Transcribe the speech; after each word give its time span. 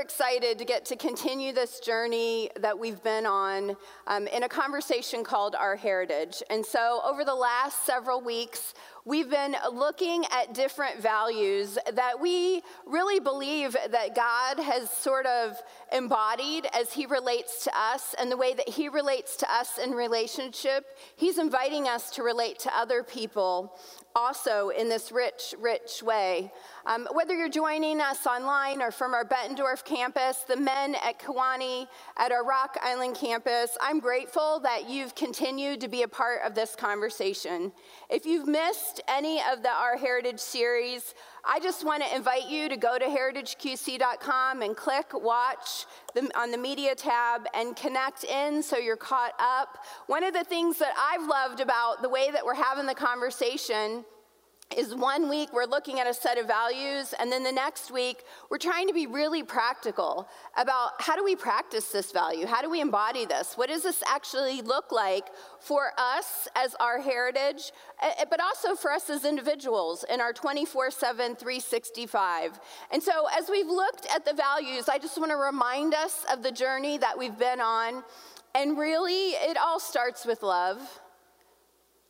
excited 0.00 0.58
to 0.58 0.64
get 0.64 0.84
to 0.86 0.96
continue 0.96 1.52
this 1.52 1.80
journey 1.80 2.50
that 2.60 2.78
we've 2.78 3.02
been 3.02 3.26
on 3.26 3.76
um, 4.06 4.26
in 4.28 4.42
a 4.42 4.48
conversation 4.48 5.24
called 5.24 5.54
Our 5.54 5.76
Heritage. 5.76 6.42
And 6.50 6.64
so, 6.64 7.00
over 7.04 7.24
the 7.24 7.34
last 7.34 7.84
several 7.84 8.20
weeks, 8.20 8.74
we've 9.08 9.30
been 9.30 9.56
looking 9.72 10.22
at 10.30 10.52
different 10.52 11.00
values 11.00 11.78
that 11.94 12.20
we 12.20 12.62
really 12.86 13.18
believe 13.18 13.74
that 13.90 14.14
God 14.14 14.62
has 14.62 14.90
sort 14.90 15.24
of 15.24 15.56
embodied 15.90 16.66
as 16.74 16.92
He 16.92 17.06
relates 17.06 17.64
to 17.64 17.70
us, 17.74 18.14
and 18.18 18.30
the 18.30 18.36
way 18.36 18.52
that 18.52 18.68
He 18.68 18.90
relates 18.90 19.36
to 19.36 19.50
us 19.50 19.78
in 19.78 19.92
relationship, 19.92 20.84
He's 21.16 21.38
inviting 21.38 21.88
us 21.88 22.10
to 22.10 22.22
relate 22.22 22.58
to 22.60 22.76
other 22.76 23.02
people 23.02 23.78
also 24.18 24.70
in 24.70 24.88
this 24.88 25.12
rich, 25.12 25.54
rich 25.60 26.02
way. 26.02 26.50
Um, 26.86 27.06
whether 27.12 27.34
you're 27.34 27.48
joining 27.48 28.00
us 28.00 28.26
online 28.26 28.82
or 28.82 28.90
from 28.90 29.14
our 29.14 29.24
Bettendorf 29.24 29.84
campus, 29.84 30.38
the 30.38 30.56
men 30.56 30.96
at 30.96 31.20
Kiwani, 31.20 31.86
at 32.16 32.32
our 32.32 32.44
Rock 32.44 32.76
Island 32.82 33.16
campus, 33.16 33.76
I'm 33.80 34.00
grateful 34.00 34.60
that 34.60 34.88
you've 34.88 35.14
continued 35.14 35.80
to 35.82 35.88
be 35.88 36.02
a 36.02 36.08
part 36.08 36.40
of 36.44 36.54
this 36.54 36.74
conversation. 36.74 37.70
If 38.10 38.26
you've 38.26 38.48
missed 38.48 38.97
any 39.08 39.40
of 39.52 39.62
the 39.62 39.70
Our 39.70 39.96
Heritage 39.96 40.40
series, 40.40 41.14
I 41.44 41.60
just 41.60 41.84
want 41.84 42.02
to 42.02 42.14
invite 42.14 42.48
you 42.48 42.68
to 42.68 42.76
go 42.76 42.98
to 42.98 43.04
heritageqc.com 43.04 44.62
and 44.62 44.76
click 44.76 45.06
watch 45.12 45.86
the, 46.14 46.30
on 46.38 46.50
the 46.50 46.58
media 46.58 46.94
tab 46.94 47.46
and 47.54 47.76
connect 47.76 48.24
in 48.24 48.62
so 48.62 48.76
you're 48.76 48.96
caught 48.96 49.34
up. 49.38 49.84
One 50.06 50.24
of 50.24 50.34
the 50.34 50.44
things 50.44 50.78
that 50.78 50.92
I've 50.98 51.26
loved 51.28 51.60
about 51.60 52.02
the 52.02 52.08
way 52.08 52.30
that 52.30 52.44
we're 52.44 52.54
having 52.54 52.86
the 52.86 52.94
conversation 52.94 54.04
is 54.76 54.94
one 54.94 55.30
week 55.30 55.52
we're 55.52 55.64
looking 55.64 55.98
at 55.98 56.06
a 56.06 56.12
set 56.12 56.36
of 56.36 56.46
values, 56.46 57.14
and 57.18 57.32
then 57.32 57.42
the 57.42 57.52
next 57.52 57.90
week 57.90 58.24
we're 58.50 58.58
trying 58.58 58.86
to 58.86 58.92
be 58.92 59.06
really 59.06 59.42
practical 59.42 60.28
about 60.58 61.00
how 61.00 61.16
do 61.16 61.24
we 61.24 61.34
practice 61.34 61.88
this 61.88 62.12
value? 62.12 62.46
How 62.46 62.60
do 62.60 62.68
we 62.68 62.80
embody 62.80 63.24
this? 63.24 63.54
What 63.56 63.70
does 63.70 63.82
this 63.82 64.02
actually 64.06 64.60
look 64.60 64.92
like 64.92 65.28
for 65.58 65.92
us 65.96 66.48
as 66.54 66.74
our 66.80 67.00
heritage, 67.00 67.72
eh, 68.02 68.10
eh, 68.18 68.24
but 68.28 68.40
also 68.40 68.74
for 68.74 68.92
us 68.92 69.08
as 69.08 69.24
individuals 69.24 70.04
in 70.10 70.20
our 70.20 70.34
24 70.34 70.90
7, 70.90 71.34
365? 71.36 72.60
And 72.92 73.02
so, 73.02 73.26
as 73.36 73.48
we've 73.48 73.66
looked 73.66 74.06
at 74.14 74.26
the 74.26 74.34
values, 74.34 74.88
I 74.88 74.98
just 74.98 75.18
want 75.18 75.30
to 75.30 75.36
remind 75.36 75.94
us 75.94 76.26
of 76.30 76.42
the 76.42 76.52
journey 76.52 76.98
that 76.98 77.18
we've 77.18 77.38
been 77.38 77.60
on. 77.60 78.04
And 78.54 78.76
really, 78.76 79.30
it 79.30 79.56
all 79.56 79.80
starts 79.80 80.26
with 80.26 80.42
love. 80.42 80.78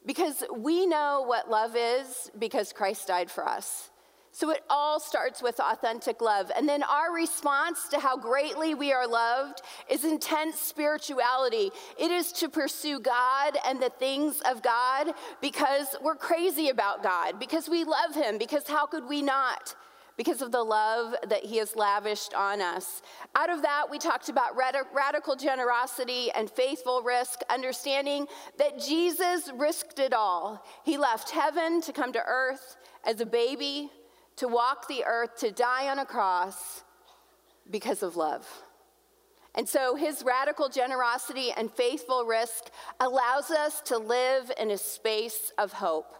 Because 0.08 0.42
we 0.56 0.86
know 0.86 1.22
what 1.26 1.50
love 1.50 1.76
is 1.76 2.30
because 2.38 2.72
Christ 2.72 3.08
died 3.08 3.30
for 3.30 3.46
us. 3.46 3.90
So 4.32 4.50
it 4.50 4.64
all 4.70 5.00
starts 5.00 5.42
with 5.42 5.60
authentic 5.60 6.22
love. 6.22 6.50
And 6.56 6.66
then 6.66 6.82
our 6.82 7.12
response 7.12 7.88
to 7.88 7.98
how 7.98 8.16
greatly 8.16 8.74
we 8.74 8.90
are 8.90 9.06
loved 9.06 9.60
is 9.90 10.06
intense 10.06 10.58
spirituality. 10.58 11.70
It 11.98 12.10
is 12.10 12.32
to 12.32 12.48
pursue 12.48 13.00
God 13.00 13.58
and 13.66 13.82
the 13.82 13.90
things 13.90 14.40
of 14.50 14.62
God 14.62 15.12
because 15.42 15.94
we're 16.00 16.14
crazy 16.14 16.70
about 16.70 17.02
God, 17.02 17.38
because 17.38 17.68
we 17.68 17.84
love 17.84 18.14
Him, 18.14 18.38
because 18.38 18.66
how 18.66 18.86
could 18.86 19.06
we 19.06 19.20
not? 19.20 19.74
Because 20.18 20.42
of 20.42 20.52
the 20.52 20.62
love 20.62 21.14
that 21.28 21.44
he 21.44 21.56
has 21.56 21.76
lavished 21.76 22.34
on 22.34 22.60
us. 22.60 23.00
Out 23.34 23.48
of 23.48 23.62
that, 23.62 23.88
we 23.88 23.98
talked 23.98 24.28
about 24.28 24.56
radical 24.56 25.36
generosity 25.36 26.30
and 26.32 26.50
faithful 26.50 27.02
risk, 27.02 27.40
understanding 27.48 28.26
that 28.58 28.80
Jesus 28.80 29.50
risked 29.54 30.00
it 30.00 30.12
all. 30.12 30.66
He 30.84 30.98
left 30.98 31.30
heaven 31.30 31.80
to 31.82 31.92
come 31.92 32.12
to 32.12 32.22
earth 32.26 32.76
as 33.06 33.20
a 33.20 33.26
baby, 33.26 33.90
to 34.36 34.48
walk 34.48 34.88
the 34.88 35.04
earth, 35.06 35.36
to 35.38 35.52
die 35.52 35.88
on 35.88 36.00
a 36.00 36.04
cross 36.04 36.82
because 37.70 38.02
of 38.02 38.16
love. 38.16 38.46
And 39.54 39.68
so 39.68 39.94
his 39.94 40.24
radical 40.24 40.68
generosity 40.68 41.52
and 41.56 41.70
faithful 41.70 42.24
risk 42.24 42.70
allows 43.00 43.50
us 43.50 43.80
to 43.82 43.98
live 43.98 44.50
in 44.58 44.72
a 44.72 44.78
space 44.78 45.52
of 45.58 45.72
hope. 45.72 46.14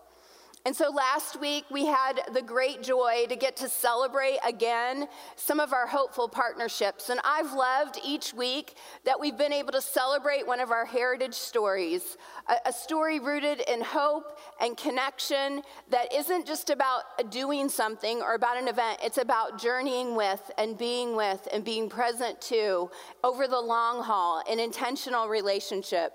And 0.67 0.75
so 0.75 0.91
last 0.91 1.41
week 1.41 1.65
we 1.71 1.87
had 1.87 2.21
the 2.35 2.43
great 2.43 2.83
joy 2.83 3.27
to 3.29 3.37
get 3.37 3.57
to 3.57 3.69
celebrate 3.69 4.39
again 4.47 5.09
some 5.37 5.61
of 5.61 5.73
our 5.73 5.87
hopeful 5.87 6.29
partnerships. 6.29 7.11
And 7.11 7.21
I've 7.25 7.53
loved 7.53 7.99
each 8.05 8.35
week 8.35 8.77
that 9.05 9.19
we've 9.19 9.39
been 9.39 9.53
able 9.53 9.73
to 9.73 9.81
celebrate 9.81 10.47
one 10.47 10.61
of 10.61 10.71
our 10.71 10.85
heritage 10.85 11.35
stories, 11.35 12.17
a, 12.49 12.69
a 12.69 12.73
story 12.73 13.21
rooted 13.21 13.61
in 13.69 13.81
hope 13.81 14.39
and 14.61 14.77
connection 14.77 15.63
that 15.91 16.13
isn't 16.13 16.47
just 16.47 16.71
about 16.71 17.31
doing 17.31 17.69
something 17.69 18.21
or 18.21 18.35
about 18.35 18.57
an 18.57 18.69
event, 18.69 18.99
it's 19.03 19.19
about 19.19 19.61
journeying 19.61 20.17
with 20.17 20.51
and 20.59 20.77
being 20.77 21.17
with 21.17 21.47
and 21.53 21.65
being 21.65 21.89
present 21.89 22.41
to 22.43 22.91
over 23.23 23.47
the 23.47 23.61
long 23.61 24.03
haul, 24.03 24.43
an 24.51 24.59
intentional 24.59 25.29
relationship. 25.29 26.13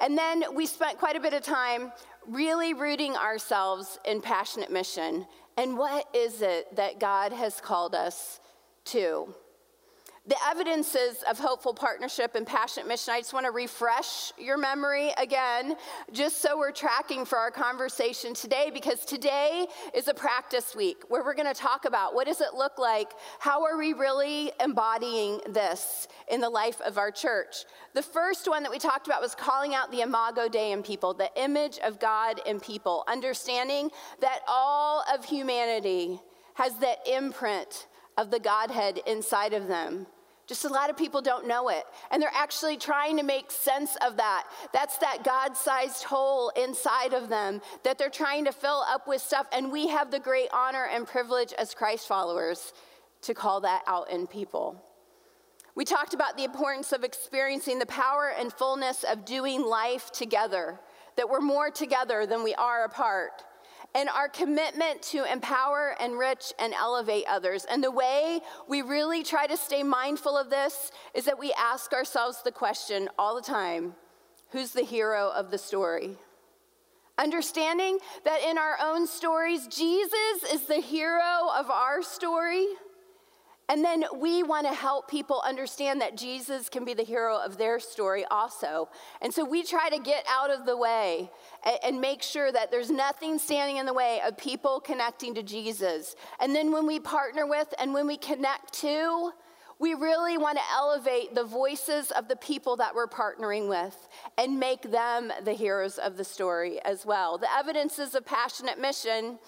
And 0.00 0.18
then 0.18 0.44
we 0.54 0.66
spent 0.66 0.98
quite 0.98 1.16
a 1.16 1.20
bit 1.20 1.34
of 1.34 1.42
time 1.42 1.92
really 2.28 2.74
rooting 2.74 3.16
ourselves 3.16 3.98
in 4.04 4.20
passionate 4.20 4.70
mission. 4.70 5.26
And 5.56 5.78
what 5.78 6.08
is 6.14 6.42
it 6.42 6.74
that 6.76 6.98
God 6.98 7.32
has 7.32 7.60
called 7.60 7.94
us 7.94 8.40
to? 8.86 9.34
The 10.26 10.36
evidences 10.48 11.22
of 11.28 11.38
hopeful 11.38 11.74
partnership 11.74 12.34
and 12.34 12.46
passionate 12.46 12.88
mission, 12.88 13.12
I 13.12 13.20
just 13.20 13.34
want 13.34 13.44
to 13.44 13.52
refresh 13.52 14.32
your 14.38 14.56
memory 14.56 15.12
again, 15.18 15.76
just 16.12 16.40
so 16.40 16.56
we're 16.56 16.72
tracking 16.72 17.26
for 17.26 17.36
our 17.36 17.50
conversation 17.50 18.32
today, 18.32 18.70
because 18.72 19.04
today 19.04 19.66
is 19.92 20.08
a 20.08 20.14
practice 20.14 20.74
week 20.74 21.02
where 21.08 21.22
we're 21.22 21.34
going 21.34 21.52
to 21.52 21.60
talk 21.60 21.84
about 21.84 22.14
what 22.14 22.26
does 22.26 22.40
it 22.40 22.54
look 22.54 22.78
like? 22.78 23.12
How 23.38 23.64
are 23.64 23.76
we 23.76 23.92
really 23.92 24.50
embodying 24.60 25.40
this 25.50 26.08
in 26.30 26.40
the 26.40 26.48
life 26.48 26.80
of 26.80 26.96
our 26.96 27.10
church? 27.10 27.66
The 27.92 28.00
first 28.00 28.48
one 28.48 28.62
that 28.62 28.72
we 28.72 28.78
talked 28.78 29.06
about 29.06 29.20
was 29.20 29.34
calling 29.34 29.74
out 29.74 29.90
the 29.90 30.00
imago 30.00 30.48
Dei 30.48 30.72
in 30.72 30.82
people, 30.82 31.12
the 31.12 31.30
image 31.36 31.78
of 31.80 32.00
God 32.00 32.40
in 32.46 32.60
people, 32.60 33.04
understanding 33.08 33.90
that 34.22 34.40
all 34.48 35.04
of 35.12 35.26
humanity 35.26 36.18
has 36.54 36.78
that 36.78 37.06
imprint 37.06 37.88
of 38.16 38.30
the 38.30 38.40
Godhead 38.40 39.00
inside 39.06 39.52
of 39.52 39.68
them. 39.68 40.06
Just 40.46 40.64
a 40.64 40.68
lot 40.68 40.90
of 40.90 40.96
people 40.96 41.22
don't 41.22 41.46
know 41.46 41.68
it. 41.68 41.84
And 42.10 42.22
they're 42.22 42.30
actually 42.34 42.76
trying 42.76 43.16
to 43.16 43.22
make 43.22 43.50
sense 43.50 43.96
of 44.04 44.16
that. 44.18 44.44
That's 44.72 44.98
that 44.98 45.24
God 45.24 45.56
sized 45.56 46.04
hole 46.04 46.52
inside 46.56 47.14
of 47.14 47.28
them 47.28 47.62
that 47.82 47.98
they're 47.98 48.10
trying 48.10 48.44
to 48.44 48.52
fill 48.52 48.84
up 48.88 49.08
with 49.08 49.22
stuff. 49.22 49.46
And 49.52 49.72
we 49.72 49.88
have 49.88 50.10
the 50.10 50.20
great 50.20 50.48
honor 50.52 50.86
and 50.86 51.06
privilege 51.06 51.52
as 51.54 51.74
Christ 51.74 52.06
followers 52.06 52.72
to 53.22 53.34
call 53.34 53.60
that 53.62 53.82
out 53.86 54.10
in 54.10 54.26
people. 54.26 54.82
We 55.74 55.84
talked 55.84 56.14
about 56.14 56.36
the 56.36 56.44
importance 56.44 56.92
of 56.92 57.02
experiencing 57.02 57.78
the 57.78 57.86
power 57.86 58.32
and 58.38 58.52
fullness 58.52 59.02
of 59.02 59.24
doing 59.24 59.64
life 59.64 60.12
together, 60.12 60.78
that 61.16 61.28
we're 61.28 61.40
more 61.40 61.70
together 61.70 62.26
than 62.26 62.44
we 62.44 62.54
are 62.54 62.84
apart 62.84 63.42
and 63.94 64.08
our 64.08 64.28
commitment 64.28 65.02
to 65.02 65.30
empower, 65.30 65.96
enrich, 66.00 66.52
and 66.58 66.74
elevate 66.74 67.24
others. 67.28 67.64
And 67.64 67.82
the 67.82 67.90
way 67.90 68.40
we 68.68 68.82
really 68.82 69.22
try 69.22 69.46
to 69.46 69.56
stay 69.56 69.82
mindful 69.82 70.36
of 70.36 70.50
this 70.50 70.90
is 71.14 71.24
that 71.26 71.38
we 71.38 71.52
ask 71.52 71.92
ourselves 71.92 72.42
the 72.42 72.52
question 72.52 73.08
all 73.18 73.34
the 73.36 73.42
time 73.42 73.94
who's 74.50 74.72
the 74.72 74.82
hero 74.82 75.32
of 75.34 75.50
the 75.50 75.58
story? 75.58 76.16
Understanding 77.18 77.98
that 78.24 78.42
in 78.42 78.58
our 78.58 78.76
own 78.80 79.06
stories, 79.06 79.66
Jesus 79.68 80.52
is 80.52 80.66
the 80.66 80.80
hero 80.80 81.48
of 81.56 81.70
our 81.70 82.02
story. 82.02 82.66
And 83.68 83.82
then 83.82 84.04
we 84.18 84.42
want 84.42 84.66
to 84.66 84.74
help 84.74 85.10
people 85.10 85.42
understand 85.46 86.00
that 86.02 86.16
Jesus 86.16 86.68
can 86.68 86.84
be 86.84 86.92
the 86.92 87.02
hero 87.02 87.38
of 87.38 87.56
their 87.56 87.80
story 87.80 88.24
also. 88.30 88.88
And 89.22 89.32
so 89.32 89.44
we 89.44 89.62
try 89.62 89.88
to 89.88 89.98
get 89.98 90.24
out 90.28 90.50
of 90.50 90.66
the 90.66 90.76
way 90.76 91.30
and, 91.82 92.00
make 92.04 92.22
sure 92.22 92.52
that 92.52 92.70
there's 92.70 92.90
nothing 92.90 93.38
standing 93.38 93.78
in 93.78 93.86
the 93.86 93.94
way 93.94 94.20
of 94.26 94.36
people 94.36 94.78
connecting 94.80 95.34
to 95.34 95.42
Jesus. 95.42 96.16
And 96.38 96.54
then 96.54 96.70
when 96.70 96.86
we 96.86 97.00
partner 97.00 97.46
with 97.46 97.72
and 97.78 97.94
when 97.94 98.06
we 98.06 98.18
connect 98.18 98.74
to, 98.80 99.32
we 99.78 99.94
really 99.94 100.38
want 100.38 100.58
to 100.58 100.64
elevate 100.72 101.34
the 101.34 101.44
voices 101.44 102.10
of 102.12 102.28
the 102.28 102.36
people 102.36 102.76
that 102.76 102.94
we're 102.94 103.08
partnering 103.08 103.68
with 103.68 104.08
and 104.38 104.58
make 104.58 104.82
them 104.90 105.32
the 105.44 105.52
heroes 105.52 105.98
of 105.98 106.16
the 106.16 106.24
story 106.24 106.80
as 106.84 107.04
well. 107.04 107.38
The 107.38 107.52
evidences 107.56 108.14
of 108.14 108.24
passionate 108.24 108.78
mission 108.78 109.38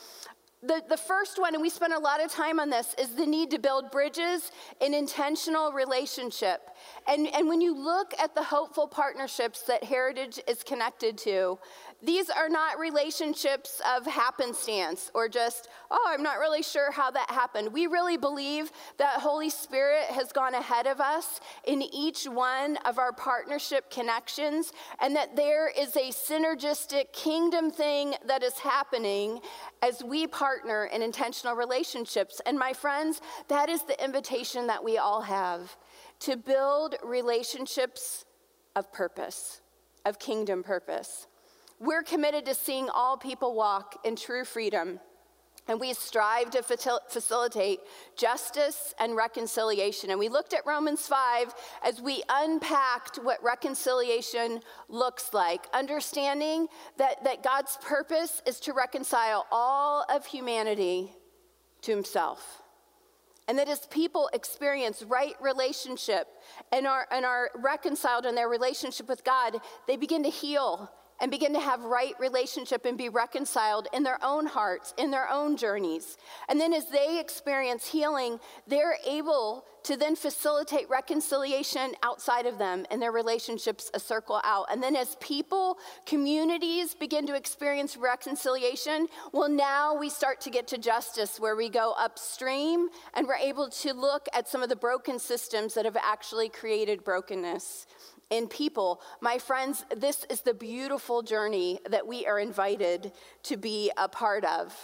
the, 0.63 0.83
the 0.89 0.97
first 0.97 1.39
one, 1.39 1.55
and 1.55 1.63
we 1.63 1.69
spent 1.69 1.93
a 1.93 1.99
lot 1.99 2.23
of 2.23 2.31
time 2.31 2.59
on 2.59 2.71
this, 2.71 2.95
is 2.99 3.11
the 3.11 3.27
need 3.27 3.51
to 3.51 3.59
build 3.59 3.91
bridges 3.91 4.51
in 4.81 4.95
intentional 4.95 5.73
relationship. 5.73 6.71
And, 7.07 7.29
and 7.35 7.47
when 7.49 7.61
you 7.61 7.75
look 7.77 8.15
at 8.19 8.35
the 8.35 8.43
hopeful 8.43 8.89
partnerships 8.89 9.63
that 9.63 9.85
Heritage 9.85 10.41
is 10.49 10.63
connected 10.63 11.19
to, 11.19 11.59
these 12.03 12.31
are 12.31 12.49
not 12.49 12.79
relationships 12.79 13.81
of 13.97 14.07
happenstance 14.07 15.11
or 15.15 15.29
just, 15.29 15.69
oh, 15.91 16.05
I'm 16.09 16.23
not 16.23 16.39
really 16.39 16.63
sure 16.63 16.91
how 16.91 17.11
that 17.11 17.31
happened. 17.31 17.73
We 17.73 17.87
really 17.87 18.17
believe 18.17 18.71
that 18.99 19.21
Holy 19.21 19.51
Spirit 19.51 20.05
has 20.05 20.33
gone 20.33 20.55
ahead 20.55 20.87
of 20.87 21.01
us 21.01 21.41
in 21.65 21.83
each 21.83 22.25
one 22.25 22.77
of 22.85 22.99
our 22.99 23.13
partnership 23.13 23.91
connections 23.91 24.73
and 25.01 25.17
that 25.17 25.37
there 25.37 25.69
is 25.69 25.97
a 25.97 26.11
synergistic 26.11 27.13
kingdom 27.13 27.71
thing 27.71 28.15
that 28.27 28.43
is 28.43 28.55
happening 28.55 29.41
as 29.83 30.03
we 30.05 30.27
partner 30.27 30.87
in 30.87 31.03
intentional 31.03 31.57
relationships. 31.57 32.41
And 32.47 32.59
my 32.59 32.73
friends, 32.73 33.21
that 33.49 33.69
is 33.69 33.83
the 33.83 34.03
invitation 34.05 34.67
that 34.67 34.85
we 34.85 34.99
all 34.99 35.23
have 35.23 35.77
to 36.21 36.37
build 36.37 36.97
relationships 37.03 38.25
of 38.75 38.93
purpose, 38.93 39.61
of 40.05 40.19
kingdom 40.19 40.63
purpose. 40.63 41.27
We're 41.79 42.03
committed 42.03 42.47
to 42.47 42.55
seeing 42.55 42.89
all 42.89 43.17
people 43.17 43.55
walk 43.55 43.99
in 44.05 44.17
true 44.17 44.45
freedom 44.45 45.01
and 45.69 45.81
we 45.81 45.93
strive 45.95 46.51
to 46.51 46.63
facilitate 46.63 47.81
justice 48.17 48.95
and 49.01 49.17
reconciliation. 49.17 50.11
And 50.11 50.19
we 50.19 50.29
looked 50.29 50.55
at 50.55 50.65
Romans 50.65 51.07
5 51.09 51.55
as 51.85 52.01
we 52.01 52.23
unpacked 52.29 53.17
what 53.17 53.43
reconciliation 53.43 54.61
looks 54.89 55.35
like, 55.35 55.67
understanding 55.73 56.69
that, 56.99 57.25
that 57.25 57.43
God's 57.43 57.79
purpose 57.83 58.43
is 58.47 58.61
to 58.61 58.73
reconcile 58.73 59.47
all 59.51 60.07
of 60.09 60.25
humanity 60.27 61.13
to 61.83 61.91
himself. 61.91 62.63
And 63.49 63.59
that 63.59 63.69
as 63.69 63.87
people 63.87 64.29
experience 64.33 65.03
right 65.03 65.35
relationship 65.41 66.29
and 66.73 66.87
are, 66.87 67.07
and 67.11 67.25
are 67.25 67.51
reconciled 67.55 68.27
in 68.27 68.35
their 68.35 68.49
relationship 68.49 69.09
with 69.09 69.25
God, 69.25 69.57
they 69.87 69.97
begin 69.97 70.23
to 70.25 70.31
heal 70.31 70.91
and 71.21 71.31
begin 71.31 71.53
to 71.55 71.61
have 71.61 71.83
right 71.85 72.15
relationship 72.19 72.85
and 72.85 72.99
be 72.99 73.09
reconciled 73.09 73.89
in 73.93 74.03
their 74.03 74.19
own 74.23 74.47
hearts, 74.47 74.95
in 74.99 75.11
their 75.11 75.29
own 75.31 75.57
journeys. 75.57 76.17
And 76.49 76.61
then 76.61 76.73
as 76.73 76.89
they 76.89 77.19
experience 77.21 77.87
healing, 77.87 78.39
they're 78.67 78.99
able 79.07 79.65
to 79.87 79.97
then 79.97 80.17
facilitate 80.17 80.91
reconciliation 80.91 81.95
outside 82.03 82.45
of 82.45 82.59
them 82.59 82.85
and 82.91 83.01
their 83.01 83.13
relationships 83.13 83.89
a 83.95 84.01
circle 84.01 84.41
out. 84.43 84.67
And 84.69 84.83
then 84.83 84.97
as 84.97 85.15
people, 85.21 85.79
communities 86.07 86.93
begin 86.93 87.25
to 87.29 87.37
experience 87.37 87.97
reconciliation, 87.97 89.07
well, 89.33 89.49
now 89.49 89.97
we 89.97 90.11
start 90.11 90.41
to 90.41 90.51
get 90.51 90.67
to 90.69 90.79
justice 90.79 91.39
where 91.39 91.55
we 91.55 91.69
go 91.69 91.95
upstream 91.97 92.89
and 93.15 93.29
we're 93.29 93.37
able 93.37 93.69
to 93.71 93.93
look 93.93 94.27
at 94.35 94.49
some 94.49 94.61
of 94.61 94.69
the 94.69 94.77
broken 94.77 95.21
systems 95.21 95.75
that 95.75 95.85
have 95.85 95.97
actually 95.97 96.49
created 96.49 97.05
brokenness 97.05 97.87
in 98.31 98.49
people. 98.49 99.01
My 99.21 99.39
friends, 99.39 99.85
this 99.97 100.25
is 100.31 100.41
the 100.41 100.55
beautiful 100.55 101.23
journey 101.23 101.79
that 101.89 102.07
we 102.07 102.27
are 102.27 102.39
invited 102.39 103.13
to 103.45 103.57
be 103.57 103.91
a 103.97 104.09
part 104.09 104.45
of. 104.45 104.75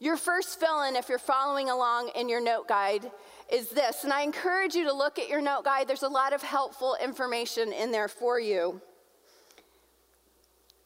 Your 0.00 0.16
first 0.16 0.60
fill 0.60 0.82
in, 0.82 0.94
if 0.94 1.08
you're 1.08 1.18
following 1.18 1.70
along 1.70 2.10
in 2.14 2.28
your 2.28 2.40
note 2.40 2.68
guide, 2.68 3.10
is 3.50 3.70
this. 3.70 4.04
And 4.04 4.12
I 4.12 4.22
encourage 4.22 4.74
you 4.74 4.84
to 4.84 4.92
look 4.92 5.18
at 5.18 5.28
your 5.28 5.40
note 5.40 5.64
guide. 5.64 5.88
There's 5.88 6.02
a 6.02 6.08
lot 6.08 6.32
of 6.32 6.42
helpful 6.42 6.96
information 7.02 7.72
in 7.72 7.90
there 7.90 8.06
for 8.06 8.38
you. 8.38 8.80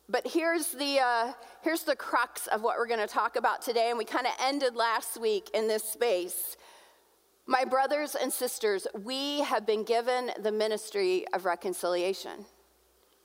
But 0.09 0.27
here's 0.27 0.69
the, 0.69 0.99
uh, 1.01 1.33
here's 1.63 1.83
the 1.83 1.97
crux 1.97 2.47
of 2.47 2.63
what 2.63 2.79
we're 2.79 2.87
going 2.87 3.01
to 3.01 3.07
talk 3.07 3.37
about 3.37 3.63
today. 3.63 3.89
And 3.91 3.99
we 3.99 4.05
kind 4.05 4.27
of 4.27 4.33
ended 4.41 4.77
last 4.77 5.21
week 5.21 5.51
in 5.53 5.69
this 5.69 5.85
space. 5.85 6.57
My 7.47 7.65
brothers 7.65 8.15
and 8.15 8.33
sisters, 8.33 8.87
we 9.03 9.41
have 9.41 9.67
been 9.67 9.85
given 9.85 10.31
the 10.41 10.53
ministry 10.53 11.27
of 11.33 11.45
reconciliation. 11.45 12.45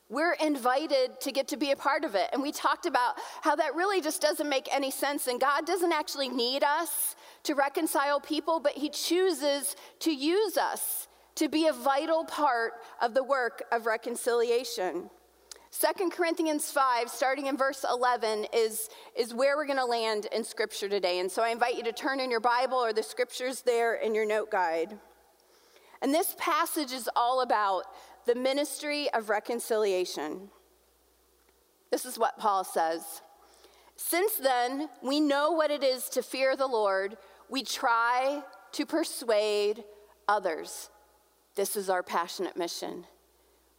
We're 0.10 0.34
invited 0.34 1.20
to 1.22 1.32
get 1.32 1.50
to 1.50 1.58
be 1.58 1.72
a 1.72 1.76
part 1.76 2.04
of 2.04 2.16
it. 2.16 2.30
And 2.32 2.42
we 2.42 2.52
talked 2.52 2.86
about 2.86 3.16
how 3.42 3.56
that 3.58 3.76
really 3.76 4.02
just 4.02 4.22
doesn't 4.22 4.48
make 4.48 4.74
any 4.74 4.90
sense. 4.90 5.28
And 5.28 5.40
God 5.40 5.66
doesn't 5.66 5.92
actually 5.92 6.30
need 6.30 6.64
us 6.64 7.16
to 7.44 7.56
reconcile 7.56 8.20
people, 8.20 8.60
but 8.60 8.72
He 8.72 8.90
chooses 8.90 9.76
to 10.00 10.12
use 10.12 10.58
us 10.58 11.08
to 11.36 11.50
be 11.50 11.68
a 11.68 11.74
vital 11.74 12.24
part 12.24 12.74
of 13.02 13.14
the 13.14 13.24
work 13.24 13.64
of 13.72 13.86
reconciliation. 13.86 15.10
2 15.72 16.10
Corinthians 16.10 16.72
5, 16.72 17.10
starting 17.10 17.48
in 17.48 17.58
verse 17.58 17.86
11, 17.90 18.48
is, 18.54 18.90
is 19.16 19.34
where 19.34 19.58
we're 19.58 19.66
going 19.66 19.78
to 19.78 19.86
land 19.86 20.28
in 20.32 20.44
Scripture 20.44 20.88
today. 20.88 21.20
And 21.20 21.30
so 21.30 21.44
I 21.44 21.50
invite 21.50 21.76
you 21.76 21.84
to 21.84 21.92
turn 21.92 22.20
in 22.20 22.32
your 22.32 22.40
Bible 22.40 22.78
or 22.78 22.94
the 22.94 23.04
Scriptures 23.04 23.62
there 23.62 23.96
in 23.96 24.16
your 24.16 24.26
note 24.26 24.50
guide. 24.50 24.98
And 26.02 26.14
this 26.14 26.36
passage 26.40 26.92
is 26.92 27.10
all 27.16 27.42
about 27.42 27.84
the 28.26 28.36
ministry 28.36 29.10
of 29.14 29.30
reconciliation. 29.30 30.50
This 31.92 32.06
is 32.06 32.18
what 32.18 32.38
Paul 32.38 32.64
says. 32.64 33.22
Since 33.96 34.38
then, 34.38 34.90
we 35.02 35.20
know 35.20 35.52
what 35.52 35.72
it 35.72 35.84
is 35.84 36.08
to 36.10 36.22
fear 36.22 36.56
the 36.56 36.68
Lord. 36.68 37.18
We 37.50 37.64
try 37.64 38.42
to 38.74 38.86
persuade 38.86 39.84
others. 40.28 40.90
This 41.56 41.76
is 41.76 41.90
our 41.90 42.04
passionate 42.04 42.56
mission. 42.56 43.06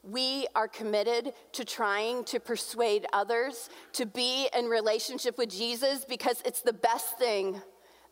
We 0.03 0.47
are 0.55 0.69
committed 0.69 1.33
to 1.53 1.65
trying 1.65 2.25
to 2.25 2.41
persuade 2.41 3.06
others 3.12 3.69
to 3.95 4.07
be 4.07 4.49
in 4.57 4.67
relationship 4.67 5.37
with 5.37 5.50
Jesus 5.50 6.05
because 6.05 6.40
it's 6.45 6.62
the 6.62 6.73
best 6.73 7.19
thing 7.19 7.61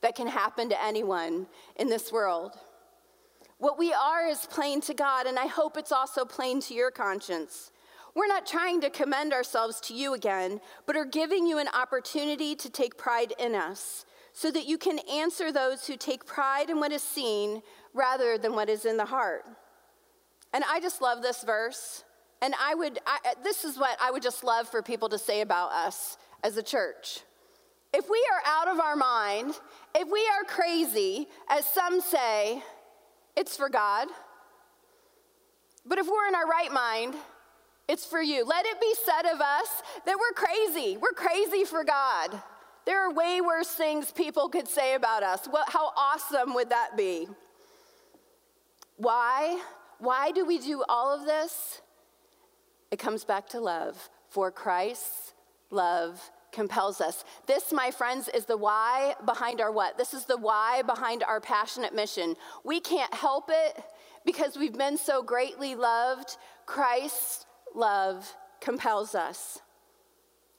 that 0.03 0.15
can 0.15 0.27
happen 0.27 0.69
to 0.69 0.85
anyone 0.85 1.47
in 1.77 1.89
this 1.89 2.13
world. 2.13 2.53
What 3.59 3.79
we 3.79 3.93
are 3.93 4.27
is 4.27 4.47
plain 4.47 4.81
to 4.83 4.95
God, 4.95 5.27
and 5.27 5.39
I 5.39 5.47
hope 5.47 5.77
it's 5.77 5.93
also 5.93 6.25
plain 6.25 6.61
to 6.63 6.75
your 6.75 6.91
conscience. 6.91 7.71
We're 8.15 8.27
not 8.27 8.47
trying 8.47 8.81
to 8.83 8.91
commend 8.91 9.33
ourselves 9.33 9.81
to 9.83 9.95
you 9.95 10.15
again, 10.15 10.61
but 10.87 10.97
are 10.97 11.05
giving 11.05 11.47
you 11.47 11.59
an 11.59 11.69
opportunity 11.69 12.55
to 12.57 12.71
take 12.71 12.99
pride 12.99 13.33
in 13.39 13.55
us 13.55 14.05
so 14.33 14.51
that 14.51 14.67
you 14.67 14.77
can 14.77 14.99
answer 15.11 15.51
those 15.51 15.87
who 15.87 15.97
take 15.97 16.27
pride 16.27 16.69
in 16.69 16.79
what 16.79 16.93
is 16.93 17.03
seen 17.03 17.63
rather 17.95 18.37
than 18.37 18.55
what 18.55 18.69
is 18.69 18.85
in 18.85 18.99
the 18.99 19.07
heart. 19.07 19.45
And 20.53 20.65
I 20.71 20.81
just 20.81 21.01
love 21.01 21.23
this 21.23 21.43
verse. 21.43 22.05
And 22.43 22.55
I 22.61 22.75
would, 22.75 22.99
I, 23.07 23.35
this 23.43 23.65
is 23.65 23.79
what 23.79 23.97
I 24.01 24.11
would 24.11 24.23
just 24.23 24.45
love 24.45 24.69
for 24.69 24.83
people 24.83 25.09
to 25.09 25.19
say 25.19 25.41
about 25.41 25.73
us 25.73 26.19
as 26.43 26.57
a 26.57 26.63
church. 26.63 27.21
If 27.93 28.11
we 28.11 28.25
are 28.33 28.43
out 28.47 28.69
of 28.69 28.79
our 28.79 28.97
mind, 28.97 29.59
if 29.95 30.11
we 30.11 30.21
are 30.21 30.45
crazy, 30.45 31.29
as 31.49 31.65
some 31.65 32.01
say, 32.01 32.63
it's 33.37 33.57
for 33.57 33.69
God. 33.69 34.09
But 35.87 35.99
if 35.99 36.07
we're 36.07 36.27
in 36.29 36.35
our 36.35 36.47
right 36.47 36.73
mind, 36.73 37.15
it's 37.89 38.05
for 38.05 38.21
you. 38.21 38.45
Let 38.45 38.67
it 38.67 38.81
be 38.81 38.93
said 39.05 39.33
of 39.33 39.41
us 39.41 39.83
that 40.05 40.17
we're 40.19 40.35
crazy. 40.35 40.97
We're 40.97 41.13
crazy 41.13 41.65
for 41.65 41.85
God. 41.85 42.43
There 42.85 43.01
are 43.09 43.13
way 43.13 43.41
worse 43.41 43.69
things 43.69 44.11
people 44.11 44.49
could 44.49 44.69
say 44.69 44.95
about 44.95 45.23
us. 45.23 45.47
What, 45.47 45.71
how 45.71 45.93
awesome 45.97 46.55
would 46.55 46.71
that 46.71 46.97
be? 46.97 47.29
Why? 48.97 49.61
Why 49.99 50.31
do 50.31 50.45
we 50.45 50.59
do 50.59 50.85
all 50.89 51.15
of 51.15 51.25
this? 51.25 51.81
It 52.91 52.99
comes 52.99 53.25
back 53.25 53.49
to 53.51 53.61
love. 53.61 54.09
For 54.29 54.51
Christ's 54.51 55.35
love 55.71 56.31
compels 56.53 57.01
us. 57.01 57.25
This, 57.47 57.73
my 57.73 57.91
friends, 57.91 58.29
is 58.29 58.45
the 58.45 58.57
why 58.57 59.15
behind 59.25 59.61
our 59.61 59.73
what? 59.73 59.99
This 59.99 60.15
is 60.15 60.25
the 60.25 60.37
why 60.37 60.83
behind 60.83 61.23
our 61.23 61.41
passionate 61.41 61.95
mission. 61.95 62.35
We 62.65 62.81
can't 62.81 63.13
help 63.13 63.51
it 63.51 63.83
because 64.25 64.57
we've 64.57 64.77
been 64.77 64.97
so 64.99 65.23
greatly 65.23 65.75
loved. 65.75 66.37
Christ's 66.67 67.47
love 67.75 68.35
compels 68.61 69.15
us. 69.15 69.61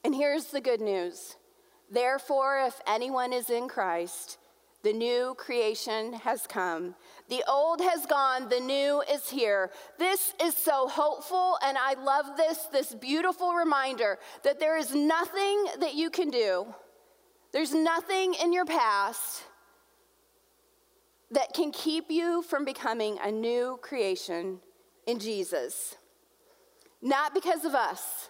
And 0.03 0.15
here's 0.15 0.46
the 0.46 0.62
good 0.62 0.82
news. 0.82 1.36
Therefore, 1.91 2.63
if 2.65 2.79
anyone 2.86 3.34
is 3.34 3.50
in 3.50 3.67
Christ, 3.67 4.38
the 4.88 4.94
new 4.94 5.36
creation 5.38 6.13
has 6.13 6.48
come. 6.48 6.96
The 7.27 7.44
old 7.46 7.82
has 7.82 8.06
gone, 8.06 8.48
the 8.48 8.62
new 8.62 9.03
is 9.12 9.29
here. 9.29 9.70
This 10.00 10.34
is 10.41 10.56
so 10.56 10.88
hopeful, 10.88 11.58
and 11.62 11.77
I 11.77 11.96
love 12.01 12.38
this, 12.38 12.58
this 12.72 12.96
beautiful 12.96 13.53
reminder 13.53 14.17
that 14.46 14.62
there 14.62 14.77
is 14.77 14.96
nothing 14.96 15.65
that 15.82 15.96
you 15.96 16.10
can 16.10 16.29
do, 16.29 16.74
there's 17.51 17.74
nothing 17.74 18.34
in 18.36 18.53
your 18.53 18.63
past 18.63 19.44
that 21.32 21.53
can 21.53 21.74
keep 21.74 22.06
you 22.10 22.41
from 22.44 22.63
becoming 22.63 23.17
a 23.22 23.29
new 23.29 23.77
creation 23.82 24.60
in 25.06 25.20
Jesus. 25.20 25.98
Not 27.01 27.34
because 27.34 27.65
of 27.65 27.75
us, 27.75 28.29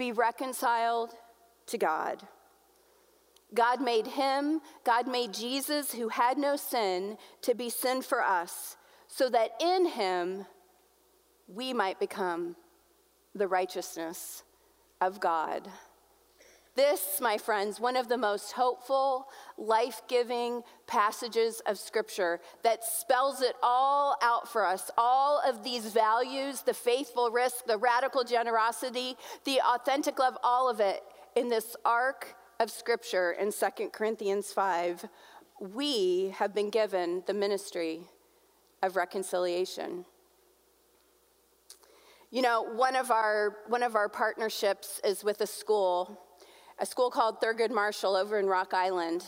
be 0.00 0.12
reconciled 0.12 1.10
to 1.66 1.76
God. 1.76 2.22
God 3.52 3.82
made 3.82 4.06
him, 4.06 4.62
God 4.82 5.06
made 5.06 5.34
Jesus, 5.34 5.92
who 5.92 6.08
had 6.08 6.38
no 6.38 6.56
sin, 6.56 7.18
to 7.42 7.54
be 7.54 7.68
sin 7.68 8.00
for 8.00 8.22
us, 8.22 8.78
so 9.08 9.28
that 9.28 9.50
in 9.60 9.84
him 9.84 10.46
we 11.46 11.74
might 11.74 12.00
become 12.00 12.56
the 13.34 13.46
righteousness 13.46 14.42
of 15.02 15.20
God. 15.20 15.68
This, 16.80 17.20
my 17.20 17.36
friends, 17.36 17.78
one 17.78 17.94
of 17.94 18.08
the 18.08 18.16
most 18.16 18.52
hopeful, 18.52 19.28
life 19.58 20.00
giving 20.08 20.62
passages 20.86 21.60
of 21.66 21.78
Scripture 21.78 22.40
that 22.62 22.82
spells 22.82 23.42
it 23.42 23.54
all 23.62 24.16
out 24.22 24.50
for 24.50 24.64
us. 24.64 24.90
All 24.96 25.42
of 25.46 25.62
these 25.62 25.92
values 25.92 26.62
the 26.62 26.72
faithful 26.72 27.30
risk, 27.30 27.66
the 27.66 27.76
radical 27.76 28.24
generosity, 28.24 29.14
the 29.44 29.60
authentic 29.60 30.18
love, 30.18 30.38
all 30.42 30.70
of 30.70 30.80
it 30.80 31.02
in 31.36 31.50
this 31.50 31.76
arc 31.84 32.34
of 32.58 32.70
Scripture 32.70 33.32
in 33.32 33.52
2 33.52 33.88
Corinthians 33.90 34.50
5. 34.50 35.04
We 35.60 36.30
have 36.38 36.54
been 36.54 36.70
given 36.70 37.24
the 37.26 37.34
ministry 37.34 38.04
of 38.82 38.96
reconciliation. 38.96 40.06
You 42.30 42.40
know, 42.40 42.62
one 42.62 42.96
of 42.96 43.10
our, 43.10 43.58
one 43.68 43.82
of 43.82 43.96
our 43.96 44.08
partnerships 44.08 44.98
is 45.04 45.22
with 45.22 45.42
a 45.42 45.46
school, 45.46 46.18
a 46.80 46.86
school 46.86 47.10
called 47.10 47.40
Thurgood 47.40 47.70
Marshall 47.70 48.16
over 48.16 48.38
in 48.38 48.46
Rock 48.46 48.72
Island. 48.72 49.24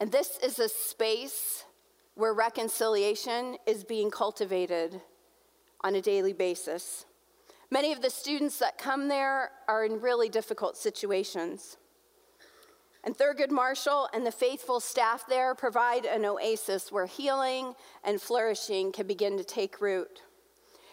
And 0.00 0.12
this 0.12 0.38
is 0.44 0.58
a 0.58 0.68
space 0.68 1.64
where 2.14 2.34
reconciliation 2.34 3.56
is 3.66 3.84
being 3.84 4.10
cultivated 4.10 5.00
on 5.80 5.94
a 5.94 6.02
daily 6.02 6.34
basis. 6.34 7.06
Many 7.70 7.92
of 7.92 8.02
the 8.02 8.10
students 8.10 8.58
that 8.58 8.76
come 8.76 9.08
there 9.08 9.50
are 9.66 9.86
in 9.86 10.00
really 10.00 10.28
difficult 10.28 10.76
situations. 10.76 11.78
And 13.02 13.16
Thurgood 13.16 13.50
Marshall 13.50 14.10
and 14.12 14.26
the 14.26 14.32
faithful 14.32 14.78
staff 14.78 15.24
there 15.26 15.54
provide 15.54 16.04
an 16.04 16.26
oasis 16.26 16.92
where 16.92 17.06
healing 17.06 17.74
and 18.04 18.20
flourishing 18.20 18.92
can 18.92 19.06
begin 19.06 19.38
to 19.38 19.44
take 19.44 19.80
root. 19.80 20.20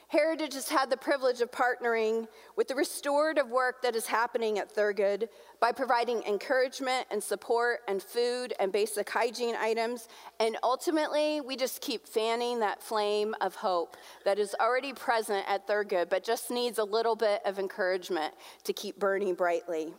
Heritage 0.10 0.54
has 0.54 0.70
had 0.70 0.90
the 0.90 0.96
privilege 0.96 1.42
of 1.42 1.52
partnering 1.52 2.28
with 2.56 2.70
the 2.70 2.76
restorative 2.76 3.50
work 3.50 3.82
that 3.82 3.94
is 3.94 4.08
happening 4.08 4.58
at 4.58 4.74
Thurgood 4.74 5.28
by 5.60 5.74
providing 5.74 6.24
encouragement 6.24 7.08
and 7.12 7.22
support 7.22 7.82
and 7.90 8.02
food 8.02 8.54
and 8.58 8.72
basic 8.72 9.10
hygiene 9.10 9.56
items. 9.56 10.08
And 10.40 10.56
ultimately, 10.64 11.42
we 11.42 11.58
just 11.58 11.82
keep 11.82 12.08
fanning 12.08 12.62
that 12.62 12.82
flame 12.82 13.36
of 13.42 13.56
hope 13.56 13.98
that 14.24 14.40
is 14.40 14.56
already 14.62 14.94
present 14.94 15.44
at 15.46 15.68
Thurgood, 15.68 16.10
but 16.10 16.24
just 16.24 16.52
needs 16.52 16.78
a 16.78 16.86
little 16.86 17.18
bit 17.18 17.42
of 17.46 17.60
encouragement 17.60 18.34
to 18.64 18.72
keep 18.72 18.98
burning 18.98 19.36
brightly. 19.36 19.94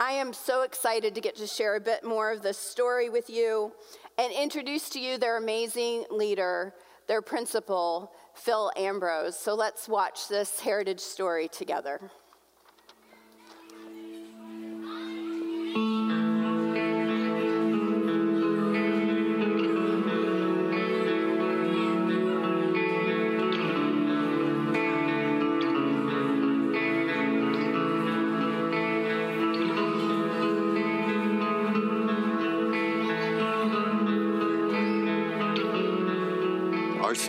I 0.00 0.12
am 0.12 0.32
so 0.32 0.62
excited 0.62 1.14
to 1.16 1.20
get 1.20 1.36
to 1.36 1.46
share 1.46 1.76
a 1.76 1.80
bit 1.80 2.02
more 2.02 2.30
of 2.30 2.40
this 2.40 2.56
story 2.56 3.10
with 3.10 3.28
you 3.28 3.72
and 4.16 4.32
introduce 4.32 4.88
to 4.90 5.00
you 5.00 5.18
their 5.18 5.36
amazing 5.36 6.06
leader, 6.10 6.72
their 7.08 7.20
principal, 7.20 8.12
Phil 8.38 8.70
Ambrose. 8.76 9.36
So 9.36 9.54
let's 9.54 9.88
watch 9.88 10.28
this 10.28 10.60
heritage 10.60 11.00
story 11.00 11.48
together. 11.48 12.00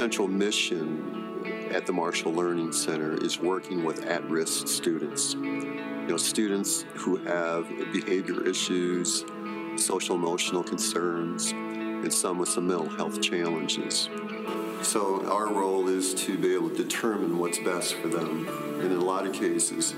Central 0.09 0.27
mission 0.27 1.69
at 1.71 1.85
the 1.85 1.93
Marshall 1.93 2.33
Learning 2.33 2.71
Center 2.71 3.23
is 3.23 3.39
working 3.39 3.83
with 3.83 4.07
at 4.07 4.27
risk 4.27 4.67
students. 4.67 5.35
You 5.35 6.07
know, 6.07 6.17
students 6.17 6.83
who 6.95 7.17
have 7.17 7.67
behavior 7.93 8.43
issues, 8.47 9.23
social 9.75 10.15
emotional 10.15 10.63
concerns, 10.63 11.51
and 11.51 12.11
some 12.11 12.39
with 12.39 12.49
some 12.49 12.65
mental 12.65 12.89
health 12.89 13.21
challenges. 13.21 14.09
So, 14.81 15.23
our 15.29 15.45
role 15.45 15.87
is 15.89 16.15
to 16.25 16.39
be 16.39 16.55
able 16.55 16.71
to 16.71 16.77
determine 16.77 17.37
what's 17.37 17.59
best 17.59 17.93
for 17.93 18.07
them. 18.07 18.47
And 18.79 18.91
in 18.91 18.97
a 18.97 19.05
lot 19.05 19.27
of 19.27 19.33
cases, 19.33 19.93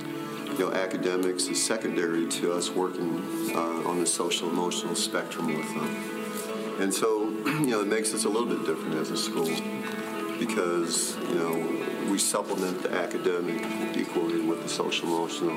you 0.46 0.60
know, 0.60 0.74
academics 0.74 1.46
is 1.46 1.66
secondary 1.66 2.28
to 2.28 2.52
us 2.52 2.70
working 2.70 3.52
uh, 3.56 3.88
on 3.90 4.02
the 4.02 4.06
social 4.06 4.50
emotional 4.50 4.94
spectrum 4.94 5.48
with 5.48 5.74
them. 5.74 6.82
And 6.82 6.94
so, 6.94 7.30
you 7.46 7.68
know, 7.68 7.80
it 7.80 7.88
makes 7.88 8.14
us 8.14 8.26
a 8.26 8.30
little 8.30 8.48
bit 8.48 8.66
different 8.66 8.96
as 8.96 9.12
a 9.12 9.18
school 9.18 9.48
because, 10.42 11.16
you 11.30 11.36
know, 11.36 12.10
we 12.10 12.18
supplement 12.18 12.82
the 12.82 12.92
academic 12.92 13.64
equally 13.96 14.42
with 14.42 14.64
the 14.64 14.70
social 14.70 15.08
emotional. 15.08 15.56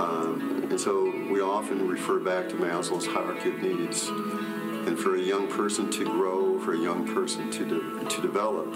Um, 0.00 0.68
and 0.70 0.80
so 0.80 1.06
we 1.32 1.40
often 1.40 1.88
refer 1.88 2.20
back 2.20 2.48
to 2.50 2.54
Maslow's 2.54 3.06
hierarchy 3.06 3.48
of 3.48 3.60
needs. 3.60 4.06
And 4.06 4.96
for 4.96 5.16
a 5.16 5.20
young 5.20 5.48
person 5.48 5.90
to 5.90 6.04
grow, 6.04 6.60
for 6.60 6.74
a 6.74 6.78
young 6.78 7.12
person 7.12 7.50
to, 7.50 7.64
de- 7.64 8.08
to 8.08 8.22
develop, 8.22 8.72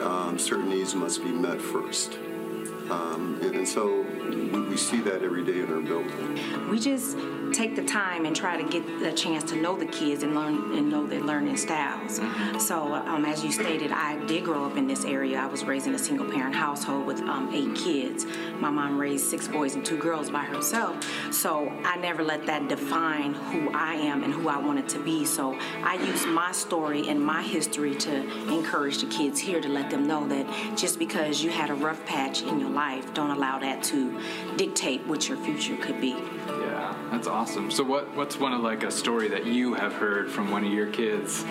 um, 0.00 0.38
certain 0.38 0.70
needs 0.70 0.94
must 0.94 1.24
be 1.24 1.32
met 1.32 1.60
first. 1.60 2.12
Um, 2.88 3.40
and, 3.42 3.56
and, 3.56 3.68
so 3.68 4.05
we, 4.30 4.60
we 4.60 4.76
see 4.76 5.00
that 5.02 5.22
every 5.22 5.44
day 5.44 5.60
in 5.60 5.72
our 5.72 5.80
building. 5.80 6.70
We 6.70 6.78
just 6.78 7.16
take 7.52 7.76
the 7.76 7.84
time 7.84 8.26
and 8.26 8.34
try 8.34 8.60
to 8.60 8.68
get 8.68 9.00
the 9.00 9.12
chance 9.12 9.44
to 9.44 9.56
know 9.56 9.76
the 9.76 9.86
kids 9.86 10.22
and 10.22 10.34
learn 10.34 10.76
and 10.76 10.90
know 10.90 11.06
their 11.06 11.20
learning 11.20 11.56
styles. 11.56 12.18
Mm-hmm. 12.18 12.58
So, 12.58 12.94
um, 12.94 13.24
as 13.24 13.44
you 13.44 13.52
stated, 13.52 13.92
I 13.92 14.22
did 14.26 14.44
grow 14.44 14.64
up 14.64 14.76
in 14.76 14.86
this 14.86 15.04
area. 15.04 15.38
I 15.38 15.46
was 15.46 15.64
raised 15.64 15.86
in 15.86 15.94
a 15.94 15.98
single 15.98 16.30
parent 16.30 16.54
household 16.54 17.06
with 17.06 17.20
um, 17.20 17.50
eight 17.54 17.74
kids. 17.74 18.26
My 18.58 18.70
mom 18.70 18.98
raised 18.98 19.26
six 19.26 19.48
boys 19.48 19.74
and 19.74 19.84
two 19.84 19.98
girls 19.98 20.30
by 20.30 20.44
herself. 20.44 20.96
So, 21.32 21.68
I 21.84 21.96
never 21.96 22.22
let 22.22 22.46
that 22.46 22.68
define 22.68 23.34
who 23.34 23.70
I 23.72 23.94
am 23.94 24.22
and 24.24 24.32
who 24.32 24.48
I 24.48 24.58
wanted 24.58 24.88
to 24.90 25.02
be. 25.02 25.24
So, 25.24 25.58
I 25.82 25.94
use 25.94 26.26
my 26.26 26.52
story 26.52 27.08
and 27.08 27.20
my 27.20 27.42
history 27.42 27.94
to 27.96 28.14
encourage 28.52 28.98
the 28.98 29.06
kids 29.06 29.40
here 29.40 29.60
to 29.60 29.68
let 29.68 29.90
them 29.90 30.06
know 30.06 30.26
that 30.28 30.76
just 30.76 30.98
because 30.98 31.42
you 31.42 31.50
had 31.50 31.70
a 31.70 31.74
rough 31.74 32.04
patch 32.06 32.42
in 32.42 32.58
your 32.60 32.70
life, 32.70 33.14
don't 33.14 33.30
allow 33.30 33.58
that 33.58 33.82
to 33.84 34.15
dictate 34.56 35.06
what 35.06 35.28
your 35.28 35.38
future 35.38 35.76
could 35.76 36.00
be. 36.00 36.16
Yeah, 36.48 36.94
that's 37.10 37.26
awesome. 37.26 37.70
So, 37.70 37.84
what 37.84 38.14
what's 38.14 38.38
one 38.38 38.52
of 38.52 38.60
like 38.60 38.82
a 38.82 38.90
story 38.90 39.28
that 39.28 39.46
you 39.46 39.74
have 39.74 39.92
heard 39.92 40.30
from 40.30 40.50
one 40.50 40.64
of 40.64 40.72
your 40.72 40.86
kids? 40.86 41.44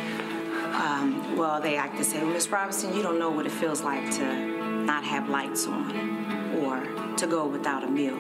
Um, 0.73 1.37
well, 1.37 1.61
they 1.61 1.77
like 1.77 1.95
to 1.97 2.03
say, 2.03 2.21
Miss 2.23 2.49
Robinson, 2.49 2.93
you 2.93 3.01
don't 3.01 3.17
know 3.17 3.29
what 3.29 3.45
it 3.45 3.51
feels 3.51 3.81
like 3.81 4.11
to 4.15 4.35
not 4.85 5.03
have 5.05 5.29
lights 5.29 5.67
on 5.67 6.53
or 6.57 7.15
to 7.15 7.27
go 7.27 7.47
without 7.47 7.83
a 7.83 7.87
meal. 7.87 8.19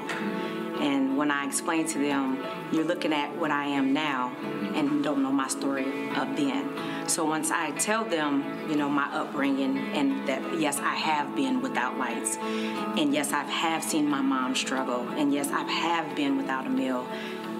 And 0.79 1.17
when 1.17 1.31
I 1.31 1.45
explain 1.45 1.85
to 1.87 1.99
them, 1.99 2.43
you're 2.71 2.83
looking 2.85 3.13
at 3.13 3.35
what 3.37 3.51
I 3.51 3.65
am 3.65 3.93
now 3.93 4.31
and 4.73 5.03
don't 5.03 5.21
know 5.21 5.31
my 5.31 5.47
story 5.47 6.09
of 6.15 6.35
then. 6.35 6.69
So 7.07 7.23
once 7.23 7.51
I 7.51 7.71
tell 7.71 8.03
them, 8.03 8.69
you 8.69 8.75
know, 8.75 8.89
my 8.89 9.05
upbringing 9.13 9.77
and 9.93 10.27
that 10.27 10.59
yes, 10.59 10.79
I 10.79 10.95
have 10.95 11.35
been 11.35 11.61
without 11.61 11.97
lights, 11.97 12.37
and 12.37 13.13
yes, 13.13 13.31
I 13.31 13.43
have 13.43 13.83
seen 13.83 14.09
my 14.09 14.21
mom 14.21 14.55
struggle, 14.55 15.07
and 15.09 15.33
yes, 15.33 15.49
I 15.51 15.63
have 15.63 16.15
been 16.15 16.35
without 16.37 16.65
a 16.65 16.69
meal, 16.69 17.07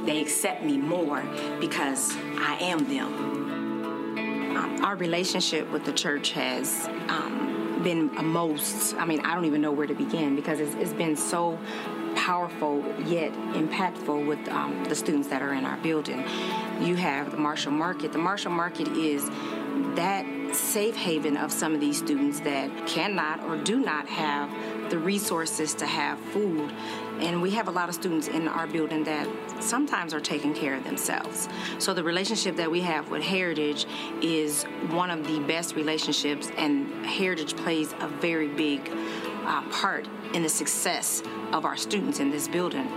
they 0.06 0.22
accept 0.22 0.64
me 0.64 0.78
more 0.78 1.24
because 1.60 2.16
I 2.38 2.58
am 2.62 2.88
them. 2.88 4.58
Um, 4.58 4.84
our 4.84 4.96
relationship 4.96 5.72
with 5.72 5.86
the 5.86 5.94
church 5.94 6.32
has 6.32 6.88
um, 7.10 7.82
been 7.84 8.10
a 8.18 8.24
most, 8.24 8.96
I 8.96 9.06
mean, 9.06 9.20
I 9.22 9.36
don't 9.36 9.46
even 9.46 9.62
know 9.62 9.72
where 9.72 9.88
to 9.88 9.96
begin 9.96 10.36
because 10.36 10.60
it's, 10.60 10.74
it's 10.76 10.94
been 10.94 11.16
so 11.16 11.60
powerful 12.26 12.84
yet 13.06 13.32
impactful 13.54 14.26
with 14.26 14.40
um, 14.50 14.84
the 14.86 14.96
students 14.96 15.28
that 15.28 15.44
are 15.44 15.54
in 15.54 15.64
our 15.64 15.78
building. 15.78 16.24
You 16.82 16.96
have 16.96 17.30
the 17.30 17.38
Marshall 17.38 17.72
Market. 17.72 18.14
The 18.14 18.18
Marshall 18.18 18.52
Market 18.52 18.88
is 18.88 19.30
that 19.96 20.26
safe 20.56 20.96
haven 20.96 21.38
of 21.38 21.52
some 21.52 21.76
of 21.76 21.80
these 21.80 22.00
students 22.00 22.40
that 22.40 22.88
cannot 22.88 23.44
or 23.44 23.58
do 23.58 23.80
not 23.80 24.08
have 24.08 24.50
the 24.90 24.98
resources 24.98 25.76
to 25.76 25.86
have 25.86 26.20
food. 26.20 26.72
And 27.20 27.44
we 27.44 27.52
have 27.52 27.68
a 27.68 27.72
lot 27.72 27.90
of 27.90 27.96
students 27.96 28.28
in 28.28 28.48
our 28.48 28.66
building 28.66 29.04
that 29.04 29.28
sometimes 29.60 30.12
are 30.14 30.20
taking 30.20 30.54
care 30.54 30.76
of 30.76 30.84
themselves. 30.84 31.48
So 31.78 31.94
the 31.94 32.04
relationship 32.04 32.56
that 32.56 32.70
we 32.70 32.82
have 32.82 33.10
with 33.10 33.22
Heritage 33.22 33.86
is 34.22 34.64
one 34.90 35.12
of 35.12 35.28
the 35.28 35.40
best 35.42 35.76
relationships, 35.76 36.50
and 36.58 37.06
Heritage 37.06 37.56
plays 37.56 37.94
a 38.00 38.08
very 38.08 38.48
big 38.48 38.92
uh, 39.46 39.62
part 39.70 40.08
in 40.34 40.44
the 40.44 40.50
success 40.50 41.22
of 41.54 41.66
our 41.66 41.78
students 41.78 42.20
in 42.20 42.32
this 42.32 42.48
building. 42.48 42.90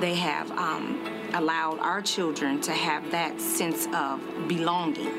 They 0.00 0.14
have 0.16 0.50
um, 0.52 1.04
allowed 1.34 1.78
our 1.78 2.02
children 2.02 2.60
to 2.62 2.72
have 2.72 3.10
that 3.10 3.40
sense 3.40 3.86
of 3.94 4.20
belonging. 4.48 5.10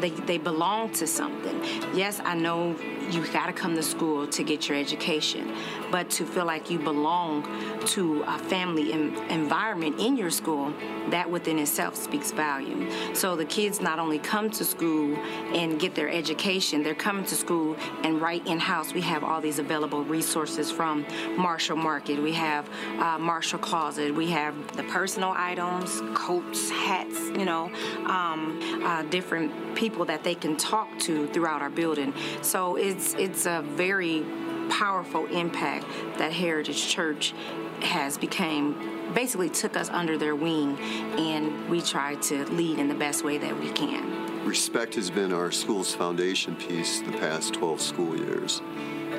They, 0.00 0.10
they 0.10 0.38
belong 0.38 0.92
to 0.94 1.06
something. 1.06 1.62
Yes, 1.94 2.20
I 2.24 2.34
know 2.34 2.76
you 3.10 3.26
got 3.32 3.46
to 3.46 3.52
come 3.52 3.74
to 3.74 3.82
school 3.82 4.26
to 4.28 4.42
get 4.42 4.68
your 4.68 4.78
education, 4.78 5.54
but 5.90 6.08
to 6.10 6.24
feel 6.24 6.44
like 6.44 6.70
you 6.70 6.78
belong 6.78 7.42
to 7.86 8.22
a 8.22 8.38
family 8.38 8.92
environment 8.92 10.00
in 10.00 10.16
your 10.16 10.30
school, 10.30 10.72
that 11.10 11.28
within 11.28 11.58
itself 11.58 11.96
speaks 11.96 12.30
value. 12.30 12.88
So 13.14 13.36
the 13.36 13.44
kids 13.44 13.80
not 13.80 13.98
only 13.98 14.18
come 14.18 14.50
to 14.50 14.64
school 14.64 15.16
and 15.54 15.80
get 15.80 15.94
their 15.94 16.08
education, 16.08 16.82
they're 16.82 16.94
coming 16.94 17.24
to 17.26 17.34
school 17.34 17.76
and 18.04 18.20
right 18.20 18.46
in 18.46 18.58
house 18.58 18.92
we 18.94 19.00
have 19.02 19.24
all 19.24 19.40
these 19.40 19.58
available 19.58 20.04
resources 20.04 20.70
from 20.70 21.06
Marshall 21.36 21.76
Market. 21.76 22.22
We 22.22 22.32
have 22.32 22.68
uh, 22.98 23.18
Marshall 23.18 23.58
Closet. 23.58 24.14
We 24.14 24.30
have 24.30 24.54
the 24.76 24.82
personal 24.84 25.32
items, 25.36 26.02
coats, 26.14 26.70
hats, 26.70 27.18
you 27.28 27.44
know, 27.44 27.70
um, 28.06 28.60
uh, 28.84 29.02
different 29.04 29.74
people 29.74 30.04
that 30.04 30.24
they 30.24 30.34
can 30.34 30.56
talk 30.56 30.88
to 31.00 31.26
throughout 31.28 31.62
our 31.62 31.70
building. 31.70 32.12
So 32.42 32.76
it's 32.76 32.91
it's 32.92 33.46
a 33.46 33.62
very 33.62 34.24
powerful 34.70 35.26
impact 35.26 35.86
that 36.18 36.32
Heritage 36.32 36.88
Church 36.88 37.34
has 37.80 38.16
became 38.16 39.12
basically 39.14 39.50
took 39.50 39.76
us 39.76 39.90
under 39.90 40.16
their 40.16 40.34
wing 40.34 40.78
and 41.18 41.68
we 41.68 41.80
try 41.82 42.14
to 42.16 42.44
lead 42.52 42.78
in 42.78 42.88
the 42.88 42.94
best 42.94 43.24
way 43.24 43.38
that 43.38 43.58
we 43.58 43.70
can. 43.70 44.44
Respect 44.44 44.94
has 44.94 45.10
been 45.10 45.32
our 45.32 45.50
school's 45.50 45.94
foundation 45.94 46.56
piece 46.56 47.00
the 47.00 47.12
past 47.12 47.54
12 47.54 47.80
school 47.80 48.16
years 48.16 48.60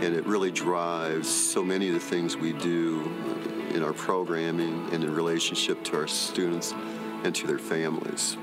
and 0.01 0.15
it 0.15 0.25
really 0.25 0.51
drives 0.51 1.29
so 1.29 1.63
many 1.63 1.87
of 1.87 1.93
the 1.93 1.99
things 1.99 2.35
we 2.35 2.53
do 2.53 3.01
in 3.73 3.83
our 3.83 3.93
programming 3.93 4.87
and 4.91 5.03
in 5.03 5.13
relationship 5.13 5.83
to 5.83 5.97
our 5.97 6.07
students 6.07 6.73
and 7.23 7.33
to 7.35 7.47
their 7.47 7.59
families. 7.59 8.37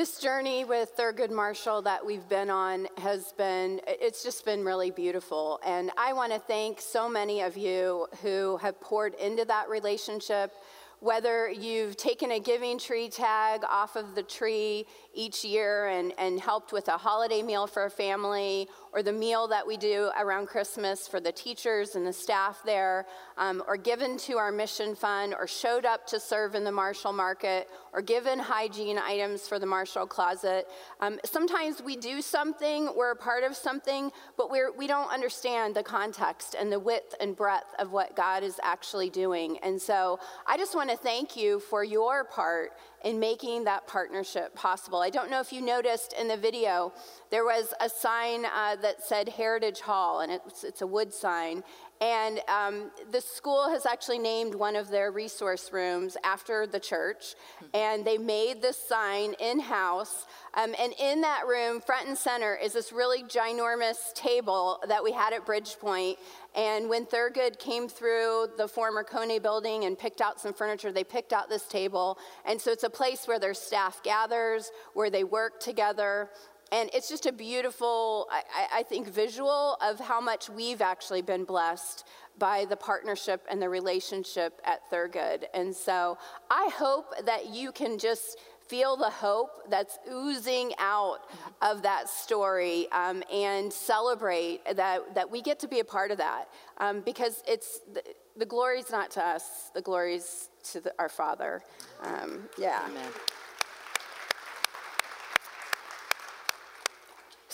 This 0.00 0.18
journey 0.18 0.64
with 0.64 0.96
Thurgood 0.96 1.30
Marshall 1.30 1.82
that 1.82 2.06
we've 2.06 2.26
been 2.26 2.48
on 2.48 2.88
has 2.96 3.34
been, 3.36 3.82
it's 3.86 4.22
just 4.22 4.46
been 4.46 4.64
really 4.64 4.90
beautiful. 4.90 5.60
And 5.62 5.90
I 5.98 6.14
want 6.14 6.32
to 6.32 6.38
thank 6.38 6.80
so 6.80 7.06
many 7.06 7.42
of 7.42 7.54
you 7.58 8.06
who 8.22 8.56
have 8.62 8.80
poured 8.80 9.12
into 9.16 9.44
that 9.44 9.68
relationship 9.68 10.54
whether 11.00 11.50
you've 11.50 11.96
taken 11.96 12.32
a 12.32 12.38
giving 12.38 12.78
tree 12.78 13.08
tag 13.08 13.62
off 13.68 13.96
of 13.96 14.14
the 14.14 14.22
tree 14.22 14.86
each 15.14 15.44
year 15.44 15.88
and, 15.88 16.12
and 16.18 16.40
helped 16.40 16.72
with 16.72 16.88
a 16.88 16.96
holiday 16.96 17.42
meal 17.42 17.66
for 17.66 17.84
a 17.84 17.90
family, 17.90 18.68
or 18.92 19.02
the 19.02 19.12
meal 19.12 19.48
that 19.48 19.66
we 19.66 19.76
do 19.76 20.10
around 20.18 20.46
Christmas 20.46 21.06
for 21.06 21.20
the 21.20 21.32
teachers 21.32 21.96
and 21.96 22.06
the 22.06 22.12
staff 22.12 22.60
there, 22.64 23.06
um, 23.38 23.62
or 23.66 23.76
given 23.76 24.16
to 24.18 24.36
our 24.38 24.50
mission 24.50 24.94
fund, 24.94 25.34
or 25.38 25.46
showed 25.46 25.84
up 25.84 26.06
to 26.06 26.18
serve 26.18 26.54
in 26.54 26.64
the 26.64 26.72
Marshall 26.72 27.12
Market, 27.12 27.68
or 27.92 28.02
given 28.02 28.38
hygiene 28.38 28.98
items 28.98 29.48
for 29.48 29.58
the 29.58 29.66
Marshall 29.66 30.06
Closet. 30.06 30.66
Um, 31.00 31.18
sometimes 31.24 31.82
we 31.82 31.96
do 31.96 32.20
something, 32.22 32.90
we're 32.96 33.12
a 33.12 33.16
part 33.16 33.44
of 33.44 33.56
something, 33.56 34.10
but 34.36 34.50
we're, 34.50 34.72
we 34.72 34.86
don't 34.86 35.12
understand 35.12 35.74
the 35.74 35.82
context 35.82 36.56
and 36.58 36.70
the 36.72 36.80
width 36.80 37.14
and 37.20 37.36
breadth 37.36 37.74
of 37.78 37.92
what 37.92 38.16
God 38.16 38.42
is 38.42 38.58
actually 38.62 39.10
doing. 39.10 39.58
And 39.62 39.80
so 39.80 40.18
I 40.46 40.56
just 40.56 40.74
want 40.74 40.90
to 40.90 40.96
thank 40.96 41.36
you 41.36 41.60
for 41.60 41.84
your 41.84 42.24
part 42.24 42.72
in 43.04 43.18
making 43.18 43.64
that 43.64 43.86
partnership 43.86 44.54
possible. 44.54 45.00
I 45.00 45.10
don't 45.10 45.30
know 45.30 45.40
if 45.40 45.52
you 45.52 45.60
noticed 45.60 46.14
in 46.18 46.28
the 46.28 46.36
video, 46.36 46.92
there 47.30 47.44
was 47.44 47.72
a 47.80 47.88
sign 47.88 48.44
uh, 48.44 48.76
that 48.82 49.02
said 49.02 49.28
Heritage 49.28 49.80
Hall, 49.80 50.20
and 50.20 50.32
it's, 50.32 50.64
it's 50.64 50.82
a 50.82 50.86
wood 50.86 51.12
sign. 51.12 51.62
And 52.02 52.40
um, 52.48 52.90
the 53.10 53.20
school 53.20 53.68
has 53.68 53.84
actually 53.84 54.18
named 54.18 54.54
one 54.54 54.74
of 54.74 54.88
their 54.88 55.10
resource 55.12 55.70
rooms 55.70 56.16
after 56.24 56.66
the 56.66 56.80
church, 56.80 57.34
and 57.74 58.06
they 58.06 58.16
made 58.16 58.62
this 58.62 58.78
sign 58.78 59.34
in 59.38 59.60
house. 59.60 60.24
Um, 60.54 60.74
and 60.80 60.94
in 60.98 61.20
that 61.20 61.46
room, 61.46 61.82
front 61.82 62.08
and 62.08 62.16
center, 62.16 62.54
is 62.56 62.72
this 62.72 62.90
really 62.90 63.22
ginormous 63.22 64.14
table 64.14 64.82
that 64.88 65.04
we 65.04 65.12
had 65.12 65.34
at 65.34 65.44
Bridgepoint. 65.44 66.16
And 66.54 66.88
when 66.88 67.06
Thurgood 67.06 67.58
came 67.58 67.88
through 67.88 68.48
the 68.56 68.66
former 68.66 69.04
Kone 69.04 69.40
building 69.40 69.84
and 69.84 69.98
picked 69.98 70.20
out 70.20 70.40
some 70.40 70.52
furniture, 70.52 70.90
they 70.90 71.04
picked 71.04 71.32
out 71.32 71.48
this 71.48 71.66
table. 71.66 72.18
And 72.44 72.60
so 72.60 72.72
it's 72.72 72.84
a 72.84 72.90
place 72.90 73.28
where 73.28 73.38
their 73.38 73.54
staff 73.54 74.02
gathers, 74.02 74.72
where 74.94 75.10
they 75.10 75.22
work 75.22 75.60
together. 75.60 76.30
And 76.72 76.88
it's 76.92 77.08
just 77.08 77.26
a 77.26 77.32
beautiful, 77.32 78.28
I, 78.30 78.78
I, 78.78 78.82
think, 78.84 79.08
visual 79.08 79.76
of 79.80 79.98
how 79.98 80.20
much 80.20 80.48
we've 80.48 80.80
actually 80.80 81.22
been 81.22 81.44
blessed 81.44 82.04
by 82.38 82.64
the 82.64 82.76
partnership 82.76 83.44
and 83.50 83.60
the 83.60 83.68
relationship 83.68 84.60
at 84.64 84.88
Thurgood. 84.90 85.44
And 85.52 85.74
so 85.74 86.16
I 86.48 86.70
hope 86.72 87.12
that 87.26 87.48
you 87.48 87.72
can 87.72 87.98
just 87.98 88.38
feel 88.70 88.96
the 88.96 89.10
hope 89.10 89.68
that's 89.68 89.98
oozing 90.10 90.72
out 90.78 91.18
of 91.60 91.82
that 91.82 92.08
story 92.08 92.86
um, 92.92 93.20
and 93.32 93.72
celebrate 93.72 94.60
that, 94.76 95.12
that 95.16 95.28
we 95.28 95.42
get 95.42 95.58
to 95.58 95.66
be 95.66 95.80
a 95.80 95.84
part 95.84 96.12
of 96.12 96.18
that 96.18 96.48
um, 96.78 97.00
because 97.00 97.42
it's 97.48 97.80
the, 97.92 98.02
the 98.36 98.46
glory's 98.46 98.92
not 98.92 99.10
to 99.10 99.20
us, 99.20 99.70
the 99.74 99.82
glory's 99.82 100.50
to 100.62 100.80
the, 100.80 100.94
our 101.00 101.08
Father. 101.08 101.62
Um, 102.02 102.48
yeah. 102.56 102.86
Amen. 102.88 103.10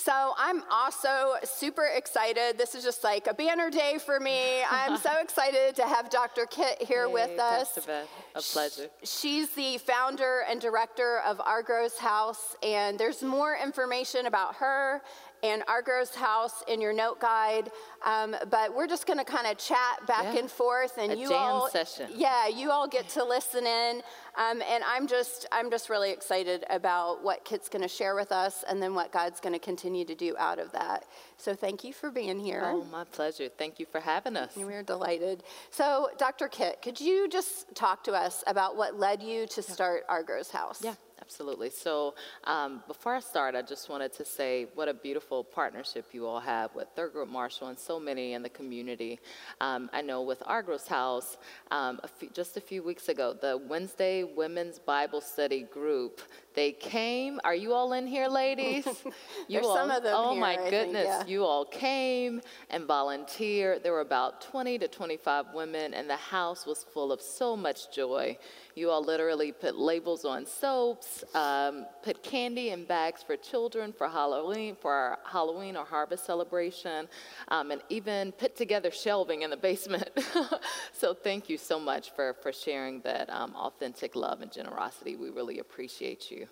So 0.06 0.34
I'm 0.38 0.62
also 0.70 1.34
super 1.42 1.86
excited. 1.92 2.56
This 2.56 2.76
is 2.76 2.84
just 2.84 3.02
like 3.02 3.26
a 3.26 3.34
banner 3.34 3.70
day 3.70 3.98
for 3.98 4.20
me. 4.20 4.62
I'm 4.70 4.98
so 4.98 5.10
excited 5.20 5.74
to 5.74 5.82
have 5.82 6.10
Dr. 6.10 6.46
Kit 6.46 6.80
here 6.80 7.08
hey, 7.08 7.12
with 7.12 7.40
us. 7.40 7.72
Pastor 7.72 7.80
Beth, 7.80 8.08
a 8.36 8.40
pleasure. 8.40 8.88
She's 9.02 9.50
the 9.50 9.78
founder 9.78 10.44
and 10.48 10.60
director 10.60 11.22
of 11.26 11.40
Argrow's 11.40 11.98
House, 11.98 12.54
and 12.62 12.96
there's 13.00 13.24
more 13.24 13.58
information 13.60 14.26
about 14.26 14.54
her 14.54 15.02
and 15.46 15.62
Argrow's 15.68 16.14
House 16.14 16.62
in 16.68 16.80
your 16.80 16.92
note 16.92 17.20
guide. 17.20 17.70
Um, 18.04 18.36
but 18.50 18.74
we're 18.74 18.86
just 18.86 19.06
going 19.06 19.18
to 19.18 19.24
kind 19.24 19.46
of 19.46 19.58
chat 19.58 20.06
back 20.06 20.34
yeah. 20.34 20.40
and 20.40 20.50
forth, 20.50 20.98
and 20.98 21.12
a 21.12 21.16
you 21.16 21.32
all, 21.32 21.68
session. 21.68 22.08
yeah, 22.14 22.46
you 22.48 22.70
all 22.70 22.86
get 22.86 23.08
to 23.10 23.24
listen 23.24 23.66
in. 23.66 24.02
Um, 24.36 24.62
and 24.70 24.84
I'm 24.84 25.06
just, 25.06 25.46
I'm 25.50 25.70
just 25.70 25.88
really 25.88 26.10
excited 26.10 26.64
about 26.68 27.24
what 27.24 27.44
Kit's 27.44 27.68
going 27.68 27.82
to 27.82 27.88
share 27.88 28.14
with 28.14 28.32
us, 28.32 28.64
and 28.68 28.82
then 28.82 28.94
what 28.94 29.12
God's 29.12 29.40
going 29.40 29.54
to 29.54 29.58
continue 29.58 30.04
to 30.04 30.14
do 30.14 30.36
out 30.38 30.58
of 30.58 30.72
that. 30.72 31.06
So 31.38 31.54
thank 31.54 31.84
you 31.84 31.92
for 31.92 32.10
being 32.10 32.38
here. 32.38 32.62
Oh, 32.64 32.84
my 32.84 33.04
pleasure. 33.04 33.48
Thank 33.48 33.78
you 33.80 33.86
for 33.86 34.00
having 34.00 34.36
us. 34.36 34.56
We're 34.56 34.82
delighted. 34.82 35.42
So, 35.70 36.10
Dr. 36.18 36.48
Kit, 36.48 36.82
could 36.82 37.00
you 37.00 37.28
just 37.28 37.74
talk 37.74 38.04
to 38.04 38.12
us 38.12 38.44
about 38.46 38.76
what 38.76 38.98
led 38.98 39.22
you 39.22 39.46
to 39.48 39.62
start 39.62 40.04
Argrow's 40.08 40.50
House? 40.50 40.82
Yeah. 40.82 40.94
Absolutely. 41.26 41.70
So 41.70 42.14
um, 42.44 42.84
before 42.86 43.16
I 43.16 43.20
start, 43.20 43.56
I 43.56 43.62
just 43.62 43.88
wanted 43.88 44.12
to 44.12 44.24
say 44.24 44.68
what 44.76 44.86
a 44.88 44.94
beautiful 44.94 45.42
partnership 45.42 46.04
you 46.12 46.24
all 46.24 46.38
have 46.38 46.72
with 46.72 46.86
Thurgood 46.96 47.28
Marshall 47.28 47.66
and 47.66 47.76
so 47.76 47.98
many 47.98 48.34
in 48.34 48.44
the 48.44 48.48
community. 48.48 49.18
Um, 49.60 49.90
I 49.92 50.02
know 50.02 50.22
with 50.22 50.40
Argrow's 50.46 50.86
House, 50.86 51.36
um, 51.72 51.98
a 52.04 52.08
few, 52.08 52.30
just 52.30 52.56
a 52.56 52.60
few 52.60 52.84
weeks 52.84 53.08
ago, 53.08 53.34
the 53.38 53.60
Wednesday 53.68 54.22
Women's 54.22 54.78
Bible 54.78 55.20
Study 55.20 55.62
group 55.62 56.20
they 56.54 56.72
came. 56.72 57.38
Are 57.44 57.54
you 57.54 57.74
all 57.74 57.92
in 57.92 58.06
here, 58.06 58.28
ladies? 58.28 58.86
You 59.48 59.60
all, 59.60 59.76
some 59.76 59.90
of 59.90 60.02
them 60.02 60.14
Oh 60.16 60.32
here, 60.32 60.40
my 60.40 60.56
I 60.56 60.70
goodness! 60.70 61.06
Think, 61.06 61.28
yeah. 61.28 61.32
You 61.32 61.44
all 61.44 61.66
came 61.66 62.40
and 62.70 62.86
volunteered. 62.86 63.82
There 63.82 63.92
were 63.92 64.00
about 64.00 64.40
20 64.40 64.78
to 64.78 64.88
25 64.88 65.46
women, 65.54 65.92
and 65.92 66.08
the 66.08 66.16
house 66.16 66.64
was 66.66 66.82
full 66.94 67.12
of 67.12 67.20
so 67.20 67.56
much 67.56 67.92
joy. 67.94 68.38
You 68.76 68.90
all 68.90 69.02
literally 69.02 69.52
put 69.52 69.78
labels 69.78 70.26
on 70.26 70.44
soaps, 70.44 71.24
um, 71.34 71.86
put 72.02 72.22
candy 72.22 72.68
in 72.70 72.84
bags 72.84 73.22
for 73.22 73.34
children 73.34 73.90
for 73.90 74.06
Halloween, 74.06 74.76
for 74.78 74.92
our 74.92 75.18
Halloween 75.24 75.78
or 75.78 75.86
harvest 75.86 76.26
celebration, 76.26 77.08
um, 77.48 77.70
and 77.70 77.80
even 77.88 78.32
put 78.32 78.54
together 78.54 78.90
shelving 78.90 79.40
in 79.40 79.48
the 79.48 79.56
basement. 79.56 80.10
so 80.92 81.14
thank 81.14 81.48
you 81.48 81.56
so 81.56 81.80
much 81.80 82.10
for 82.10 82.34
for 82.42 82.52
sharing 82.52 83.00
that 83.00 83.30
um, 83.30 83.54
authentic 83.56 84.14
love 84.14 84.42
and 84.42 84.52
generosity. 84.52 85.16
We 85.16 85.30
really 85.30 85.58
appreciate 85.60 86.30
you 86.30 86.46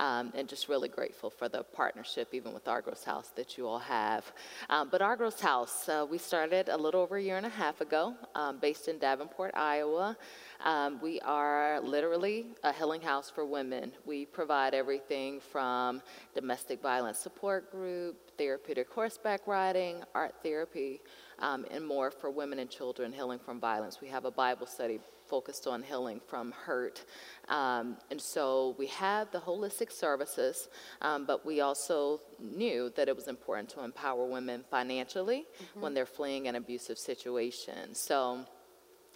um, 0.00 0.32
and 0.34 0.48
just 0.48 0.68
really 0.68 0.88
grateful 0.88 1.30
for 1.30 1.48
the 1.48 1.62
partnership, 1.62 2.28
even 2.32 2.52
with 2.52 2.68
Argrow's 2.68 3.04
House, 3.04 3.30
that 3.36 3.58
you 3.58 3.66
all 3.66 3.78
have. 3.78 4.24
Um, 4.70 4.88
but 4.90 5.02
Argrow's 5.02 5.40
House, 5.40 5.88
uh, 5.88 6.06
we 6.08 6.18
started 6.18 6.68
a 6.68 6.76
little 6.76 7.00
over 7.00 7.16
a 7.16 7.22
year 7.22 7.36
and 7.36 7.46
a 7.46 7.50
half 7.50 7.80
ago, 7.80 8.14
um, 8.34 8.58
based 8.58 8.88
in 8.88 8.98
Davenport, 8.98 9.52
Iowa. 9.54 10.16
Um, 10.64 11.00
we 11.00 11.20
are 11.20 11.80
literally 11.80 12.46
a 12.64 12.72
healing 12.72 13.00
house 13.00 13.30
for 13.30 13.44
women. 13.44 13.92
We 14.04 14.26
provide 14.26 14.74
everything 14.74 15.40
from 15.40 16.02
domestic 16.34 16.80
violence 16.82 17.18
support 17.18 17.70
group, 17.70 18.36
therapeutic 18.36 18.88
horseback 18.90 19.46
riding, 19.46 20.02
art 20.14 20.34
therapy, 20.42 21.00
um, 21.40 21.64
and 21.70 21.86
more 21.86 22.10
for 22.10 22.30
women 22.30 22.58
and 22.58 22.70
children 22.70 23.12
healing 23.12 23.38
from 23.38 23.60
violence. 23.60 24.00
We 24.00 24.08
have 24.08 24.24
a 24.24 24.30
Bible 24.30 24.66
study 24.66 25.00
focused 25.28 25.66
on 25.66 25.82
healing 25.82 26.20
from 26.26 26.52
hurt. 26.52 27.04
Um, 27.48 27.96
and 28.10 28.20
so 28.20 28.74
we 28.78 28.86
have 28.88 29.30
the 29.30 29.38
holistic 29.38 29.90
services, 29.92 30.68
um, 31.02 31.24
but 31.26 31.44
we 31.46 31.60
also 31.60 32.20
knew 32.38 32.92
that 32.96 33.08
it 33.08 33.16
was 33.16 33.28
important 33.28 33.68
to 33.70 33.84
empower 33.84 34.26
women 34.26 34.64
financially 34.70 35.46
mm-hmm. 35.46 35.80
when 35.80 35.94
they're 35.94 36.06
fleeing 36.06 36.48
an 36.48 36.56
abusive 36.56 36.98
situation. 36.98 37.94
So 37.94 38.44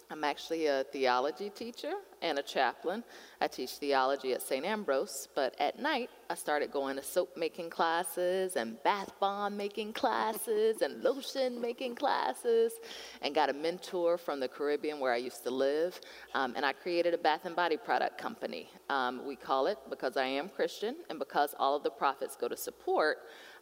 I'm 0.09 0.23
actually 0.23 0.67
a 0.67 0.83
theology 0.91 1.49
teacher 1.49 1.93
and 2.21 2.39
a 2.39 2.43
chaplain. 2.43 3.03
I 3.41 3.47
teach 3.47 3.71
theology 3.71 4.33
at 4.33 4.41
St. 4.41 4.65
Ambrose, 4.65 5.27
but 5.35 5.55
at 5.59 5.79
night 5.79 6.09
I 6.29 6.35
started 6.35 6.71
going 6.71 6.95
to 6.95 7.03
soap 7.03 7.35
making 7.35 7.69
classes 7.69 8.55
and 8.55 8.81
bath 8.83 9.11
bomb 9.19 9.57
making 9.57 9.93
classes 9.93 10.81
and 10.81 11.03
lotion 11.03 11.59
making 11.59 11.95
classes 11.95 12.73
and 13.21 13.35
got 13.35 13.49
a 13.49 13.53
mentor 13.53 14.17
from 14.17 14.39
the 14.39 14.47
Caribbean 14.47 14.99
where 14.99 15.11
I 15.11 15.17
used 15.17 15.43
to 15.43 15.51
live. 15.51 15.99
Um, 16.33 16.53
and 16.55 16.65
I 16.65 16.73
created 16.73 17.13
a 17.13 17.17
bath 17.17 17.41
and 17.45 17.55
body 17.55 17.77
product 17.77 18.17
company. 18.17 18.69
Um, 18.89 19.25
we 19.25 19.35
call 19.35 19.67
it 19.67 19.77
because 19.89 20.15
I 20.17 20.25
am 20.25 20.49
Christian 20.49 20.95
and 21.09 21.19
because 21.19 21.53
all 21.59 21.75
of 21.75 21.83
the 21.83 21.91
profits 21.91 22.35
go 22.35 22.47
to 22.47 22.57
support 22.57 23.17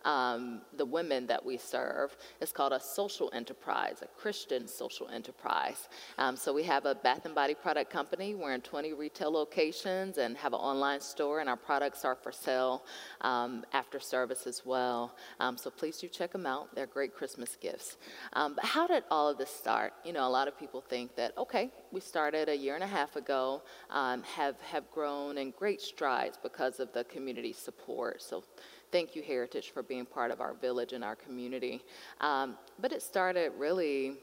um, 0.05 0.61
the 0.77 0.85
women 0.85 1.27
that 1.27 1.43
we 1.43 1.57
serve. 1.57 2.15
It's 2.39 2.51
called 2.51 2.73
a 2.73 2.79
social 2.79 3.29
enterprise, 3.33 4.01
a 4.01 4.07
Christian 4.07 4.67
social 4.67 5.07
enterprise. 5.09 5.89
Um, 6.17 6.35
so 6.35 6.53
we 6.53 6.63
have 6.63 6.85
a 6.85 6.95
bath 6.95 7.25
and 7.25 7.35
body 7.35 7.53
product 7.53 7.91
company. 7.91 8.35
We're 8.35 8.53
in 8.53 8.61
20 8.61 8.93
retail 8.93 9.31
locations 9.31 10.17
and 10.17 10.37
have 10.37 10.53
an 10.53 10.59
online 10.59 11.01
store, 11.01 11.39
and 11.39 11.49
our 11.49 11.57
products 11.57 12.05
are 12.05 12.15
for 12.15 12.31
sale 12.31 12.83
um, 13.21 13.65
after 13.73 13.99
service 13.99 14.47
as 14.47 14.65
well. 14.65 15.15
Um, 15.39 15.57
so 15.57 15.69
please 15.69 15.97
do 15.97 16.07
check 16.07 16.31
them 16.31 16.45
out. 16.45 16.73
They're 16.75 16.87
great 16.87 17.13
Christmas 17.13 17.55
gifts. 17.55 17.97
Um, 18.33 18.55
but 18.55 18.65
how 18.65 18.87
did 18.87 19.03
all 19.09 19.29
of 19.29 19.37
this 19.37 19.49
start? 19.49 19.93
You 20.03 20.13
know, 20.13 20.27
a 20.27 20.29
lot 20.29 20.47
of 20.47 20.57
people 20.57 20.81
think 20.81 21.15
that, 21.15 21.37
okay, 21.37 21.71
we 21.91 21.99
started 21.99 22.49
a 22.49 22.55
year 22.55 22.75
and 22.75 22.83
a 22.83 22.87
half 22.87 23.15
ago, 23.15 23.61
um, 23.89 24.23
have, 24.23 24.59
have 24.61 24.89
grown 24.91 25.37
in 25.37 25.51
great 25.51 25.81
strides 25.81 26.37
because 26.41 26.79
of 26.79 26.93
the 26.93 27.03
community 27.05 27.53
support. 27.53 28.21
So 28.21 28.43
thank 28.91 29.15
you, 29.15 29.21
Heritage, 29.21 29.71
for 29.71 29.83
being 29.83 30.05
part 30.05 30.31
of 30.31 30.41
our 30.41 30.53
village 30.53 30.93
and 30.93 31.03
our 31.03 31.15
community. 31.15 31.81
Um, 32.19 32.57
but 32.79 32.91
it 32.91 33.01
started 33.01 33.53
really 33.57 34.17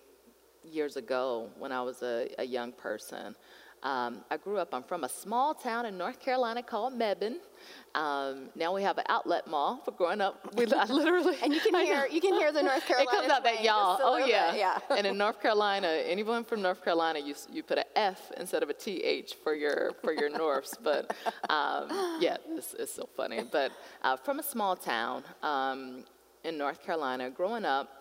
years 0.65 0.97
ago 0.97 1.51
when 1.59 1.73
I 1.73 1.81
was 1.83 2.03
a, 2.03 2.29
a 2.39 2.45
young 2.45 2.73
person. 2.73 3.35
Um, 3.83 4.25
I 4.31 4.37
grew 4.37 4.59
up, 4.59 4.75
I'm 4.75 4.83
from 4.83 5.05
a 5.05 5.09
small 5.09 5.55
town 5.55 5.87
in 5.87 5.97
North 5.97 6.21
Carolina 6.21 6.63
called 6.63 6.95
Mebane. 6.95 7.37
Um, 7.95 8.51
now 8.55 8.75
we 8.75 8.83
have 8.83 8.99
an 8.99 9.05
outlet 9.09 9.47
mall 9.47 9.81
for 9.85 9.93
growing 9.93 10.21
up. 10.21 10.55
We 10.57 10.67
I 10.73 10.85
literally 10.89 11.37
and 11.43 11.53
you 11.53 11.61
can 11.61 11.75
hear 11.75 12.07
you 12.11 12.21
can 12.21 12.35
hear 12.35 12.53
the 12.53 12.63
North 12.63 12.87
Carolina. 12.87 13.11
It 13.13 13.21
comes 13.21 13.31
out 13.31 13.45
that 13.45 13.65
y'all. 13.65 13.99
Oh 14.01 14.19
yeah. 14.19 14.51
Bit, 14.51 14.61
yeah. 14.61 14.79
and 14.91 15.07
in 15.07 15.17
North 15.17 15.41
Carolina, 15.41 15.87
anyone 15.87 16.45
from 16.45 16.63
North 16.63 16.85
Carolina, 16.85 17.19
you 17.19 17.35
you 17.51 17.63
put 17.63 17.79
an 17.79 17.85
F 17.97 18.31
instead 18.37 18.63
of 18.63 18.69
a 18.69 18.75
TH 18.75 19.35
for 19.43 19.55
your 19.55 19.93
for 20.03 20.13
your 20.13 20.31
Norths. 20.31 20.77
But 20.83 21.15
um, 21.49 21.89
yeah, 22.21 22.37
it's, 22.51 22.75
it's, 22.75 22.95
so 22.95 23.09
funny. 23.17 23.43
But 23.51 23.73
uh, 24.03 24.17
from 24.17 24.39
a 24.39 24.43
small 24.43 24.77
town 24.77 25.25
um, 25.43 26.05
in 26.45 26.59
North 26.59 26.85
Carolina, 26.85 27.31
growing 27.31 27.65
up. 27.65 27.98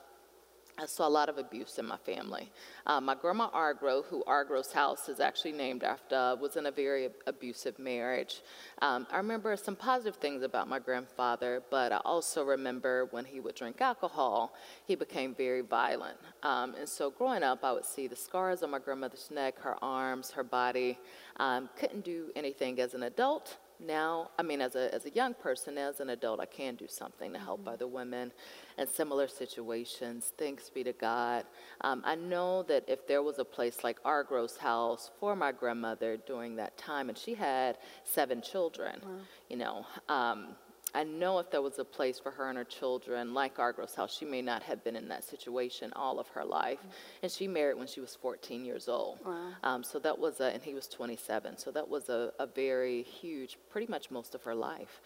I 0.80 0.86
saw 0.86 1.08
a 1.08 1.10
lot 1.10 1.28
of 1.28 1.40
abuse 1.40 1.80
in 1.80 1.88
my 1.88 1.98
family. 1.98 2.52
Uh, 2.86 3.02
my 3.02 3.16
grandma 3.16 3.50
Argrow, 3.50 4.06
who 4.06 4.24
Argrow's 4.26 4.72
house 4.72 5.10
is 5.10 5.20
actually 5.20 5.54
named 5.54 5.84
after, 5.84 6.38
was 6.40 6.56
in 6.56 6.68
a 6.68 6.72
very 6.72 7.10
abusive 7.26 7.80
marriage. 7.80 8.42
Um, 8.84 9.08
I 9.12 9.18
remember 9.18 9.56
some 9.58 9.76
positive 9.76 10.18
things 10.18 10.44
about 10.44 10.68
my 10.68 10.78
grandfather, 10.78 11.63
but 11.72 11.92
I 11.92 11.98
also 12.06 12.44
remember 12.44 13.08
when 13.10 13.26
he 13.26 13.40
would 13.40 13.56
drink 13.56 13.82
alcohol, 13.82 14.54
he 14.86 14.94
became 14.94 15.34
very 15.34 15.62
violent. 15.62 16.18
Um, 16.44 16.76
and 16.76 16.88
so 16.88 17.10
growing 17.10 17.42
up, 17.42 17.63
I 17.63 17.72
would 17.72 17.86
see 17.86 18.06
the 18.06 18.16
scars 18.16 18.62
on 18.62 18.70
my 18.70 18.80
grandmother's 18.80 19.32
neck, 19.32 19.58
her 19.62 19.84
arms, 19.84 20.30
her 20.32 20.44
body. 20.44 21.00
Um, 21.38 21.70
couldn't 21.76 22.06
do 22.06 22.30
anything 22.36 22.80
as 22.80 22.94
an 22.94 23.02
adult 23.02 23.58
now, 23.80 24.32
I 24.40 24.44
mean, 24.44 24.62
as 24.62 24.76
a, 24.76 24.94
as 24.94 25.06
a 25.06 25.12
young 25.12 25.34
person, 25.34 25.78
as 25.78 26.00
an 26.00 26.10
adult, 26.10 26.40
I 26.40 26.46
can 26.46 26.76
do 26.76 26.88
something 26.88 27.32
to 27.34 27.40
help 27.40 27.62
mm-hmm. 27.62 27.70
other 27.70 27.88
women 27.88 28.32
in 28.78 28.88
similar 28.88 29.28
situations. 29.28 30.34
Thanks 30.38 30.70
be 30.70 30.84
to 30.84 30.94
God. 30.94 31.46
Um, 31.82 32.02
I 32.06 32.16
know 32.16 32.63
that 32.63 32.84
if 32.88 33.08
there 33.08 33.22
was 33.22 33.40
a 33.40 33.46
place 33.46 33.84
like 33.84 34.00
Argrow's 34.04 34.58
house 34.58 35.12
for 35.20 35.36
my 35.36 35.52
grandmother 35.52 36.18
during 36.18 36.56
that 36.56 36.78
time, 36.78 37.10
and 37.10 37.18
she 37.18 37.36
had 37.36 37.78
seven 38.04 38.42
children, 38.42 39.00
wow. 39.04 39.10
you 39.50 39.58
know, 39.58 39.86
um, 40.10 40.56
I 40.98 41.04
know 41.04 41.38
if 41.38 41.52
there 41.52 41.62
was 41.62 41.78
a 41.78 41.86
place 41.86 42.18
for 42.18 42.32
her 42.32 42.50
and 42.50 42.58
her 42.58 42.64
children, 42.64 43.36
like 43.36 43.60
Argrow's 43.60 43.94
house, 43.94 44.18
she 44.18 44.26
may 44.26 44.42
not 44.42 44.64
have 44.64 44.84
been 44.84 44.96
in 44.96 45.08
that 45.10 45.24
situation 45.24 45.94
all 45.96 46.20
of 46.20 46.28
her 46.30 46.44
life. 46.44 46.80
Mm-hmm. 46.80 47.22
And 47.22 47.32
she 47.32 47.48
married 47.48 47.78
when 47.78 47.86
she 47.86 48.00
was 48.00 48.16
14 48.16 48.66
years 48.66 48.90
old. 48.90 49.20
Wow. 49.24 49.52
Um, 49.64 49.84
so 49.84 50.00
that 50.00 50.18
was, 50.18 50.40
a, 50.40 50.46
and 50.46 50.64
he 50.64 50.74
was 50.74 50.88
27. 50.88 51.60
So 51.60 51.70
that 51.70 51.88
was 51.88 52.10
a, 52.10 52.32
a 52.40 52.48
very 52.48 53.04
huge, 53.04 53.60
pretty 53.70 53.86
much 53.92 54.10
most 54.10 54.34
of 54.34 54.42
her 54.42 54.56
life. 54.56 55.02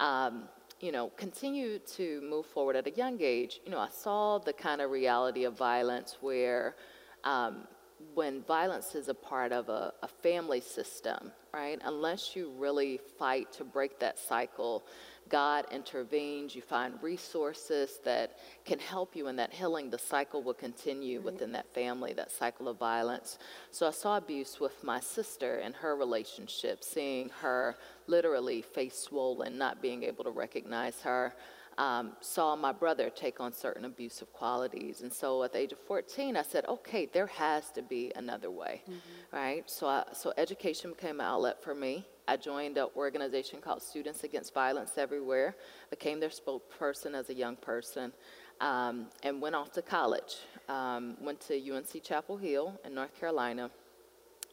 Um, 0.00 0.44
you 0.80 0.92
know, 0.92 1.10
continue 1.18 1.78
to 1.78 2.22
move 2.22 2.46
forward 2.46 2.76
at 2.76 2.86
a 2.86 2.92
young 2.92 3.18
age. 3.20 3.60
You 3.66 3.72
know, 3.72 3.80
I 3.80 3.90
saw 3.90 4.38
the 4.38 4.54
kind 4.54 4.80
of 4.80 4.90
reality 4.90 5.44
of 5.44 5.58
violence 5.58 6.16
where 6.22 6.74
um, 7.22 7.68
when 8.14 8.42
violence 8.42 8.94
is 8.94 9.08
a 9.08 9.14
part 9.14 9.52
of 9.52 9.68
a, 9.68 9.92
a 10.02 10.08
family 10.08 10.60
system, 10.60 11.32
right, 11.52 11.80
unless 11.84 12.36
you 12.36 12.52
really 12.58 13.00
fight 13.18 13.52
to 13.54 13.64
break 13.64 13.98
that 14.00 14.18
cycle, 14.18 14.84
God 15.28 15.66
intervenes, 15.72 16.54
you 16.54 16.62
find 16.62 16.94
resources 17.02 17.98
that 18.04 18.38
can 18.64 18.78
help 18.78 19.16
you 19.16 19.28
in 19.28 19.36
that 19.36 19.52
healing, 19.52 19.90
the 19.90 19.98
cycle 19.98 20.42
will 20.42 20.54
continue 20.54 21.18
right. 21.18 21.24
within 21.24 21.52
that 21.52 21.72
family, 21.72 22.12
that 22.12 22.30
cycle 22.30 22.68
of 22.68 22.78
violence. 22.78 23.38
So 23.70 23.86
I 23.86 23.90
saw 23.90 24.16
abuse 24.16 24.60
with 24.60 24.84
my 24.84 25.00
sister 25.00 25.56
and 25.56 25.74
her 25.76 25.96
relationship, 25.96 26.84
seeing 26.84 27.30
her 27.40 27.76
literally 28.06 28.62
face 28.62 28.98
swollen, 28.98 29.56
not 29.56 29.80
being 29.80 30.02
able 30.02 30.24
to 30.24 30.30
recognize 30.30 31.00
her. 31.00 31.34
Um, 31.76 32.12
saw 32.20 32.54
my 32.54 32.70
brother 32.70 33.10
take 33.10 33.40
on 33.40 33.52
certain 33.52 33.84
abusive 33.84 34.32
qualities. 34.32 35.00
And 35.00 35.12
so 35.12 35.42
at 35.42 35.52
the 35.52 35.58
age 35.58 35.72
of 35.72 35.80
14, 35.80 36.36
I 36.36 36.42
said, 36.42 36.64
okay, 36.66 37.06
there 37.12 37.26
has 37.26 37.70
to 37.72 37.82
be 37.82 38.12
another 38.14 38.50
way, 38.50 38.82
mm-hmm. 38.84 39.36
right? 39.36 39.68
So, 39.68 39.88
I, 39.88 40.04
so 40.12 40.32
education 40.36 40.92
became 40.92 41.18
an 41.18 41.26
outlet 41.26 41.62
for 41.64 41.74
me. 41.74 42.06
I 42.26 42.36
joined 42.36 42.78
an 42.78 42.86
organization 42.96 43.60
called 43.60 43.82
Students 43.82 44.24
Against 44.24 44.54
Violence 44.54 44.96
Everywhere, 44.96 45.56
became 45.90 46.20
their 46.20 46.30
spokesperson 46.30 47.14
as 47.14 47.28
a 47.28 47.34
young 47.34 47.56
person, 47.56 48.12
um, 48.60 49.06
and 49.22 49.42
went 49.42 49.54
off 49.54 49.72
to 49.72 49.82
college. 49.82 50.36
Um, 50.68 51.16
went 51.20 51.40
to 51.42 51.72
UNC 51.72 52.02
Chapel 52.02 52.38
Hill 52.38 52.80
in 52.84 52.94
North 52.94 53.18
Carolina. 53.18 53.70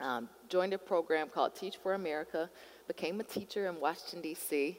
Um, 0.01 0.27
joined 0.49 0.73
a 0.73 0.77
program 0.77 1.29
called 1.29 1.55
Teach 1.55 1.77
for 1.77 1.93
America, 1.93 2.49
became 2.95 3.21
a 3.21 3.23
teacher 3.23 3.67
in 3.67 3.79
Washington, 3.79 4.21
D.C. 4.21 4.77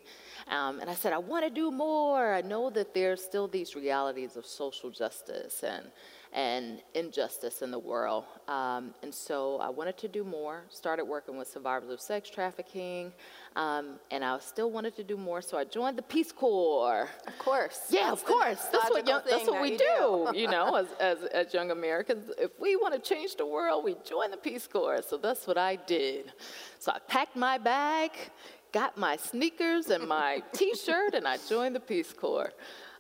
Um, 0.48 0.81
and 0.81 0.90
I 0.90 0.94
said, 0.94 1.14
I 1.14 1.18
want 1.18 1.44
to 1.44 1.51
do 1.51 1.70
more. 1.70 2.35
I 2.35 2.42
know 2.42 2.68
that 2.68 2.92
there's 2.92 3.22
still 3.22 3.48
these 3.48 3.75
realities 3.75 4.37
of 4.37 4.44
social 4.44 4.90
justice 4.90 5.62
and 5.62 5.87
and 6.35 6.81
injustice 6.94 7.61
in 7.61 7.70
the 7.70 7.79
world. 7.79 8.25
Um, 8.48 8.94
and 9.03 9.14
so 9.14 9.59
I 9.59 9.68
wanted 9.68 9.98
to 9.98 10.09
do 10.09 10.25
more, 10.25 10.62
started 10.70 11.05
working 11.05 11.37
with 11.37 11.46
survivors 11.46 11.90
of 11.90 12.01
sex 12.01 12.31
trafficking, 12.31 13.12
um, 13.54 13.98
and 14.10 14.24
I 14.24 14.38
still 14.38 14.70
wanted 14.70 14.96
to 14.96 15.04
do 15.04 15.16
more, 15.16 15.42
so 15.42 15.58
I 15.58 15.64
joined 15.64 15.98
the 15.98 16.02
Peace 16.02 16.32
Corps. 16.32 17.08
Of 17.26 17.38
course. 17.38 17.80
Yeah, 17.90 18.10
that's 18.10 18.22
of 18.22 18.26
course. 18.26 18.64
That's 18.72 18.90
what, 18.90 19.06
young, 19.06 19.20
that's 19.28 19.46
what 19.46 19.60
we 19.60 19.76
do, 19.76 20.30
do. 20.32 20.32
you 20.34 20.48
know, 20.48 20.74
as, 20.76 20.86
as, 20.98 21.24
as 21.24 21.52
young 21.52 21.70
Americans. 21.70 22.30
If 22.38 22.52
we 22.58 22.76
want 22.76 22.94
to 22.94 23.00
change 23.00 23.36
the 23.36 23.46
world, 23.46 23.84
we 23.84 23.96
join 24.04 24.30
the 24.30 24.36
Peace 24.36 24.66
Corps. 24.66 25.02
So 25.02 25.18
that's 25.18 25.46
what 25.46 25.58
I 25.58 25.76
did. 25.76 26.32
So 26.78 26.92
I 26.92 26.98
packed 27.00 27.36
my 27.36 27.58
bag, 27.58 28.12
got 28.72 28.96
my 28.96 29.16
sneakers 29.16 29.88
and 29.88 30.08
my 30.08 30.42
t 30.52 30.74
shirt, 30.74 31.14
and 31.14 31.28
I 31.28 31.36
joined 31.48 31.76
the 31.76 31.80
Peace 31.80 32.12
Corps. 32.12 32.52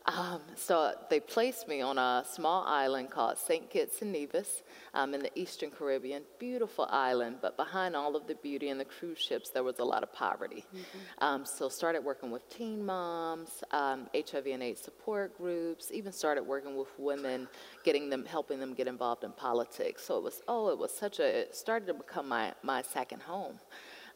Um, 0.06 0.40
so 0.56 0.94
they 1.10 1.20
placed 1.20 1.68
me 1.68 1.80
on 1.80 1.96
a 1.96 2.24
small 2.28 2.64
island 2.66 3.10
called 3.10 3.38
St. 3.38 3.70
Kitts 3.70 4.02
and 4.02 4.12
Nevis 4.12 4.62
um, 4.94 5.14
in 5.14 5.22
the 5.22 5.30
Eastern 5.38 5.70
Caribbean. 5.70 6.22
Beautiful 6.38 6.88
island, 6.90 7.36
but 7.40 7.56
behind 7.56 7.94
all 7.94 8.16
of 8.16 8.26
the 8.26 8.34
beauty 8.36 8.70
and 8.70 8.80
the 8.80 8.84
cruise 8.84 9.18
ships, 9.18 9.50
there 9.50 9.62
was 9.62 9.78
a 9.78 9.84
lot 9.84 10.02
of 10.02 10.12
poverty. 10.12 10.64
Mm-hmm. 10.74 11.24
Um, 11.24 11.46
so 11.46 11.68
started 11.68 12.02
working 12.02 12.30
with 12.30 12.48
teen 12.50 12.84
moms, 12.84 13.62
HIV 13.70 14.46
um, 14.46 14.52
and 14.52 14.62
AIDS 14.62 14.80
support 14.80 15.36
groups, 15.36 15.90
even 15.92 16.12
started 16.12 16.42
working 16.42 16.76
with 16.76 16.88
women, 16.98 17.46
getting 17.84 18.10
them, 18.10 18.24
helping 18.24 18.58
them 18.58 18.74
get 18.74 18.88
involved 18.88 19.22
in 19.22 19.32
politics. 19.32 20.04
So 20.04 20.18
it 20.18 20.24
was, 20.24 20.42
oh, 20.48 20.68
it 20.68 20.78
was 20.78 20.92
such 20.92 21.20
a, 21.20 21.40
it 21.42 21.56
started 21.56 21.86
to 21.86 21.94
become 21.94 22.28
my, 22.28 22.52
my 22.62 22.82
second 22.82 23.22
home. 23.22 23.58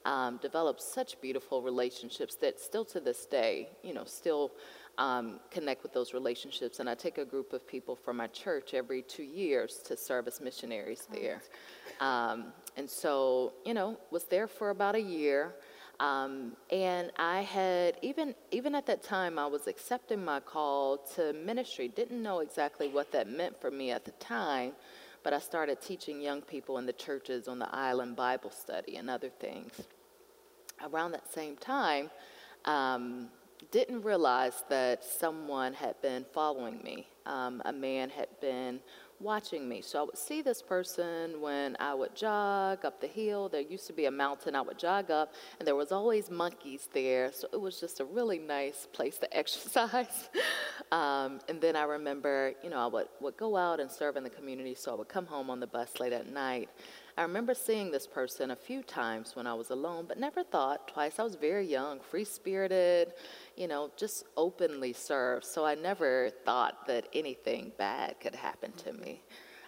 Um, 0.05 0.39
developed 0.41 0.81
such 0.81 1.21
beautiful 1.21 1.63
relationships 1.63 2.37
that 2.37 2.61
still 2.61 2.85
to 2.85 3.01
this 3.01 3.27
day, 3.27 3.71
you 3.83 3.93
know, 3.93 4.05
still 4.05 4.53
um, 4.99 5.41
connect 5.51 5.83
with 5.83 5.93
those 5.93 6.15
relationships. 6.15 6.81
And 6.81 6.89
I 6.89 6.95
take 6.95 7.19
a 7.19 7.25
group 7.25 7.53
of 7.53 7.67
people 7.67 7.95
from 7.97 8.17
my 8.17 8.29
church 8.29 8.75
every 8.75 9.03
two 9.03 9.23
years 9.23 9.79
to 9.87 9.97
serve 9.97 10.27
as 10.27 10.41
missionaries 10.41 11.07
there. 11.13 11.43
Um, 12.01 12.53
and 12.77 12.89
so, 12.89 13.53
you 13.65 13.75
know, 13.75 13.99
was 14.11 14.25
there 14.25 14.47
for 14.47 14.71
about 14.71 14.95
a 14.95 15.01
year. 15.01 15.55
Um, 15.99 16.53
and 16.71 17.11
I 17.19 17.41
had, 17.41 17.97
even, 18.03 18.35
even 18.51 18.75
at 18.75 18.85
that 18.87 19.03
time, 19.03 19.39
I 19.39 19.47
was 19.47 19.67
accepting 19.67 20.23
my 20.23 20.41
call 20.41 20.99
to 21.15 21.33
ministry. 21.33 21.89
Didn't 21.89 22.23
know 22.23 22.41
exactly 22.41 22.89
what 22.89 23.11
that 23.13 23.29
meant 23.29 23.59
for 23.59 23.71
me 23.71 23.91
at 23.93 24.05
the 24.05 24.11
time, 24.13 24.73
but 25.23 25.33
I 25.33 25.39
started 25.39 25.81
teaching 25.81 26.21
young 26.21 26.43
people 26.43 26.77
in 26.79 26.85
the 26.85 26.93
churches 26.93 27.49
on 27.49 27.59
the 27.59 27.75
island 27.75 28.15
Bible 28.15 28.51
study 28.51 28.97
and 28.97 29.09
other 29.09 29.31
things. 29.31 29.73
Around 30.85 31.13
that 31.13 31.33
same 31.33 31.57
time, 31.57 32.11
um, 32.67 33.29
didn't 33.71 34.03
realize 34.03 34.65
that 34.69 35.05
someone 35.05 35.75
had 35.75 36.01
been 36.03 36.25
following 36.33 36.81
me. 36.83 37.09
Um, 37.27 37.61
a 37.65 37.73
man 37.73 38.11
had 38.11 38.29
been 38.41 38.81
watching 39.21 39.69
me. 39.69 39.81
So 39.81 40.01
I 40.01 40.03
would 40.03 40.19
see 40.19 40.43
this 40.43 40.63
person 40.63 41.41
when 41.41 41.77
I 41.81 41.95
would 41.95 42.15
jog 42.15 42.85
up 42.85 43.01
the 43.01 43.07
hill. 43.07 43.49
There 43.49 43.61
used 43.61 43.87
to 43.87 43.93
be 43.93 44.07
a 44.07 44.11
mountain 44.11 44.55
I 44.55 44.61
would 44.61 44.79
jog 44.79 45.11
up, 45.11 45.35
and 45.59 45.67
there 45.67 45.75
was 45.75 45.93
always 45.93 46.31
monkeys 46.31 46.89
there. 46.93 47.33
So 47.33 47.49
it 47.53 47.61
was 47.61 47.81
just 47.81 48.01
a 48.01 48.05
really 48.05 48.39
nice 48.39 48.87
place 48.93 49.19
to 49.19 49.37
exercise. 49.37 50.29
um, 50.93 51.41
and 51.49 51.61
then 51.61 51.77
I 51.77 51.85
remember, 51.85 52.53
you 52.63 52.71
know, 52.71 52.79
I 52.79 52.87
would, 52.87 53.09
would 53.21 53.37
go 53.37 53.57
out 53.57 53.81
and 53.81 53.91
serve 53.91 54.17
in 54.17 54.25
the 54.25 54.31
community. 54.31 54.75
So 54.75 54.93
I 54.93 54.95
would 54.97 55.09
come 55.09 55.27
home 55.27 55.51
on 55.51 55.61
the 55.61 55.67
bus 55.67 55.99
late 55.99 56.13
at 56.13 56.31
night. 56.31 56.69
I 57.19 57.23
remember 57.23 57.55
seeing 57.55 57.91
this 57.91 58.07
person 58.07 58.51
a 58.51 58.57
few 58.57 58.83
times 58.83 59.35
when 59.35 59.47
I 59.47 59.55
was 59.55 59.71
alone, 59.71 60.05
but 60.07 60.19
never 60.19 60.43
thought 60.43 60.87
twice. 60.87 61.19
I 61.19 61.23
was 61.23 61.35
very 61.35 61.67
young, 61.67 61.99
free 61.99 62.25
spirited, 62.25 63.15
you 63.57 63.69
know, 63.69 63.91
just 63.97 64.25
openly 64.37 64.93
served. 64.93 65.47
So 65.47 65.65
I 65.65 65.77
never 65.77 66.31
thought 66.45 66.87
that 66.89 67.09
anything 67.15 67.73
bad 67.79 68.21
could 68.21 68.35
happen 68.35 68.73
to 68.73 68.93
me. 68.93 69.23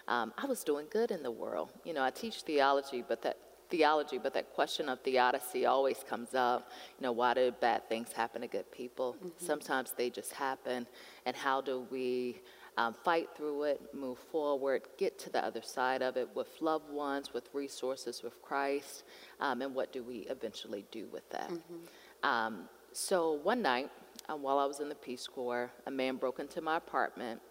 Um, 0.07 0.31
I 0.37 0.45
was 0.45 0.63
doing 0.63 0.85
good 0.91 1.09
in 1.09 1.23
the 1.23 1.31
world. 1.31 1.71
You 1.83 1.93
know, 1.93 2.03
I 2.03 2.11
teach 2.11 2.41
theology, 2.43 3.03
but 3.07 3.23
that 3.23 3.37
theology, 3.71 4.19
but 4.19 4.33
that 4.35 4.53
question 4.53 4.87
of 4.87 4.99
theodicy 5.01 5.65
always 5.65 6.03
comes 6.07 6.35
up. 6.35 6.71
You 6.99 7.03
know, 7.03 7.11
why 7.11 7.33
do 7.33 7.51
bad 7.51 7.89
things 7.89 8.11
happen 8.11 8.41
to 8.41 8.47
good 8.47 8.71
people? 8.71 9.15
Mm-hmm. 9.15 9.45
Sometimes 9.45 9.93
they 9.97 10.11
just 10.11 10.33
happen, 10.33 10.85
and 11.25 11.35
how 11.35 11.61
do 11.61 11.87
we 11.89 12.41
um, 12.79 12.93
fight 12.93 13.27
through 13.35 13.63
it, 13.63 13.81
move 13.93 14.17
forward, 14.17 14.83
get 14.97 15.19
to 15.19 15.29
the 15.29 15.43
other 15.43 15.61
side 15.61 16.01
of 16.01 16.15
it 16.15 16.29
with 16.33 16.47
loved 16.61 16.89
ones, 16.89 17.33
with 17.33 17.49
resources, 17.53 18.23
with 18.23 18.41
Christ, 18.41 19.03
um, 19.41 19.61
and 19.61 19.75
what 19.75 19.91
do 19.91 20.01
we 20.01 20.19
eventually 20.29 20.85
do 20.89 21.05
with 21.11 21.29
that? 21.31 21.49
Mm-hmm. 21.49 22.29
Um, 22.29 22.69
so 22.93 23.33
one 23.43 23.61
night, 23.61 23.89
um, 24.29 24.41
while 24.41 24.57
I 24.57 24.65
was 24.65 24.79
in 24.79 24.87
the 24.87 24.95
Peace 24.95 25.27
Corps, 25.27 25.69
a 25.87 25.91
man 25.91 26.15
broke 26.15 26.39
into 26.39 26.61
my 26.61 26.77
apartment. 26.77 27.41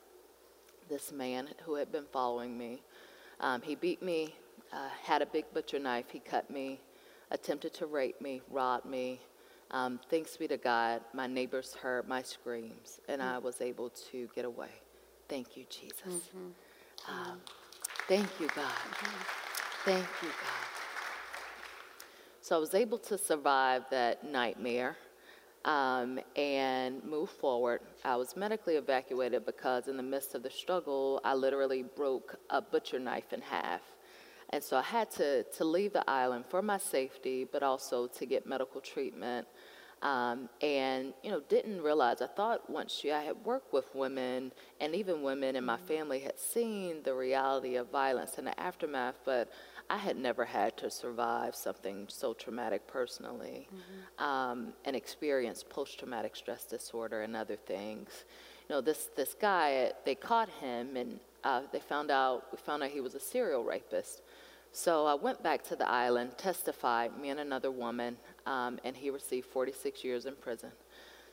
This 0.88 1.12
man 1.12 1.48
who 1.64 1.74
had 1.74 1.92
been 1.92 2.06
following 2.10 2.56
me, 2.56 2.80
um, 3.40 3.60
he 3.60 3.74
beat 3.74 4.02
me, 4.02 4.34
uh, 4.72 4.88
had 5.02 5.20
a 5.20 5.26
big 5.26 5.44
butcher 5.52 5.78
knife, 5.78 6.06
he 6.10 6.20
cut 6.20 6.50
me, 6.50 6.80
attempted 7.30 7.74
to 7.74 7.86
rape 7.86 8.18
me, 8.22 8.40
robbed 8.50 8.86
me. 8.86 9.20
Um, 9.72 10.00
thanks 10.08 10.38
be 10.38 10.48
to 10.48 10.56
God, 10.56 11.02
my 11.12 11.26
neighbors 11.26 11.74
heard 11.74 12.08
my 12.08 12.22
screams, 12.22 13.00
and 13.10 13.20
mm-hmm. 13.20 13.34
I 13.34 13.38
was 13.38 13.60
able 13.60 13.90
to 14.10 14.26
get 14.34 14.46
away. 14.46 14.70
Thank 15.28 15.56
you, 15.56 15.64
Jesus. 15.68 15.98
Mm-hmm. 16.06 17.10
Um, 17.12 17.40
thank 18.08 18.28
you, 18.40 18.48
God. 18.48 18.64
Mm-hmm. 18.64 19.22
Thank 19.84 20.06
you, 20.22 20.28
God. 20.28 20.68
So 22.40 22.56
I 22.56 22.58
was 22.58 22.74
able 22.74 22.98
to 22.98 23.18
survive 23.18 23.84
that 23.90 24.24
nightmare 24.24 24.96
um, 25.66 26.18
and 26.34 27.04
move 27.04 27.28
forward. 27.28 27.80
I 28.04 28.16
was 28.16 28.36
medically 28.36 28.76
evacuated 28.76 29.44
because, 29.44 29.86
in 29.86 29.98
the 29.98 30.02
midst 30.02 30.34
of 30.34 30.42
the 30.42 30.50
struggle, 30.50 31.20
I 31.24 31.34
literally 31.34 31.82
broke 31.82 32.36
a 32.48 32.62
butcher 32.62 32.98
knife 32.98 33.32
in 33.34 33.42
half. 33.42 33.82
And 34.50 34.64
so 34.64 34.78
I 34.78 34.82
had 34.82 35.10
to, 35.12 35.42
to 35.42 35.64
leave 35.64 35.92
the 35.92 36.08
island 36.08 36.46
for 36.48 36.62
my 36.62 36.78
safety, 36.78 37.46
but 37.50 37.62
also 37.62 38.06
to 38.06 38.24
get 38.24 38.46
medical 38.46 38.80
treatment. 38.80 39.46
Um, 40.02 40.48
and 40.62 41.12
you 41.24 41.30
know 41.32 41.40
didn't 41.48 41.82
realize 41.82 42.22
i 42.22 42.28
thought 42.28 42.70
once 42.70 43.02
i 43.04 43.20
had 43.20 43.34
worked 43.44 43.72
with 43.72 43.92
women 43.96 44.52
and 44.80 44.94
even 44.94 45.22
women 45.22 45.56
in 45.56 45.64
my 45.64 45.74
mm-hmm. 45.74 45.86
family 45.86 46.18
had 46.20 46.38
seen 46.38 47.02
the 47.02 47.12
reality 47.12 47.74
of 47.74 47.90
violence 47.90 48.38
and 48.38 48.46
the 48.46 48.60
aftermath 48.60 49.16
but 49.24 49.50
i 49.90 49.96
had 49.96 50.16
never 50.16 50.44
had 50.44 50.76
to 50.76 50.88
survive 50.88 51.56
something 51.56 52.06
so 52.08 52.32
traumatic 52.32 52.86
personally 52.86 53.66
mm-hmm. 53.74 54.24
um, 54.24 54.72
and 54.84 54.94
experience 54.94 55.64
post-traumatic 55.68 56.36
stress 56.36 56.64
disorder 56.64 57.22
and 57.22 57.34
other 57.34 57.56
things 57.56 58.24
you 58.68 58.76
know 58.76 58.80
this 58.80 59.10
this 59.16 59.34
guy 59.34 59.90
they 60.04 60.14
caught 60.14 60.48
him 60.60 60.96
and 60.96 61.18
uh, 61.42 61.62
they 61.72 61.80
found 61.80 62.12
out 62.12 62.44
we 62.52 62.58
found 62.58 62.84
out 62.84 62.90
he 62.90 63.00
was 63.00 63.16
a 63.16 63.20
serial 63.20 63.64
rapist 63.64 64.22
so 64.72 65.06
I 65.06 65.14
went 65.14 65.42
back 65.42 65.64
to 65.64 65.76
the 65.76 65.88
island, 65.88 66.36
testified, 66.36 67.18
me 67.18 67.30
and 67.30 67.40
another 67.40 67.70
woman, 67.70 68.16
um, 68.48 68.80
and 68.82 68.96
he 68.96 69.10
received 69.10 69.46
46 69.46 70.02
years 70.02 70.24
in 70.26 70.34
prison. 70.34 70.70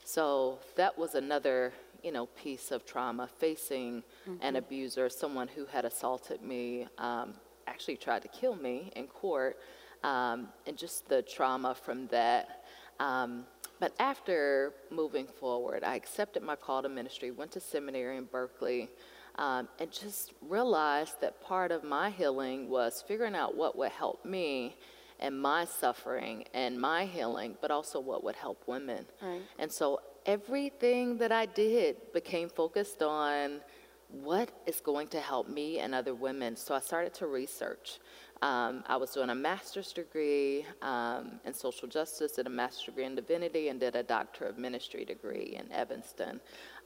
So 0.04 0.60
that 0.76 0.98
was 0.98 1.16
another, 1.16 1.74
you 2.04 2.12
know, 2.12 2.28
piece 2.28 2.72
of 2.72 2.86
trauma, 2.86 3.28
facing 3.40 4.04
mm-hmm. 4.28 4.36
an 4.42 4.58
abuser, 4.58 5.10
someone 5.10 5.48
who 5.48 5.66
had 5.66 5.86
assaulted 5.86 6.42
me, 6.42 6.88
um, 6.98 7.34
actually 7.68 7.96
tried 7.96 8.22
to 8.22 8.28
kill 8.28 8.56
me 8.56 8.92
in 8.96 9.08
court, 9.08 9.58
um, 10.04 10.50
and 10.68 10.78
just 10.78 11.08
the 11.08 11.22
trauma 11.22 11.74
from 11.74 12.08
that. 12.08 12.66
Um, 13.00 13.46
but 13.80 13.94
after 14.00 14.74
moving 14.92 15.26
forward, 15.26 15.84
I 15.84 15.96
accepted 15.96 16.44
my 16.44 16.56
call 16.56 16.84
to 16.84 16.90
ministry, 16.90 17.32
went 17.32 17.52
to 17.54 17.60
seminary 17.60 18.18
in 18.18 18.26
Berkeley, 18.26 18.90
um, 19.38 19.68
and 19.80 19.92
just 19.92 20.34
realized 20.42 21.20
that 21.22 21.42
part 21.42 21.72
of 21.72 21.84
my 21.84 22.10
healing 22.10 22.70
was 22.70 23.04
figuring 23.08 23.36
out 23.36 23.56
what 23.56 23.78
would 23.78 23.92
help 23.92 24.24
me 24.26 24.76
and 25.20 25.40
my 25.40 25.66
suffering 25.66 26.46
and 26.54 26.80
my 26.80 27.06
healing, 27.06 27.56
but 27.62 27.72
also 27.72 28.00
what 28.00 28.24
would 28.24 28.36
help 28.36 28.64
women. 28.68 29.06
Right. 29.22 29.42
And 29.60 29.72
so 29.72 30.02
everything 30.26 31.18
that 31.18 31.32
I 31.32 31.46
did 31.46 31.98
became 32.14 32.50
focused 32.50 33.02
on 33.02 33.62
what 34.10 34.50
is 34.66 34.80
going 34.82 35.08
to 35.10 35.20
help 35.20 35.50
me 35.50 35.80
and 35.80 35.94
other 35.94 36.14
women. 36.14 36.56
So 36.56 36.76
I 36.76 36.80
started 36.80 37.14
to 37.16 37.28
research. 37.28 38.00
Um, 38.42 38.84
I 38.88 38.98
was 38.98 39.12
doing 39.12 39.30
a 39.30 39.36
master's 39.36 39.92
degree 39.92 40.66
um, 40.82 41.40
in 41.46 41.54
social 41.54 41.88
justice, 41.88 42.34
did 42.34 42.48
a 42.48 42.50
master's 42.50 42.86
degree 42.86 43.06
in 43.06 43.16
divinity, 43.16 43.70
and 43.70 43.80
did 43.80 43.96
a 43.96 44.04
doctor 44.04 44.46
of 44.46 44.58
ministry 44.58 45.06
degree 45.06 45.58
in 45.60 45.72
Evanston 45.72 46.40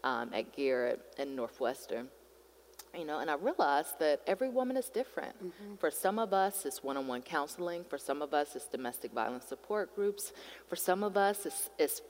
um, 0.03 0.31
at 0.33 0.55
Garrett 0.55 1.01
and 1.17 1.35
Northwestern 1.35 2.07
you 2.95 3.05
know, 3.05 3.19
and 3.19 3.29
I 3.29 3.35
realized 3.35 3.99
that 3.99 4.21
every 4.25 4.49
woman 4.49 4.75
is 4.75 4.89
different. 4.89 5.37
Mm-hmm. 5.37 5.75
For 5.75 5.91
some 5.91 6.17
of 6.17 6.33
us, 6.33 6.65
it's 6.65 6.83
one 6.83 6.97
on 6.97 7.07
one 7.07 7.21
counseling. 7.21 7.83
For 7.89 7.97
some 7.97 8.21
of 8.21 8.33
us, 8.33 8.55
it's 8.55 8.67
domestic 8.67 9.11
violence 9.11 9.45
support 9.45 9.95
groups. 9.95 10.33
For 10.67 10.75
some 10.75 11.03
of 11.03 11.15
us, 11.15 11.45
it's, 11.45 11.69
it's 11.77 12.01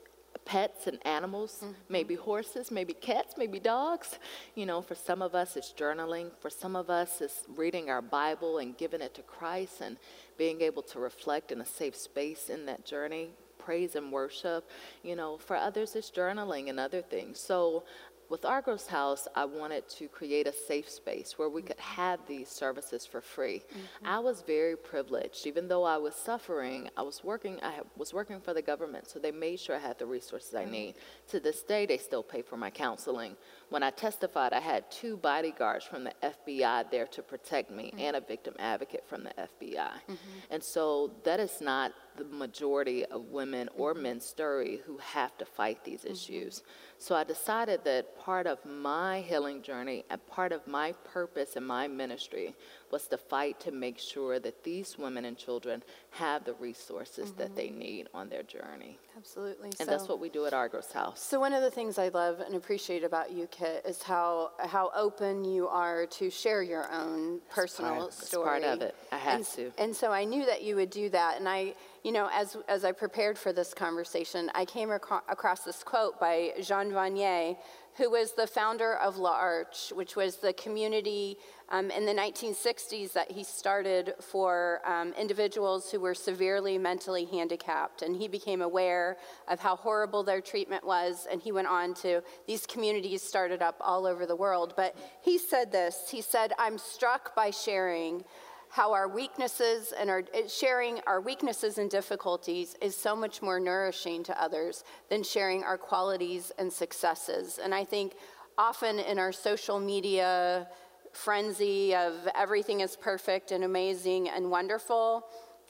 pets 0.46 0.88
and 0.88 1.06
animals, 1.06 1.60
mm-hmm. 1.62 1.74
maybe 1.90 2.16
horses, 2.16 2.72
maybe 2.72 2.94
cats, 2.94 3.36
maybe 3.38 3.60
dogs. 3.60 4.20
You 4.56 4.66
know, 4.66 4.82
for 4.82 4.96
some 4.96 5.22
of 5.22 5.36
us, 5.36 5.58
it's 5.58 5.74
journaling. 5.78 6.32
For 6.40 6.50
some 6.50 6.76
of 6.76 6.90
us, 6.90 7.22
it's 7.22 7.44
reading 7.56 7.90
our 7.90 8.02
Bible 8.02 8.60
and 8.60 8.78
giving 8.78 9.02
it 9.02 9.14
to 9.16 9.22
Christ 9.22 9.82
and 9.82 9.98
being 10.38 10.62
able 10.62 10.82
to 10.84 11.00
reflect 11.00 11.52
in 11.52 11.60
a 11.62 11.66
safe 11.66 11.96
space 11.96 12.50
in 12.50 12.66
that 12.68 12.86
journey 12.86 13.30
praise 13.70 13.96
and 13.96 14.12
worship. 14.12 14.68
You 15.04 15.16
know, 15.16 15.38
for 15.38 15.56
others, 15.56 15.96
it's 15.96 16.10
journaling 16.10 16.70
and 16.70 16.80
other 16.80 17.04
things. 17.04 17.40
So 17.40 17.84
with 18.30 18.46
Argrow's 18.46 18.88
House, 18.88 19.28
I 19.36 19.46
wanted 19.46 19.90
to 19.90 20.08
create 20.08 20.48
a 20.48 20.54
safe 20.54 20.88
space 20.90 21.38
where 21.38 21.50
we 21.50 21.62
could 21.62 21.80
have 21.80 22.20
these 22.28 22.48
services 22.48 23.06
for 23.06 23.22
free. 23.22 23.64
Mm-hmm. 23.72 24.08
I 24.08 24.20
was 24.20 24.42
very 24.42 24.78
privileged. 24.78 25.48
Even 25.48 25.68
though 25.68 25.84
I 25.84 25.98
was 25.98 26.16
suffering, 26.16 26.90
I 26.96 27.02
was 27.02 27.24
working, 27.24 27.60
I 27.64 27.80
was 27.98 28.14
working 28.14 28.40
for 28.40 28.54
the 28.54 28.62
government, 28.62 29.10
so 29.10 29.20
they 29.20 29.32
made 29.32 29.60
sure 29.60 29.76
I 29.76 29.80
had 29.80 29.98
the 29.98 30.06
resources 30.06 30.54
I 30.54 30.66
need. 30.66 30.96
To 31.30 31.40
this 31.40 31.64
day, 31.64 31.86
they 31.86 31.98
still 31.98 32.24
pay 32.24 32.44
for 32.44 32.56
my 32.56 32.70
counseling. 32.70 33.36
When 33.70 33.84
I 33.84 33.92
testified, 33.92 34.52
I 34.52 34.60
had 34.60 34.90
two 34.90 35.16
bodyguards 35.18 35.86
from 35.86 36.04
the 36.04 36.14
FBI 36.24 36.90
there 36.90 37.06
to 37.08 37.22
protect 37.22 37.70
me 37.70 37.86
mm-hmm. 37.86 38.00
and 38.00 38.16
a 38.16 38.22
victim 38.22 38.56
advocate 38.58 39.04
from 39.08 39.24
the 39.24 39.30
FBI. 39.38 39.76
Mm-hmm. 39.76 40.16
And 40.50 40.64
so 40.64 41.12
that 41.24 41.40
is 41.40 41.62
not 41.62 41.94
the 42.18 42.26
majority 42.26 43.06
of 43.06 43.26
women 43.26 43.70
or 43.78 43.94
mm-hmm. 43.94 44.04
men's 44.04 44.26
story 44.26 44.82
who 44.86 44.98
have 44.98 45.38
to 45.38 45.46
fight 45.46 45.84
these 45.84 46.02
mm-hmm. 46.02 46.14
issues. 46.14 46.64
So 46.98 47.16
I 47.16 47.24
decided 47.24 47.84
that 47.86 48.18
part 48.20 48.48
of 48.48 48.58
my 48.66 49.22
healing 49.22 49.62
journey 49.62 50.04
and 50.10 50.26
part 50.28 50.52
of 50.52 50.66
my 50.68 50.94
purpose 51.04 51.56
in 51.56 51.64
my 51.64 51.88
ministry 51.88 52.56
was 52.92 53.08
to 53.08 53.18
fight 53.18 53.60
to 53.62 53.72
make 53.72 54.00
sure 54.00 54.40
that 54.40 54.64
these 54.64 54.98
women 54.98 55.26
and 55.26 55.38
children 55.38 55.84
have 56.12 56.44
the 56.44 56.54
resources 56.54 57.30
mm-hmm. 57.30 57.40
that 57.40 57.56
they 57.56 57.68
mm-hmm. 57.68 57.80
need 57.80 58.08
on 58.14 58.30
their 58.30 58.44
journey. 58.44 58.98
Absolutely. 59.18 59.68
And 59.68 59.78
so, 59.78 59.86
that's 59.86 60.08
what 60.08 60.20
we 60.20 60.30
do 60.30 60.46
at 60.46 60.54
Argrow's 60.54 60.92
House. 60.92 61.22
So 61.22 61.40
one 61.40 61.54
of 61.54 61.62
the 61.62 61.72
things 61.72 61.98
I 61.98 62.08
love 62.10 62.40
and 62.40 62.56
appreciate 62.56 63.04
about 63.04 63.32
you, 63.32 63.48
Kit, 63.48 63.86
is 63.86 64.02
how 64.02 64.52
how 64.60 64.92
open 64.96 65.44
you 65.44 65.68
are 65.68 66.06
to 66.06 66.30
share 66.30 66.64
your 66.64 66.90
own 66.92 67.42
personal 67.50 67.96
part, 67.96 68.14
story. 68.14 68.46
part 68.46 68.64
of 68.64 68.82
it. 68.82 68.96
I 69.12 69.18
have 69.18 69.36
and, 69.36 69.46
to. 69.46 69.72
And 69.78 69.96
so 69.96 70.12
I 70.12 70.24
knew 70.24 70.46
that 70.46 70.64
you 70.64 70.76
would 70.76 70.90
do 70.90 71.10
that. 71.10 71.38
And 71.38 71.48
I, 71.50 71.76
you 72.04 72.12
know, 72.12 72.30
as 72.34 72.58
as 72.68 72.86
I 72.86 72.92
prepared 72.92 73.38
for 73.38 73.52
this 73.52 73.74
conversation, 73.74 74.50
I 74.56 74.66
came 74.66 74.92
ac- 74.92 75.24
across 75.28 75.62
this 75.62 75.84
quote 75.84 76.20
by 76.20 76.52
Jean 76.62 76.92
Vanier, 76.92 77.58
who 78.00 78.10
was 78.10 78.32
the 78.32 78.48
founder 78.48 78.96
of 78.96 79.18
L'Arche, 79.18 79.92
which 79.94 80.16
was 80.16 80.38
the 80.38 80.54
community 80.54 81.38
um, 81.68 81.92
in 81.92 82.06
the 82.06 82.14
1960s 82.14 83.12
that 83.12 83.30
he 83.30 83.44
started 83.44 84.14
for 84.22 84.82
um, 84.86 85.14
individuals 85.20 85.92
who 85.92 86.00
were 86.00 86.16
severely 86.16 86.78
mentally 86.78 87.26
handicapped. 87.26 88.02
And 88.02 88.16
he 88.16 88.30
became 88.30 88.62
aware 88.62 89.18
of 89.50 89.60
how 89.60 89.76
horrible 89.76 90.24
their 90.24 90.40
treatment 90.40 90.86
was, 90.86 91.28
and 91.30 91.42
he 91.42 91.52
went 91.52 91.68
on 91.68 91.94
to, 91.96 92.24
these 92.48 92.66
communities 92.66 93.22
started 93.22 93.62
up 93.62 93.76
all 93.82 94.06
over 94.06 94.26
the 94.26 94.36
world. 94.36 94.74
But 94.78 94.96
he 95.22 95.38
said 95.38 95.72
this 95.72 96.10
He 96.10 96.22
said, 96.22 96.54
I'm 96.58 96.78
struck 96.78 97.36
by 97.36 97.52
sharing 97.52 98.24
how 98.70 98.94
our 98.94 99.08
weaknesses 99.08 99.94
and 99.98 100.10
our 100.10 100.24
eh, 100.34 100.48
sharing 100.48 101.00
our 101.08 101.22
weaknesses 101.22 101.78
and 101.78 101.90
difficulties 101.90 102.76
is 102.82 102.96
so 102.96 103.16
much 103.16 103.42
more 103.42 103.60
nourishing 103.60 104.24
to 104.24 104.42
others 104.42 104.84
than 105.10 105.24
sharing 105.24 105.64
our 105.64 105.78
qualities 105.78 106.52
and 106.58 106.72
successes. 106.72 107.60
And 107.62 107.74
I 107.74 107.84
think 107.84 108.14
often 108.58 109.00
in 109.00 109.18
our 109.18 109.32
social 109.32 109.80
media 109.80 110.68
frenzy 111.14 111.96
of 111.96 112.14
everything 112.36 112.82
is 112.82 112.96
perfect 112.96 113.52
and 113.52 113.64
amazing 113.64 114.30
and 114.30 114.52
wonderful, 114.52 115.26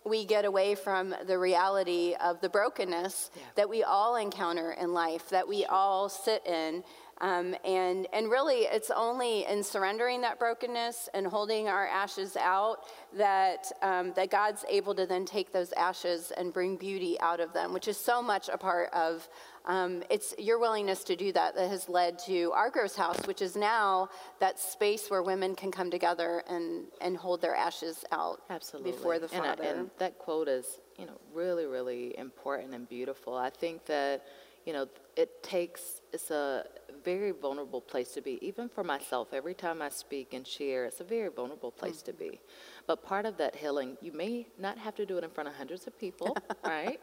we 0.06 0.26
get 0.26 0.46
away 0.46 0.76
from 0.76 1.14
the 1.28 1.38
reality 1.38 2.16
of 2.22 2.42
the 2.42 2.50
brokenness 2.50 3.32
yeah. 3.36 3.42
that 3.56 3.70
we 3.70 3.84
all 3.84 4.16
encounter 4.16 4.72
in 4.72 4.94
life, 4.94 5.30
that 5.30 5.48
we 5.48 5.66
all 5.66 6.10
sit 6.10 6.46
in. 6.46 6.84
Um, 7.22 7.56
and, 7.66 8.08
and 8.14 8.32
really, 8.32 8.62
it's 8.62 8.92
only 8.92 9.46
in 9.46 9.62
surrendering 9.62 10.22
that 10.22 10.40
brokenness 10.40 11.10
and 11.14 11.28
holding 11.28 11.68
our 11.68 11.86
ashes 11.88 12.38
out 12.38 12.86
that, 13.18 13.70
um, 13.82 14.14
that 14.16 14.32
God's 14.32 14.64
able 14.70 14.96
to 14.96 15.06
then 15.06 15.26
take 15.26 15.52
those 15.52 15.74
ashes 15.74 16.32
and 16.38 16.54
bring 16.54 16.78
beauty 16.78 17.20
out 17.20 17.40
of 17.40 17.52
them, 17.54 17.74
which 17.74 17.88
is 17.88 17.98
so 17.98 18.22
much 18.22 18.50
a 18.50 18.58
part 18.58 18.90
of 18.94 19.28
um, 19.66 20.02
it's 20.10 20.34
your 20.40 20.58
willingness 20.58 21.04
to 21.04 21.16
do 21.16 21.32
that 21.34 21.56
that 21.56 21.70
has 21.70 21.90
led 21.90 22.18
to 22.20 22.52
Argrow's 22.54 22.96
House, 22.96 23.20
which 23.26 23.42
is 23.42 23.56
now 23.56 24.10
that 24.40 24.60
space 24.60 25.10
where 25.10 25.22
women 25.22 25.54
can 25.56 25.72
come 25.72 25.92
together 25.92 26.44
and, 26.50 26.86
and 27.02 27.18
hold 27.18 27.42
their 27.42 27.56
ashes 27.56 28.06
out 28.12 28.42
Absolutely. 28.50 28.94
before 28.94 29.20
the 29.20 29.28
Father. 29.28 29.64
And, 29.64 29.80
and 29.80 29.90
that 30.00 30.18
quote 30.18 30.48
is, 30.48 30.80
you 30.98 31.06
know, 31.06 31.20
really, 31.34 31.66
really 31.66 32.18
important 32.18 32.74
and 32.74 32.88
beautiful. 32.88 33.36
I 33.36 33.50
think 33.50 33.86
that, 33.86 34.26
you 34.66 34.74
know, 34.74 34.88
it 35.16 35.44
takes, 35.44 36.02
it's 36.14 36.32
a 36.32 36.66
very 37.04 37.32
vulnerable 37.32 37.82
place 37.82 38.12
to 38.14 38.22
be, 38.22 38.40
even 38.46 38.70
for 38.70 38.84
myself. 38.84 39.30
Every 39.34 39.54
time 39.54 39.82
I 39.82 39.90
speak 39.90 40.34
and 40.34 40.46
share, 40.46 40.86
it's 40.86 41.00
a 41.00 41.04
very 41.04 41.30
vulnerable 41.30 41.72
place 41.72 41.98
mm-hmm. 41.98 42.12
to 42.12 42.14
be. 42.14 42.42
But 42.88 43.04
part 43.04 43.26
of 43.26 43.38
that 43.38 43.56
healing, 43.56 43.98
you 44.02 44.12
may 44.12 44.48
not 44.58 44.78
have 44.78 44.96
to 44.96 45.06
do 45.06 45.18
it 45.18 45.24
in 45.24 45.30
front 45.30 45.48
of 45.48 45.56
hundreds 45.56 45.86
of 45.88 45.98
people, 46.00 46.36
right? 46.64 47.00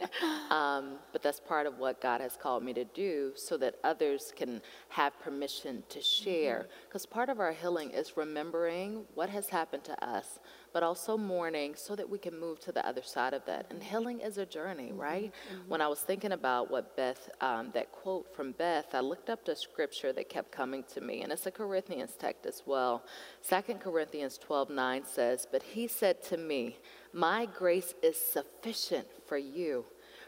Um, 0.50 0.98
but 1.12 1.22
that's 1.22 1.40
part 1.40 1.66
of 1.66 1.78
what 1.78 2.00
God 2.00 2.20
has 2.20 2.36
called 2.36 2.62
me 2.62 2.72
to 2.74 2.84
do 2.84 3.32
so 3.34 3.56
that 3.58 3.76
others 3.84 4.32
can 4.34 4.62
have 4.88 5.18
permission 5.20 5.82
to 5.88 6.00
share. 6.00 6.66
Because 6.88 7.06
mm-hmm. 7.06 7.14
part 7.14 7.28
of 7.28 7.40
our 7.40 7.52
healing 7.52 7.90
is 7.90 8.16
remembering 8.16 9.04
what 9.14 9.28
has 9.30 9.48
happened 9.48 9.84
to 9.84 10.04
us, 10.04 10.38
but 10.76 10.82
also 10.82 11.16
mourning 11.16 11.74
so 11.74 11.96
that 11.96 12.06
we 12.06 12.18
can 12.18 12.38
move 12.38 12.60
to 12.60 12.70
the 12.70 12.86
other 12.86 13.00
side 13.00 13.32
of 13.32 13.42
that. 13.46 13.64
And 13.70 13.82
healing 13.82 14.20
is 14.20 14.36
a 14.36 14.44
journey, 14.44 14.88
mm-hmm, 14.88 15.00
right? 15.00 15.32
Mm-hmm. 15.32 15.70
When 15.70 15.80
I 15.80 15.88
was 15.88 16.00
thinking 16.00 16.32
about 16.32 16.70
what 16.70 16.94
Beth, 16.94 17.30
um, 17.40 17.70
that 17.72 17.92
quote 17.92 18.36
from 18.36 18.52
Beth, 18.52 18.94
I 18.94 19.00
looked 19.00 19.30
up 19.30 19.46
the 19.46 19.56
scripture 19.56 20.12
that 20.12 20.28
kept 20.28 20.52
coming 20.52 20.84
to 20.92 21.00
me, 21.00 21.22
and 21.22 21.32
it's 21.32 21.46
a 21.46 21.50
Corinthians 21.50 22.10
text 22.18 22.44
as 22.44 22.62
well. 22.66 23.06
Second 23.40 23.80
Corinthians 23.80 24.36
12 24.36 24.68
9 24.68 25.06
says, 25.06 25.48
But 25.50 25.62
he 25.62 25.88
said 25.88 26.22
to 26.24 26.36
me, 26.36 26.76
My 27.14 27.46
grace 27.46 27.94
is 28.02 28.18
sufficient 28.18 29.06
for 29.26 29.38
you 29.38 29.86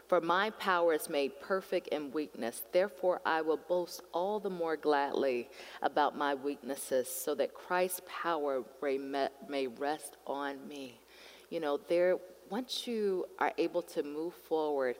for 0.09 0.19
my 0.19 0.49
power 0.49 0.95
is 0.95 1.07
made 1.07 1.39
perfect 1.39 1.89
in 1.89 2.11
weakness. 2.11 2.63
Therefore, 2.71 3.21
I 3.23 3.41
will 3.41 3.59
boast 3.69 4.01
all 4.11 4.39
the 4.39 4.49
more 4.49 4.75
gladly 4.75 5.49
about 5.83 6.17
my 6.17 6.33
weaknesses, 6.33 7.07
so 7.07 7.35
that 7.35 7.53
Christ's 7.53 8.01
power 8.07 8.63
may 8.81 9.67
rest 9.67 10.17
on 10.25 10.67
me. 10.67 10.99
You 11.51 11.59
know, 11.59 11.79
there, 11.87 12.17
once 12.49 12.87
you 12.87 13.27
are 13.37 13.53
able 13.59 13.83
to 13.83 14.01
move 14.01 14.33
forward, 14.33 14.95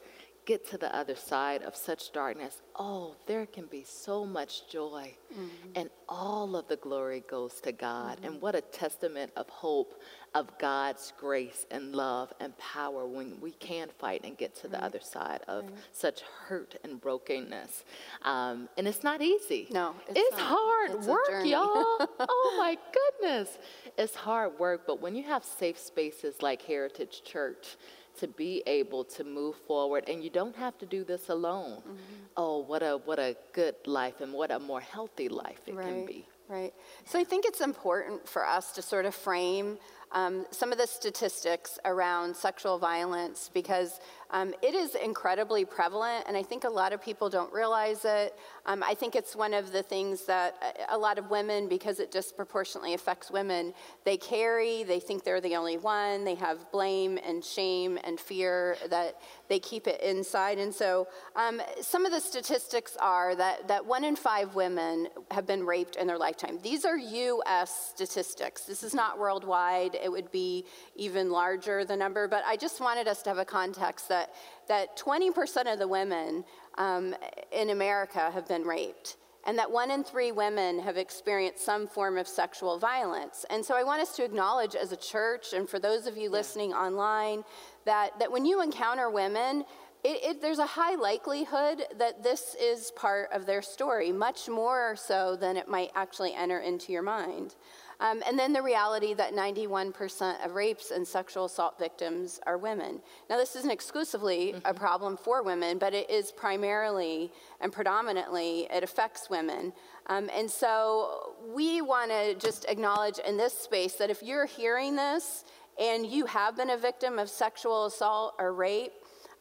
get 0.50 0.68
to 0.68 0.80
the 0.80 0.94
other 0.96 1.16
side 1.16 1.62
of 1.62 1.76
such 1.76 2.12
darkness, 2.12 2.64
oh, 2.76 3.16
there 3.28 3.46
can 3.46 3.68
be 3.68 3.84
so 3.84 4.26
much 4.26 4.68
joy. 4.68 5.14
Mm-hmm. 5.32 5.70
And 5.76 5.92
all 6.10 6.56
of 6.56 6.68
the 6.68 6.78
glory 6.78 7.24
goes 7.30 7.62
to 7.62 7.72
God. 7.72 8.18
Mm-hmm. 8.18 8.26
And 8.26 8.42
what 8.42 8.56
a 8.56 8.62
testament 8.62 9.32
of 9.38 9.48
hope, 9.48 10.02
of 10.34 10.58
God's 10.58 11.14
grace 11.20 11.68
and 11.70 11.96
love 11.96 12.34
and 12.40 12.58
power 12.58 13.06
when 13.06 13.40
we 13.40 13.52
can 13.52 13.90
fight 14.00 14.22
and 14.24 14.36
get 14.40 14.56
to 14.62 14.68
the 14.68 14.84
other 14.84 15.00
side 15.00 15.42
of 15.48 15.66
right. 15.66 15.74
such 15.92 16.22
hurt 16.48 16.78
and 16.84 17.00
brokenness. 17.00 17.84
Um, 18.24 18.70
and 18.76 18.88
it's 18.88 19.04
not 19.04 19.22
easy. 19.22 19.68
No, 19.70 19.94
it's, 20.08 20.20
it's 20.20 20.40
hard 20.40 20.92
it's 20.96 21.06
work, 21.06 21.46
y'all. 21.46 22.08
oh 22.20 22.56
my 22.58 22.76
goodness. 22.98 23.60
It's 24.00 24.16
hard 24.16 24.58
work, 24.58 24.88
but 24.88 25.00
when 25.00 25.16
you 25.16 25.24
have 25.26 25.44
safe 25.44 25.78
spaces 25.78 26.42
like 26.42 26.64
Heritage 26.64 27.22
Church, 27.24 27.78
to 28.17 28.28
be 28.28 28.63
able 28.65 29.04
to 29.04 29.24
move 29.24 29.56
forward 29.67 30.04
and 30.08 30.24
you 30.24 30.30
don't 30.30 30.56
have 30.56 30.78
to 30.80 30.86
do 30.86 31.04
this 31.04 31.30
alone. 31.30 31.78
Mm-hmm. 31.78 31.98
oh 32.38 32.60
what 32.60 32.84
a 32.84 33.00
what 33.06 33.19
a 33.19 33.36
good 33.54 33.76
life 33.86 34.22
and 34.22 34.34
what 34.34 34.52
a 34.52 34.60
more 34.60 34.82
healthy 34.82 35.30
life 35.30 35.62
it 35.67 35.76
right, 35.76 35.86
can 35.88 36.06
be. 36.06 36.28
right. 36.48 36.74
So 37.06 37.19
i 37.19 37.24
think 37.24 37.45
it's 37.45 37.62
important 37.62 38.28
for 38.28 38.45
us 38.45 38.72
to 38.74 38.82
sort 38.82 39.06
of 39.06 39.15
frame 39.15 39.78
um, 40.12 40.45
some 40.50 40.72
of 40.72 40.78
the 40.78 40.88
statistics 40.88 41.78
around 41.86 42.36
sexual 42.36 42.80
violence 42.80 43.50
because 43.54 44.00
um, 44.32 44.54
it 44.62 44.76
is 44.76 44.96
incredibly 44.96 45.65
prevalent, 45.65 46.26
and 46.28 46.38
I 46.38 46.44
think 46.44 46.63
a 46.63 46.70
lot 46.70 46.94
of 46.94 47.02
people 47.02 47.30
don't 47.30 47.52
realize 47.52 48.06
it. 48.06 48.36
Um, 48.65 48.84
I 48.84 48.94
think 48.94 49.15
it's 49.15 49.36
one 49.36 49.54
of 49.54 49.72
the 49.72 49.82
things 49.82 50.26
that 50.26 50.86
a 50.89 50.98
lot 50.98 51.18
of 51.18 51.32
women, 51.32 51.68
because 51.68 52.00
it 52.00 52.12
disproportionately 52.12 52.94
affects 52.94 53.32
women, 53.32 53.74
they 54.06 54.18
carry, 54.18 54.84
they 54.84 55.00
think 55.00 55.24
they're 55.24 55.42
the 55.42 55.56
only 55.56 55.78
one, 55.78 56.26
they 56.26 56.36
have 56.36 56.72
blame 56.72 57.18
and 57.26 57.44
shame 57.44 57.98
and 58.04 58.20
fear 58.20 58.78
that 58.89 59.15
they 59.48 59.58
keep 59.58 59.88
it 59.88 60.00
inside. 60.02 60.60
And 60.60 60.74
so 60.74 61.08
um, 61.36 61.62
some 61.82 62.06
of 62.06 62.12
the 62.12 62.20
statistics 62.20 62.96
are 63.02 63.36
that, 63.36 63.68
that 63.68 63.84
one 63.84 64.04
in 64.04 64.15
five 64.15 64.54
women 64.54 65.08
have 65.32 65.48
been 65.48 65.65
raped 65.65 65.96
in 65.96 66.06
their 66.06 66.20
lifetime. 66.20 66.60
These 66.62 66.86
are 66.86 66.98
US 66.98 67.92
statistics. 67.96 68.63
This 68.63 68.84
is 68.84 68.94
not 68.94 69.18
worldwide, 69.18 69.96
it 69.96 70.12
would 70.12 70.32
be 70.32 70.65
even 70.96 71.32
larger, 71.32 71.84
the 71.84 71.98
number, 71.98 72.28
but 72.28 72.44
I 72.46 72.56
just 72.56 72.80
wanted 72.80 73.08
us 73.08 73.24
to 73.24 73.32
have 73.32 73.39
a 73.39 73.46
context 73.46 74.10
that 74.10 74.18
that, 74.19 74.34
that 74.67 74.97
20% 74.97 75.71
of 75.71 75.79
the 75.79 75.88
women 75.88 76.43
um, 76.77 77.15
in 77.51 77.69
America 77.69 78.32
have 78.32 78.47
been 78.47 78.63
raped 78.63 79.17
and 79.45 79.58
that 79.58 79.71
one 79.71 79.89
in 79.89 80.03
three 80.03 80.32
women 80.32 80.79
have 80.79 80.97
experienced 80.97 81.63
some 81.63 81.88
form 81.88 82.17
of 82.17 82.27
sexual 82.27 82.77
violence. 82.77 83.45
And 83.49 83.63
so 83.63 83.75
I 83.75 83.84
want 83.84 84.01
us 84.01 84.15
to 84.17 84.23
acknowledge 84.23 84.75
as 84.75 84.91
a 84.91 84.97
church, 84.97 85.53
and 85.53 85.67
for 85.67 85.79
those 85.79 86.08
of 86.08 86.17
you 86.17 86.29
listening 86.29 86.73
online, 86.73 87.43
that, 87.86 88.19
that 88.19 88.32
when 88.32 88.45
you 88.45 88.62
encounter 88.62 89.10
women, 89.10 89.63
it, 90.03 90.23
it, 90.23 90.41
there's 90.41 90.60
a 90.60 90.65
high 90.65 90.95
likelihood 90.95 91.84
that 91.97 92.21
this 92.21 92.55
is 92.62 92.91
part 92.91 93.29
of 93.34 93.45
their 93.45 93.62
story, 93.62 94.12
much 94.12 94.47
more 94.49 94.95
so 94.95 95.36
than 95.36 95.58
it 95.58 95.67
might 95.67 95.91
actually 95.95 96.34
enter 96.34 96.60
into 96.60 96.91
your 96.91 97.01
mind. 97.01 97.55
Um, 98.02 98.24
and 98.26 98.40
then 98.40 98.54
the 98.54 98.62
reality 98.62 99.14
that 99.14 99.34
91% 99.34 100.46
of 100.46 100.56
rapes 100.56 100.92
and 100.92 101.06
sexual 101.06 101.46
assault 101.46 101.78
victims 101.78 102.40
are 102.48 102.58
women. 102.58 103.02
Now, 103.30 103.38
this 103.38 103.56
isn't 103.58 103.72
exclusively 103.72 104.54
mm-hmm. 104.54 104.66
a 104.66 104.74
problem 104.74 105.18
for 105.18 105.44
women, 105.44 105.78
but 105.78 105.94
it 105.94 106.10
is 106.10 106.32
primarily 106.32 107.32
and 107.60 107.74
predominantly, 107.74 108.68
it 108.72 108.84
affects 108.84 109.30
women. 109.30 109.74
Um, 110.08 110.30
and 110.34 110.50
so 110.50 111.36
we 111.54 111.82
want 111.82 112.10
to 112.12 112.36
just 112.36 112.66
acknowledge 112.70 113.20
in 113.20 113.36
this 113.36 113.54
space 113.54 113.93
that 113.95 114.10
if 114.10 114.24
you're 114.24 114.45
hearing 114.45 114.95
this 114.95 115.43
and 115.80 116.06
you 116.06 116.26
have 116.26 116.56
been 116.56 116.70
a 116.70 116.78
victim 116.78 117.20
of 117.20 117.30
sexual 117.30 117.86
assault 117.86 118.36
or 118.39 118.54
rape, 118.54 118.93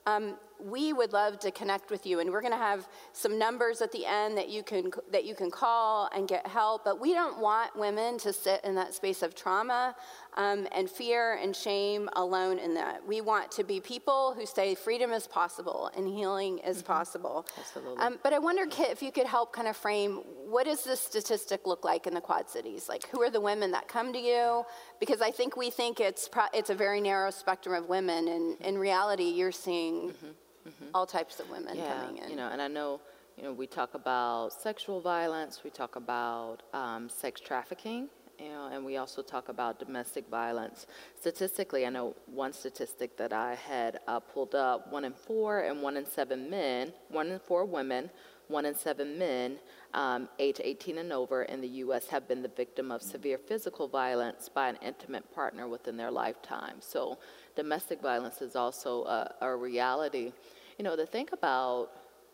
um, 0.06 0.34
we 0.60 0.92
would 0.92 1.12
love 1.12 1.38
to 1.40 1.50
connect 1.50 1.90
with 1.90 2.06
you 2.06 2.20
and 2.20 2.30
we're 2.30 2.40
going 2.40 2.52
to 2.52 2.58
have 2.58 2.88
some 3.12 3.38
numbers 3.38 3.80
at 3.80 3.92
the 3.92 4.04
end 4.06 4.36
that 4.36 4.48
you 4.48 4.62
can 4.62 4.90
that 5.12 5.24
you 5.24 5.34
can 5.34 5.50
call 5.50 6.08
and 6.14 6.28
get 6.28 6.46
help 6.46 6.84
but 6.84 7.00
we 7.00 7.12
don't 7.12 7.38
want 7.40 7.76
women 7.76 8.18
to 8.18 8.32
sit 8.32 8.60
in 8.64 8.74
that 8.74 8.94
space 8.94 9.22
of 9.22 9.34
trauma 9.34 9.94
um, 10.38 10.68
and 10.72 10.88
fear 10.88 11.34
and 11.42 11.54
shame 11.54 12.08
alone 12.14 12.58
in 12.58 12.74
that. 12.74 13.06
We 13.06 13.20
want 13.20 13.50
to 13.52 13.64
be 13.64 13.80
people 13.80 14.34
who 14.38 14.46
say 14.46 14.76
freedom 14.76 15.10
is 15.10 15.26
possible 15.26 15.90
and 15.96 16.06
healing 16.06 16.58
is 16.58 16.78
mm-hmm. 16.78 16.86
possible. 16.86 17.46
Absolutely. 17.58 17.98
Um, 17.98 18.18
but 18.22 18.32
I 18.32 18.38
wonder, 18.38 18.64
Kit, 18.66 18.90
if 18.90 19.02
you 19.02 19.10
could 19.10 19.26
help 19.26 19.52
kind 19.52 19.66
of 19.66 19.76
frame 19.76 20.22
what 20.48 20.64
does 20.64 20.84
this 20.84 21.00
statistic 21.00 21.66
look 21.66 21.84
like 21.84 22.06
in 22.06 22.14
the 22.14 22.20
Quad 22.20 22.48
Cities? 22.48 22.88
Like, 22.88 23.06
who 23.08 23.20
are 23.20 23.30
the 23.30 23.40
women 23.40 23.72
that 23.72 23.88
come 23.88 24.12
to 24.12 24.18
you? 24.18 24.64
Because 25.00 25.20
I 25.20 25.30
think 25.30 25.56
we 25.56 25.70
think 25.70 26.00
it's 26.00 26.26
pro- 26.28 26.44
it's 26.54 26.70
a 26.70 26.74
very 26.74 27.00
narrow 27.00 27.30
spectrum 27.30 27.74
of 27.74 27.88
women, 27.88 28.28
and 28.28 28.56
in 28.60 28.78
reality, 28.78 29.24
you're 29.24 29.52
seeing 29.52 30.10
mm-hmm. 30.10 30.28
Mm-hmm. 30.68 30.90
all 30.94 31.06
types 31.06 31.40
of 31.40 31.50
women 31.50 31.76
yeah, 31.76 31.94
coming 31.94 32.22
in. 32.22 32.30
You 32.30 32.36
know, 32.36 32.48
and 32.48 32.60
I 32.60 32.68
know 32.68 33.00
you 33.36 33.44
know, 33.44 33.52
we 33.52 33.66
talk 33.66 33.94
about 33.94 34.52
sexual 34.52 35.00
violence, 35.00 35.62
we 35.64 35.70
talk 35.70 35.96
about 35.96 36.62
um, 36.72 37.08
sex 37.08 37.40
trafficking, 37.40 38.08
you 38.38 38.48
know, 38.48 38.68
and 38.72 38.84
we 38.84 38.96
also 38.96 39.22
talk 39.22 39.48
about 39.48 39.78
domestic 39.78 40.28
violence. 40.28 40.86
Statistically, 41.20 41.86
I 41.86 41.90
know 41.90 42.16
one 42.26 42.52
statistic 42.52 43.16
that 43.16 43.32
I 43.32 43.54
had 43.54 44.00
uh, 44.06 44.20
pulled 44.20 44.54
up: 44.54 44.92
one 44.92 45.04
in 45.04 45.12
four 45.12 45.60
and 45.60 45.82
one 45.82 45.96
in 45.96 46.04
seven 46.04 46.50
men, 46.50 46.92
one 47.08 47.28
in 47.28 47.38
four 47.38 47.64
women 47.64 48.10
one 48.48 48.64
in 48.64 48.74
seven 48.74 49.18
men 49.18 49.58
um, 49.94 50.28
age 50.38 50.60
18 50.62 50.98
and 50.98 51.12
over 51.12 51.44
in 51.44 51.60
the 51.60 51.68
U.S. 51.68 52.08
have 52.08 52.28
been 52.28 52.42
the 52.42 52.48
victim 52.48 52.90
of 52.90 53.02
severe 53.02 53.38
physical 53.38 53.88
violence 53.88 54.48
by 54.48 54.68
an 54.68 54.76
intimate 54.82 55.32
partner 55.34 55.68
within 55.68 55.96
their 55.96 56.10
lifetime. 56.10 56.76
So 56.80 57.18
domestic 57.56 58.02
violence 58.02 58.42
is 58.42 58.56
also 58.56 59.04
a, 59.04 59.34
a 59.40 59.56
reality. 59.56 60.32
You 60.78 60.84
know, 60.84 60.96
to 60.96 61.06
think 61.06 61.32
about 61.32 61.90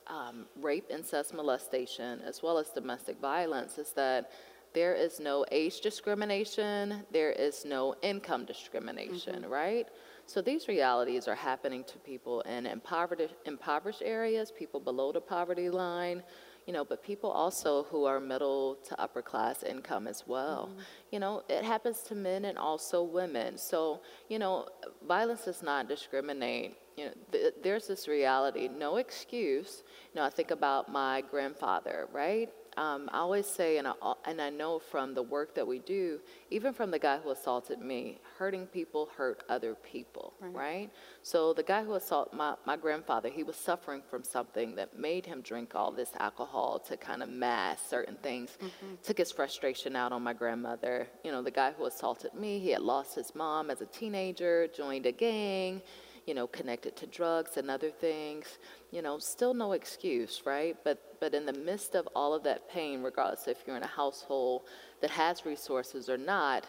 um, 0.06 0.46
rape, 0.60 0.84
incest, 0.90 1.34
molestation, 1.34 2.20
as 2.20 2.42
well 2.42 2.58
as 2.58 2.68
domestic 2.68 3.18
violence, 3.20 3.78
is 3.78 3.92
that 3.92 4.30
there 4.74 4.94
is 4.94 5.20
no 5.20 5.46
age 5.50 5.80
discrimination, 5.80 7.04
there 7.12 7.30
is 7.30 7.64
no 7.64 7.94
income 8.02 8.44
discrimination, 8.44 9.42
mm-hmm. 9.42 9.50
right? 9.50 9.88
So 10.26 10.42
these 10.42 10.68
realities 10.68 11.28
are 11.28 11.34
happening 11.34 11.84
to 11.84 11.98
people 11.98 12.40
in 12.42 12.66
impoverished, 12.66 13.34
impoverished 13.46 14.02
areas, 14.04 14.50
people 14.50 14.80
below 14.80 15.12
the 15.12 15.20
poverty 15.20 15.70
line, 15.70 16.22
you 16.66 16.72
know, 16.72 16.84
but 16.84 17.02
people 17.02 17.30
also 17.30 17.84
who 17.84 18.04
are 18.04 18.18
middle 18.18 18.76
to 18.88 19.00
upper 19.00 19.22
class 19.22 19.62
income 19.62 20.06
as 20.06 20.24
well. 20.26 20.70
Mm-hmm. 20.70 20.80
You 21.12 21.18
know, 21.20 21.42
it 21.48 21.62
happens 21.64 22.00
to 22.08 22.14
men 22.14 22.46
and 22.46 22.58
also 22.58 23.02
women. 23.02 23.58
So, 23.58 24.00
you 24.28 24.38
know, 24.38 24.66
violence 25.06 25.44
does 25.44 25.62
not 25.62 25.88
discriminate. 25.88 26.76
You 26.96 27.06
know, 27.06 27.12
th- 27.32 27.54
there's 27.62 27.86
this 27.86 28.06
reality, 28.06 28.68
no 28.68 28.96
excuse. 28.96 29.82
You 30.12 30.20
know, 30.20 30.26
I 30.26 30.30
think 30.30 30.50
about 30.50 30.90
my 30.90 31.22
grandfather, 31.30 32.08
right? 32.12 32.50
um, 32.76 33.08
I 33.12 33.18
always 33.18 33.46
say, 33.46 33.78
and 33.78 33.86
I, 33.86 33.92
and 34.24 34.40
I 34.40 34.50
know 34.50 34.78
from 34.78 35.14
the 35.14 35.22
work 35.22 35.54
that 35.54 35.66
we 35.66 35.78
do, 35.80 36.20
even 36.50 36.72
from 36.72 36.90
the 36.90 36.98
guy 36.98 37.18
who 37.18 37.30
assaulted 37.30 37.80
me, 37.80 38.18
hurting 38.38 38.66
people 38.66 39.08
hurt 39.16 39.44
other 39.48 39.74
people, 39.74 40.34
right? 40.40 40.54
right? 40.54 40.90
So 41.22 41.52
the 41.52 41.62
guy 41.62 41.84
who 41.84 41.94
assaulted 41.94 42.36
my, 42.36 42.54
my 42.66 42.76
grandfather, 42.76 43.28
he 43.28 43.42
was 43.42 43.56
suffering 43.56 44.02
from 44.08 44.24
something 44.24 44.74
that 44.74 44.98
made 44.98 45.26
him 45.26 45.40
drink 45.40 45.74
all 45.74 45.92
this 45.92 46.10
alcohol 46.18 46.80
to 46.88 46.96
kind 46.96 47.22
of 47.22 47.28
mask 47.28 47.88
certain 47.88 48.16
things, 48.16 48.58
mm-hmm. 48.60 48.94
took 49.02 49.18
his 49.18 49.30
frustration 49.30 49.94
out 49.94 50.12
on 50.12 50.22
my 50.22 50.32
grandmother. 50.32 51.06
You 51.22 51.30
know, 51.30 51.42
the 51.42 51.50
guy 51.50 51.72
who 51.76 51.86
assaulted 51.86 52.34
me, 52.34 52.58
he 52.58 52.70
had 52.70 52.82
lost 52.82 53.14
his 53.14 53.34
mom 53.34 53.70
as 53.70 53.80
a 53.80 53.86
teenager, 53.86 54.68
joined 54.68 55.06
a 55.06 55.12
gang 55.12 55.82
you 56.26 56.34
know, 56.34 56.46
connected 56.46 56.96
to 56.96 57.06
drugs 57.06 57.56
and 57.56 57.70
other 57.70 57.90
things, 57.90 58.58
you 58.90 59.02
know, 59.02 59.18
still 59.18 59.54
no 59.54 59.72
excuse, 59.72 60.42
right? 60.44 60.76
But 60.84 61.16
but 61.20 61.34
in 61.34 61.46
the 61.46 61.52
midst 61.52 61.94
of 61.94 62.08
all 62.14 62.34
of 62.34 62.42
that 62.44 62.68
pain, 62.70 63.02
regardless 63.02 63.48
if 63.48 63.64
you're 63.66 63.76
in 63.76 63.82
a 63.82 63.86
household 63.86 64.62
that 65.00 65.10
has 65.10 65.44
resources 65.44 66.08
or 66.08 66.18
not, 66.18 66.66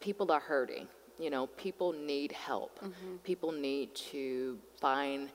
people 0.00 0.30
are 0.32 0.40
hurting. 0.40 0.86
You 1.18 1.30
know, 1.30 1.46
people 1.46 1.92
need 1.92 2.32
help. 2.32 2.80
Mm-hmm. 2.80 3.16
People 3.22 3.52
need 3.52 3.94
to 4.12 4.58
find 4.80 5.30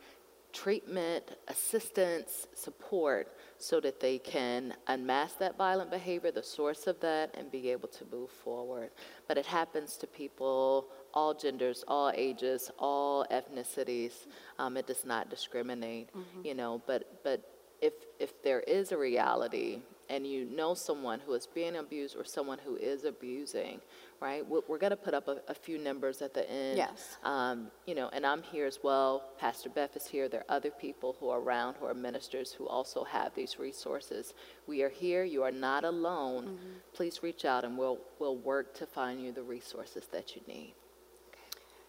treatment, 0.51 1.37
assistance, 1.47 2.47
support 2.53 3.33
so 3.59 3.81
that 3.81 3.99
they 3.99 4.17
can 4.17 4.73
unmask 4.87 5.37
that 5.37 5.57
violent 5.57 5.91
behavior, 5.91 6.31
the 6.31 6.41
source 6.41 6.87
of 6.87 6.99
that, 7.01 7.35
and 7.37 7.51
be 7.51 7.69
able 7.69 7.89
to 7.89 8.05
move 8.09 8.31
forward. 8.31 8.89
But 9.27 9.37
it 9.37 9.45
happens 9.45 9.97
to 9.97 10.07
people 10.07 10.87
all 11.13 11.33
genders, 11.33 11.83
all 11.87 12.11
ages, 12.15 12.71
all 12.79 13.25
ethnicities. 13.29 14.13
Um, 14.57 14.77
it 14.77 14.87
does 14.87 15.05
not 15.05 15.29
discriminate, 15.29 16.09
mm-hmm. 16.15 16.45
you 16.45 16.55
know. 16.55 16.81
But 16.87 17.21
but 17.23 17.41
if 17.81 17.93
if 18.17 18.41
there 18.43 18.61
is 18.61 18.93
a 18.93 18.97
reality 18.97 19.81
and 20.09 20.25
you 20.25 20.45
know 20.45 20.73
someone 20.73 21.19
who 21.19 21.33
is 21.33 21.45
being 21.45 21.75
abused 21.75 22.15
or 22.15 22.25
someone 22.25 22.57
who 22.65 22.75
is 22.75 23.03
abusing, 23.03 23.79
right? 24.19 24.43
We're 24.47 24.77
going 24.77 24.89
to 24.89 24.97
put 24.97 25.13
up 25.13 25.27
a, 25.27 25.37
a, 25.47 25.53
few 25.53 25.77
numbers 25.77 26.21
at 26.21 26.33
the 26.33 26.49
end. 26.49 26.77
Yes. 26.77 27.17
Um, 27.23 27.67
you 27.85 27.95
know, 27.95 28.09
and 28.11 28.25
I'm 28.25 28.41
here 28.41 28.65
as 28.65 28.79
well. 28.81 29.23
Pastor 29.39 29.69
Beth 29.69 29.95
is 29.95 30.07
here. 30.07 30.27
There 30.27 30.41
are 30.41 30.55
other 30.55 30.71
people 30.71 31.15
who 31.19 31.29
are 31.29 31.39
around 31.39 31.75
who 31.79 31.85
are 31.85 31.93
ministers 31.93 32.51
who 32.51 32.67
also 32.67 33.03
have 33.03 33.35
these 33.35 33.59
resources. 33.59 34.33
We 34.67 34.81
are 34.81 34.89
here. 34.89 35.23
You 35.23 35.43
are 35.43 35.51
not 35.51 35.83
alone. 35.83 36.43
Mm-hmm. 36.45 36.69
Please 36.93 37.21
reach 37.21 37.45
out 37.45 37.63
and 37.63 37.77
we'll, 37.77 37.99
we'll 38.19 38.37
work 38.37 38.73
to 38.75 38.85
find 38.85 39.21
you 39.21 39.31
the 39.31 39.43
resources 39.43 40.05
that 40.11 40.35
you 40.35 40.41
need. 40.47 40.73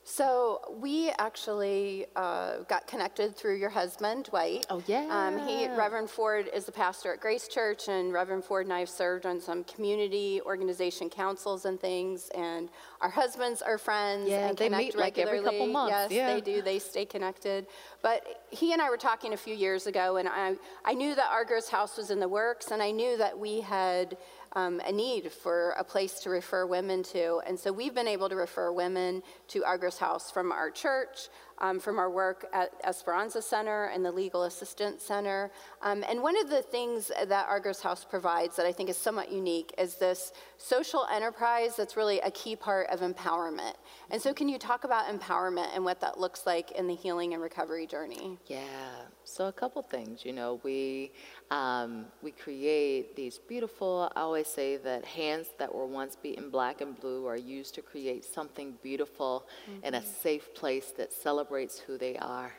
So 0.02 0.60
we 0.80 1.10
actually 1.18 2.06
uh, 2.16 2.58
got 2.68 2.86
connected 2.86 3.36
through 3.36 3.56
your 3.56 3.68
husband, 3.68 4.24
Dwight. 4.24 4.66
Oh 4.70 4.82
yeah. 4.86 5.06
Um, 5.10 5.46
he, 5.46 5.68
Reverend 5.68 6.08
Ford, 6.08 6.48
is 6.54 6.64
the 6.64 6.72
pastor 6.72 7.12
at 7.12 7.20
Grace 7.20 7.48
Church, 7.48 7.88
and 7.88 8.12
Reverend 8.12 8.44
Ford 8.44 8.66
and 8.66 8.72
I 8.72 8.80
have 8.80 8.88
served 8.88 9.26
on 9.26 9.40
some 9.40 9.62
community 9.64 10.40
organization 10.44 11.10
councils 11.10 11.64
and 11.66 11.78
things. 11.78 12.30
And 12.34 12.70
our 13.00 13.10
husbands 13.10 13.62
are 13.62 13.78
friends 13.78 14.28
yeah, 14.28 14.48
and 14.48 14.56
they 14.56 14.66
connect 14.66 14.82
meet 14.82 14.94
regularly. 14.96 15.40
like 15.40 15.46
every 15.46 15.58
couple 15.58 15.72
months. 15.72 15.92
Yes, 15.92 16.10
yeah. 16.10 16.34
they 16.34 16.40
do. 16.40 16.62
They 16.62 16.78
stay 16.78 17.04
connected. 17.04 17.66
But 18.02 18.46
he 18.50 18.72
and 18.72 18.80
I 18.80 18.88
were 18.88 18.96
talking 18.96 19.34
a 19.34 19.36
few 19.36 19.54
years 19.54 19.86
ago, 19.86 20.16
and 20.16 20.28
I 20.28 20.56
I 20.84 20.94
knew 20.94 21.14
that 21.14 21.30
Argrow's 21.30 21.68
House 21.68 21.98
was 21.98 22.10
in 22.10 22.20
the 22.20 22.28
works, 22.28 22.70
and 22.70 22.82
I 22.82 22.90
knew 22.90 23.18
that 23.18 23.38
we 23.38 23.60
had 23.60 24.16
um, 24.52 24.80
a 24.84 24.92
need 24.92 25.32
for 25.32 25.70
a 25.78 25.84
place 25.84 26.20
to 26.20 26.30
refer 26.30 26.66
women 26.66 27.02
to. 27.04 27.40
And 27.46 27.58
so 27.58 27.72
we've 27.72 27.94
been 27.94 28.08
able 28.08 28.28
to 28.28 28.36
refer 28.36 28.72
women 28.72 29.22
to 29.48 29.64
Argrow's 29.64 29.98
House 29.98 30.30
from 30.30 30.52
our 30.52 30.70
church, 30.70 31.28
um, 31.60 31.78
from 31.78 31.98
our 31.98 32.10
work 32.10 32.46
at 32.52 32.72
Esperanza 32.84 33.42
Center 33.42 33.86
and 33.86 34.04
the 34.04 34.10
Legal 34.12 34.44
Assistance 34.44 35.02
Center. 35.02 35.50
Um, 35.82 36.04
and 36.08 36.22
one 36.22 36.38
of 36.40 36.48
the 36.48 36.62
things 36.62 37.10
that 37.26 37.48
Argrow's 37.48 37.80
House 37.80 38.04
provides 38.04 38.56
that 38.56 38.66
I 38.66 38.72
think 38.72 38.88
is 38.88 38.96
somewhat 38.96 39.30
unique 39.30 39.74
is 39.78 39.96
this 39.96 40.32
social 40.56 41.06
enterprise 41.12 41.76
that's 41.76 41.96
really 41.96 42.20
a 42.20 42.30
key 42.30 42.56
part 42.56 42.88
of 42.88 43.00
empowerment. 43.00 43.74
And 44.10 44.20
so, 44.20 44.32
can 44.32 44.48
you 44.48 44.58
talk 44.58 44.84
about 44.84 45.06
empowerment 45.06 45.68
and 45.74 45.84
what 45.84 46.00
that 46.00 46.18
looks 46.18 46.46
like 46.46 46.72
in 46.72 46.86
the 46.86 46.94
healing 46.94 47.34
and 47.34 47.42
recovery 47.42 47.86
journey? 47.86 48.38
Yeah. 48.46 48.58
So, 49.24 49.46
a 49.46 49.52
couple 49.52 49.82
things. 49.82 50.24
You 50.24 50.32
know, 50.32 50.60
we 50.64 51.12
um, 51.50 52.06
we 52.22 52.30
create 52.30 53.16
these 53.16 53.38
beautiful. 53.38 54.10
I 54.16 54.20
always 54.20 54.46
say 54.46 54.76
that 54.78 55.04
hands 55.04 55.48
that 55.58 55.72
were 55.74 55.86
once 55.86 56.16
beaten 56.16 56.50
black 56.50 56.80
and 56.80 56.98
blue 56.98 57.26
are 57.26 57.36
used 57.36 57.74
to 57.74 57.82
create 57.82 58.24
something 58.24 58.74
beautiful 58.82 59.46
mm-hmm. 59.70 59.84
in 59.84 59.94
a 59.94 60.02
safe 60.02 60.54
place 60.54 60.92
that 60.96 61.12
celebrates 61.12 61.49
who 61.86 61.98
they 61.98 62.16
are. 62.16 62.52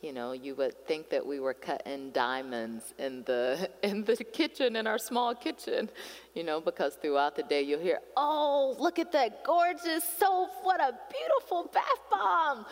You 0.00 0.12
know, 0.12 0.32
you 0.32 0.56
would 0.56 0.84
think 0.86 1.10
that 1.10 1.24
we 1.24 1.38
were 1.38 1.54
cutting 1.54 2.10
diamonds 2.10 2.92
in 2.98 3.22
the 3.22 3.70
in 3.84 4.04
the 4.04 4.16
kitchen 4.16 4.74
in 4.74 4.86
our 4.86 4.98
small 4.98 5.34
kitchen, 5.34 5.88
you 6.34 6.42
know, 6.42 6.60
because 6.60 6.96
throughout 6.96 7.36
the 7.36 7.44
day 7.44 7.62
you'll 7.62 7.80
hear, 7.80 8.00
"Oh, 8.16 8.74
look 8.80 8.98
at 8.98 9.12
that 9.12 9.44
gorgeous 9.44 10.02
soap! 10.18 10.50
What 10.62 10.80
a 10.80 10.92
beautiful 11.08 11.70
bath 11.72 12.02
bomb!" 12.10 12.66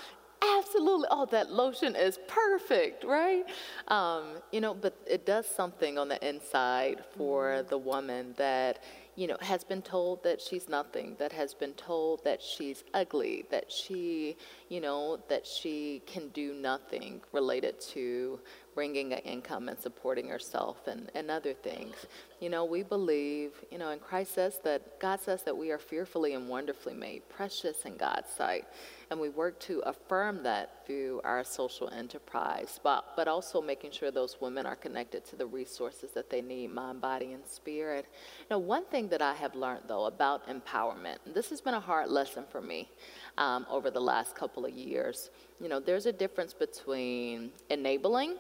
Absolutely. 0.59 1.07
Oh, 1.11 1.27
that 1.27 1.53
lotion 1.53 1.95
is 1.95 2.19
perfect, 2.27 3.05
right? 3.05 3.45
Um, 3.89 4.25
you 4.53 4.61
know, 4.61 4.75
but 4.75 4.97
it 5.07 5.27
does 5.27 5.47
something 5.47 5.99
on 5.99 6.09
the 6.09 6.27
inside 6.27 7.05
for 7.17 7.49
mm-hmm. 7.49 7.69
the 7.69 7.79
woman 7.79 8.35
that 8.39 8.83
you 9.17 9.27
know, 9.27 9.37
has 9.41 9.65
been 9.65 9.83
told 9.83 10.23
that 10.25 10.41
she's 10.41 10.69
nothing, 10.69 11.17
that 11.19 11.33
has 11.33 11.55
been 11.55 11.73
told 11.75 12.25
that 12.25 12.43
she's 12.43 12.85
ugly, 12.95 13.45
that 13.51 13.71
she, 13.71 14.37
you 14.69 14.81
know, 14.81 15.19
that 15.29 15.47
she 15.47 16.03
can 16.07 16.29
do 16.29 16.55
nothing 16.55 17.21
related 17.33 17.81
to 17.81 18.39
bringing 18.75 19.13
an 19.13 19.19
income 19.21 19.69
and 19.69 19.79
supporting 19.79 20.29
herself 20.29 20.87
and, 20.87 21.11
and 21.15 21.31
other 21.31 21.53
things. 21.53 21.95
You 22.41 22.49
know, 22.49 22.65
we 22.65 22.83
believe, 22.83 23.53
you 23.71 23.79
know, 23.79 23.91
and 23.91 24.01
Christ 24.01 24.35
says 24.35 24.59
that, 24.65 24.99
God 25.01 25.21
says 25.21 25.43
that 25.43 25.57
we 25.57 25.71
are 25.71 25.79
fearfully 25.79 26.35
and 26.35 26.49
wonderfully 26.49 26.95
made, 26.95 27.29
precious 27.29 27.85
in 27.85 27.97
God's 27.97 28.31
sight. 28.31 28.65
And 29.11 29.19
we 29.19 29.29
work 29.29 29.59
to 29.61 29.81
affirm 29.81 30.45
that 30.45 30.87
through 30.87 31.21
our 31.25 31.43
social 31.43 31.91
enterprise, 31.91 32.79
but, 32.83 33.17
but 33.17 33.27
also 33.27 33.61
making 33.61 33.91
sure 33.91 34.11
those 34.13 34.41
women 34.41 34.67
are 34.67 34.77
connected 34.77 35.25
to 35.27 35.37
the 35.37 35.47
resources 35.47 36.13
that 36.13 36.31
they 36.31 36.41
need, 36.41 36.73
mind, 36.73 37.01
body, 37.01 37.33
and 37.33 37.45
spirit. 37.45 38.07
Now, 38.51 38.59
one 38.59 38.85
thing 38.85 39.09
that 39.09 39.21
I 39.21 39.35
have 39.35 39.57
learned, 39.57 39.83
though, 39.89 40.05
about 40.05 40.49
empowerment, 40.49 41.17
this 41.27 41.51
has 41.51 41.61
been 41.61 41.75
a 41.75 41.81
hard 41.81 42.09
lesson 42.09 42.45
for 42.51 42.61
me 42.61 42.89
um, 43.37 43.67
over 43.69 43.91
the 43.91 44.01
last 44.01 44.37
couple 44.37 44.65
of 44.65 44.73
years, 44.73 45.31
you 45.61 45.69
know, 45.69 45.81
there's 45.81 46.07
a 46.07 46.13
difference 46.13 46.53
between 46.55 47.51
enabling 47.69 48.37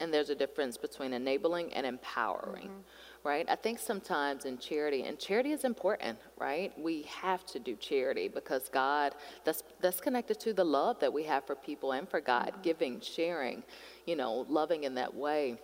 and 0.00 0.12
there's 0.12 0.30
a 0.30 0.34
difference 0.34 0.76
between 0.76 1.12
enabling 1.12 1.72
and 1.72 1.86
empowering. 1.86 2.68
Mm-hmm 2.68 2.80
right? 3.24 3.46
I 3.48 3.56
think 3.56 3.78
sometimes 3.78 4.44
in 4.44 4.58
charity, 4.58 5.02
and 5.02 5.18
charity 5.18 5.52
is 5.52 5.64
important, 5.64 6.18
right? 6.38 6.72
We 6.78 7.02
have 7.02 7.44
to 7.46 7.58
do 7.58 7.76
charity 7.76 8.28
because 8.28 8.68
God, 8.68 9.14
that's, 9.44 9.62
that's 9.80 10.00
connected 10.00 10.38
to 10.40 10.52
the 10.52 10.64
love 10.64 10.98
that 11.00 11.12
we 11.12 11.24
have 11.24 11.44
for 11.44 11.54
people 11.54 11.92
and 11.92 12.08
for 12.08 12.20
God, 12.20 12.52
mm-hmm. 12.52 12.62
giving, 12.62 13.00
sharing, 13.00 13.62
you 14.06 14.16
know, 14.16 14.46
loving 14.48 14.84
in 14.84 14.94
that 14.94 15.14
way. 15.14 15.58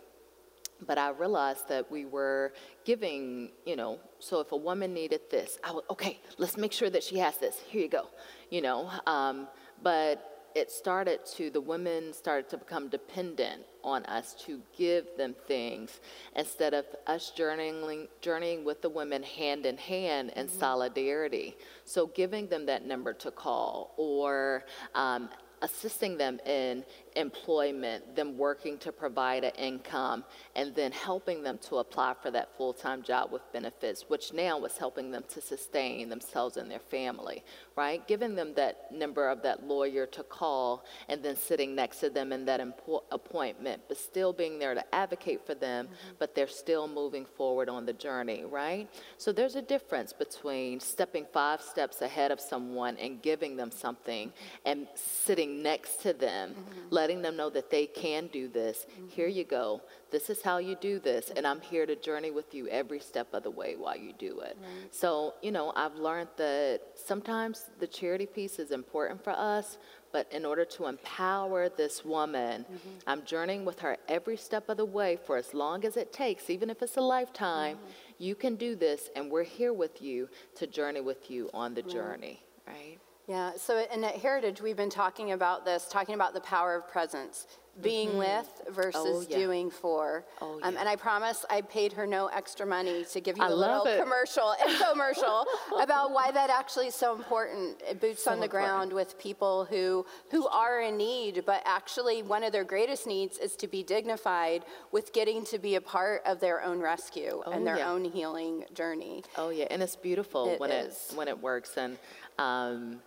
But 0.86 0.98
I 0.98 1.10
realized 1.10 1.68
that 1.68 1.90
we 1.90 2.04
were 2.04 2.52
giving, 2.84 3.50
you 3.64 3.76
know, 3.76 4.00
so 4.18 4.40
if 4.40 4.52
a 4.52 4.56
woman 4.56 4.92
needed 4.92 5.20
this, 5.30 5.58
I 5.62 5.72
would, 5.72 5.84
okay, 5.88 6.18
let's 6.36 6.56
make 6.56 6.72
sure 6.72 6.90
that 6.90 7.02
she 7.02 7.18
has 7.18 7.38
this. 7.38 7.60
Here 7.68 7.80
you 7.82 7.88
go, 7.88 8.08
you 8.50 8.60
know. 8.60 8.90
Um, 9.06 9.46
but 9.82 10.33
it 10.54 10.70
started 10.70 11.24
to, 11.36 11.50
the 11.50 11.60
women 11.60 12.12
started 12.12 12.48
to 12.50 12.56
become 12.58 12.88
dependent 12.88 13.62
on 13.82 14.04
us 14.06 14.34
to 14.46 14.60
give 14.76 15.04
them 15.16 15.34
things 15.46 16.00
instead 16.36 16.74
of 16.74 16.84
us 17.06 17.30
journeying, 17.30 18.08
journeying 18.20 18.64
with 18.64 18.80
the 18.80 18.88
women 18.88 19.22
hand 19.22 19.66
in 19.66 19.76
hand 19.76 20.32
in 20.36 20.46
mm-hmm. 20.46 20.58
solidarity. 20.58 21.56
So 21.84 22.06
giving 22.06 22.48
them 22.48 22.66
that 22.66 22.86
number 22.86 23.12
to 23.14 23.30
call 23.30 23.94
or 23.96 24.64
um, 24.94 25.28
assisting 25.62 26.16
them 26.16 26.38
in 26.46 26.84
employment, 27.16 28.16
them 28.16 28.36
working 28.36 28.78
to 28.78 28.92
provide 28.92 29.44
an 29.44 29.52
income, 29.56 30.24
and 30.56 30.74
then 30.74 30.92
helping 30.92 31.42
them 31.42 31.58
to 31.58 31.76
apply 31.76 32.14
for 32.20 32.30
that 32.30 32.56
full 32.56 32.72
time 32.72 33.02
job 33.02 33.30
with 33.30 33.42
benefits, 33.52 34.04
which 34.08 34.32
now 34.32 34.58
was 34.58 34.76
helping 34.76 35.10
them 35.10 35.24
to 35.28 35.40
sustain 35.40 36.08
themselves 36.08 36.56
and 36.56 36.70
their 36.70 36.78
family, 36.78 37.42
right? 37.76 38.06
Giving 38.06 38.34
them 38.34 38.54
that 38.54 38.90
number 38.92 39.28
of 39.28 39.42
that 39.42 39.66
lawyer 39.66 40.06
to 40.06 40.22
call 40.22 40.84
and 41.08 41.22
then 41.22 41.36
sitting 41.36 41.74
next 41.74 41.98
to 42.00 42.10
them 42.10 42.32
in 42.32 42.44
that 42.46 42.60
impo- 42.60 43.04
appointment, 43.10 43.82
but 43.88 43.96
still 43.96 44.32
being 44.32 44.58
there 44.58 44.74
to 44.74 44.94
advocate 44.94 45.46
for 45.46 45.54
them, 45.54 45.86
mm-hmm. 45.86 46.14
but 46.18 46.34
they're 46.34 46.48
still 46.48 46.88
moving 46.88 47.24
forward 47.24 47.68
on 47.68 47.86
the 47.86 47.92
journey, 47.92 48.44
right? 48.44 48.88
So 49.18 49.32
there's 49.32 49.56
a 49.56 49.62
difference 49.62 50.12
between 50.12 50.80
stepping 50.80 51.26
five 51.32 51.60
steps 51.60 52.02
ahead 52.02 52.30
of 52.30 52.40
someone 52.40 52.96
and 52.96 53.22
giving 53.22 53.56
them 53.56 53.70
something 53.70 54.32
and 54.64 54.86
sitting 54.94 55.62
next 55.62 56.02
to 56.02 56.12
them, 56.12 56.50
mm-hmm 56.50 56.94
letting 57.04 57.20
them 57.20 57.36
know 57.36 57.50
that 57.50 57.68
they 57.68 57.86
can 57.86 58.28
do 58.28 58.48
this. 58.48 58.86
Mm-hmm. 58.86 59.08
Here 59.08 59.28
you 59.28 59.44
go. 59.44 59.82
This 60.10 60.30
is 60.30 60.40
how 60.40 60.56
you 60.56 60.74
do 60.74 60.98
this. 60.98 61.30
And 61.36 61.46
I'm 61.46 61.60
here 61.60 61.84
to 61.84 61.96
journey 61.96 62.30
with 62.30 62.54
you 62.54 62.66
every 62.68 62.98
step 62.98 63.28
of 63.34 63.42
the 63.42 63.50
way 63.50 63.76
while 63.76 63.94
you 63.94 64.14
do 64.18 64.40
it. 64.40 64.56
Right. 64.58 64.94
So, 65.02 65.34
you 65.42 65.52
know, 65.52 65.70
I've 65.76 65.96
learned 65.96 66.30
that 66.38 66.80
sometimes 66.94 67.68
the 67.78 67.86
charity 67.86 68.24
piece 68.24 68.58
is 68.58 68.70
important 68.70 69.22
for 69.22 69.34
us, 69.34 69.76
but 70.12 70.32
in 70.32 70.46
order 70.46 70.64
to 70.76 70.86
empower 70.86 71.68
this 71.68 72.06
woman, 72.06 72.62
mm-hmm. 72.64 73.10
I'm 73.10 73.22
journeying 73.26 73.66
with 73.66 73.80
her 73.80 73.98
every 74.08 74.38
step 74.38 74.70
of 74.70 74.78
the 74.78 74.86
way 74.86 75.18
for 75.26 75.36
as 75.36 75.52
long 75.52 75.84
as 75.84 75.98
it 75.98 76.10
takes, 76.10 76.48
even 76.48 76.70
if 76.70 76.80
it's 76.80 76.96
a 76.96 77.02
lifetime. 77.02 77.76
Mm-hmm. 77.76 78.22
You 78.28 78.34
can 78.34 78.54
do 78.56 78.76
this, 78.76 79.10
and 79.14 79.30
we're 79.30 79.50
here 79.58 79.74
with 79.74 80.00
you 80.00 80.30
to 80.54 80.66
journey 80.66 81.02
with 81.02 81.30
you 81.30 81.50
on 81.52 81.74
the 81.74 81.82
right. 81.82 81.92
journey, 81.92 82.42
right? 82.66 82.96
Yeah, 83.26 83.52
so 83.56 83.84
in 83.92 84.04
at 84.04 84.16
Heritage, 84.16 84.60
we've 84.60 84.76
been 84.76 84.90
talking 84.90 85.32
about 85.32 85.64
this, 85.64 85.86
talking 85.90 86.14
about 86.14 86.34
the 86.34 86.40
power 86.40 86.76
of 86.76 86.88
presence 86.88 87.46
being 87.80 88.10
mm-hmm. 88.10 88.18
with 88.18 88.62
versus 88.70 89.02
oh, 89.04 89.26
yeah. 89.28 89.36
doing 89.36 89.70
for. 89.70 90.24
Oh, 90.40 90.58
yeah. 90.58 90.68
um, 90.68 90.76
and 90.76 90.88
I 90.88 90.96
promise 90.96 91.44
I 91.50 91.60
paid 91.62 91.92
her 91.94 92.06
no 92.06 92.26
extra 92.26 92.66
money 92.66 93.04
to 93.04 93.20
give 93.20 93.36
you 93.36 93.42
I 93.42 93.48
a 93.48 93.54
little 93.54 93.84
it. 93.84 94.00
commercial, 94.00 94.54
infomercial 94.66 95.44
about 95.80 96.12
why 96.12 96.30
that 96.30 96.50
actually 96.50 96.88
is 96.88 96.94
so 96.94 97.14
important. 97.14 97.82
Boots 98.00 98.24
so 98.24 98.32
on 98.32 98.38
the 98.38 98.44
important. 98.44 98.50
ground 98.70 98.92
with 98.92 99.18
people 99.18 99.64
who 99.64 100.06
who 100.30 100.46
are 100.48 100.82
in 100.82 100.96
need, 100.96 101.42
but 101.46 101.62
actually 101.64 102.22
one 102.22 102.44
of 102.44 102.52
their 102.52 102.64
greatest 102.64 103.06
needs 103.06 103.38
is 103.38 103.56
to 103.56 103.66
be 103.66 103.82
dignified 103.82 104.64
with 104.92 105.12
getting 105.12 105.44
to 105.46 105.58
be 105.58 105.74
a 105.74 105.80
part 105.80 106.22
of 106.26 106.40
their 106.40 106.62
own 106.62 106.80
rescue 106.80 107.42
oh, 107.44 107.50
and 107.50 107.66
their 107.66 107.78
yeah. 107.78 107.90
own 107.90 108.04
healing 108.04 108.64
journey. 108.74 109.24
Oh 109.36 109.50
yeah, 109.50 109.66
and 109.70 109.82
it's 109.82 109.96
beautiful 109.96 110.50
it 110.50 110.60
when 110.60 110.70
is. 110.70 111.08
it 111.10 111.16
when 111.16 111.28
it 111.28 111.40
works 111.40 111.76
and. 111.76 111.98
Um, 112.36 113.00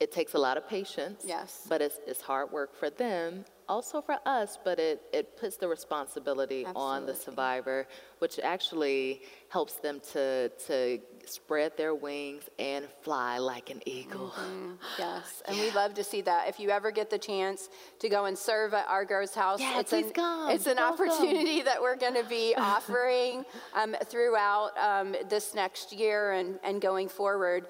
it 0.00 0.12
takes 0.12 0.34
a 0.34 0.38
lot 0.38 0.56
of 0.56 0.68
patience. 0.68 1.24
Yes. 1.26 1.66
But 1.68 1.82
it's, 1.82 1.98
it's 2.06 2.20
hard 2.20 2.52
work 2.52 2.74
for 2.74 2.90
them 2.90 3.44
also 3.68 4.00
for 4.00 4.18
us, 4.26 4.58
but 4.64 4.78
it, 4.78 5.02
it 5.12 5.36
puts 5.36 5.56
the 5.56 5.68
responsibility 5.68 6.64
Absolutely. 6.64 6.82
on 6.82 7.06
the 7.06 7.14
survivor, 7.14 7.86
which 8.18 8.38
actually 8.42 9.22
helps 9.48 9.74
them 9.74 10.00
to, 10.12 10.48
to 10.66 10.98
spread 11.28 11.76
their 11.76 11.94
wings 11.94 12.44
and 12.58 12.86
fly 13.02 13.38
like 13.38 13.70
an 13.70 13.80
eagle. 13.86 14.32
Mm-hmm. 14.36 14.72
Yes, 14.98 15.42
and 15.46 15.56
yeah. 15.56 15.64
we 15.64 15.70
love 15.72 15.94
to 15.94 16.04
see 16.04 16.22
that. 16.22 16.48
If 16.48 16.58
you 16.58 16.70
ever 16.70 16.90
get 16.90 17.08
the 17.08 17.18
chance 17.18 17.68
to 18.00 18.08
go 18.08 18.24
and 18.24 18.36
serve 18.36 18.74
at 18.74 18.86
Argrow's 18.88 19.34
house, 19.34 19.60
yeah, 19.60 19.78
it's, 19.78 19.92
an, 19.92 20.10
come. 20.10 20.50
it's 20.50 20.66
an 20.66 20.78
opportunity 20.78 21.62
that 21.68 21.80
we're 21.80 21.96
going 21.96 22.14
to 22.14 22.24
be 22.24 22.54
offering 22.58 23.44
um, 23.74 23.94
throughout 24.06 24.76
um, 24.76 25.14
this 25.28 25.54
next 25.54 25.92
year 25.92 26.32
and, 26.32 26.58
and 26.64 26.80
going 26.80 27.08
forward. 27.08 27.66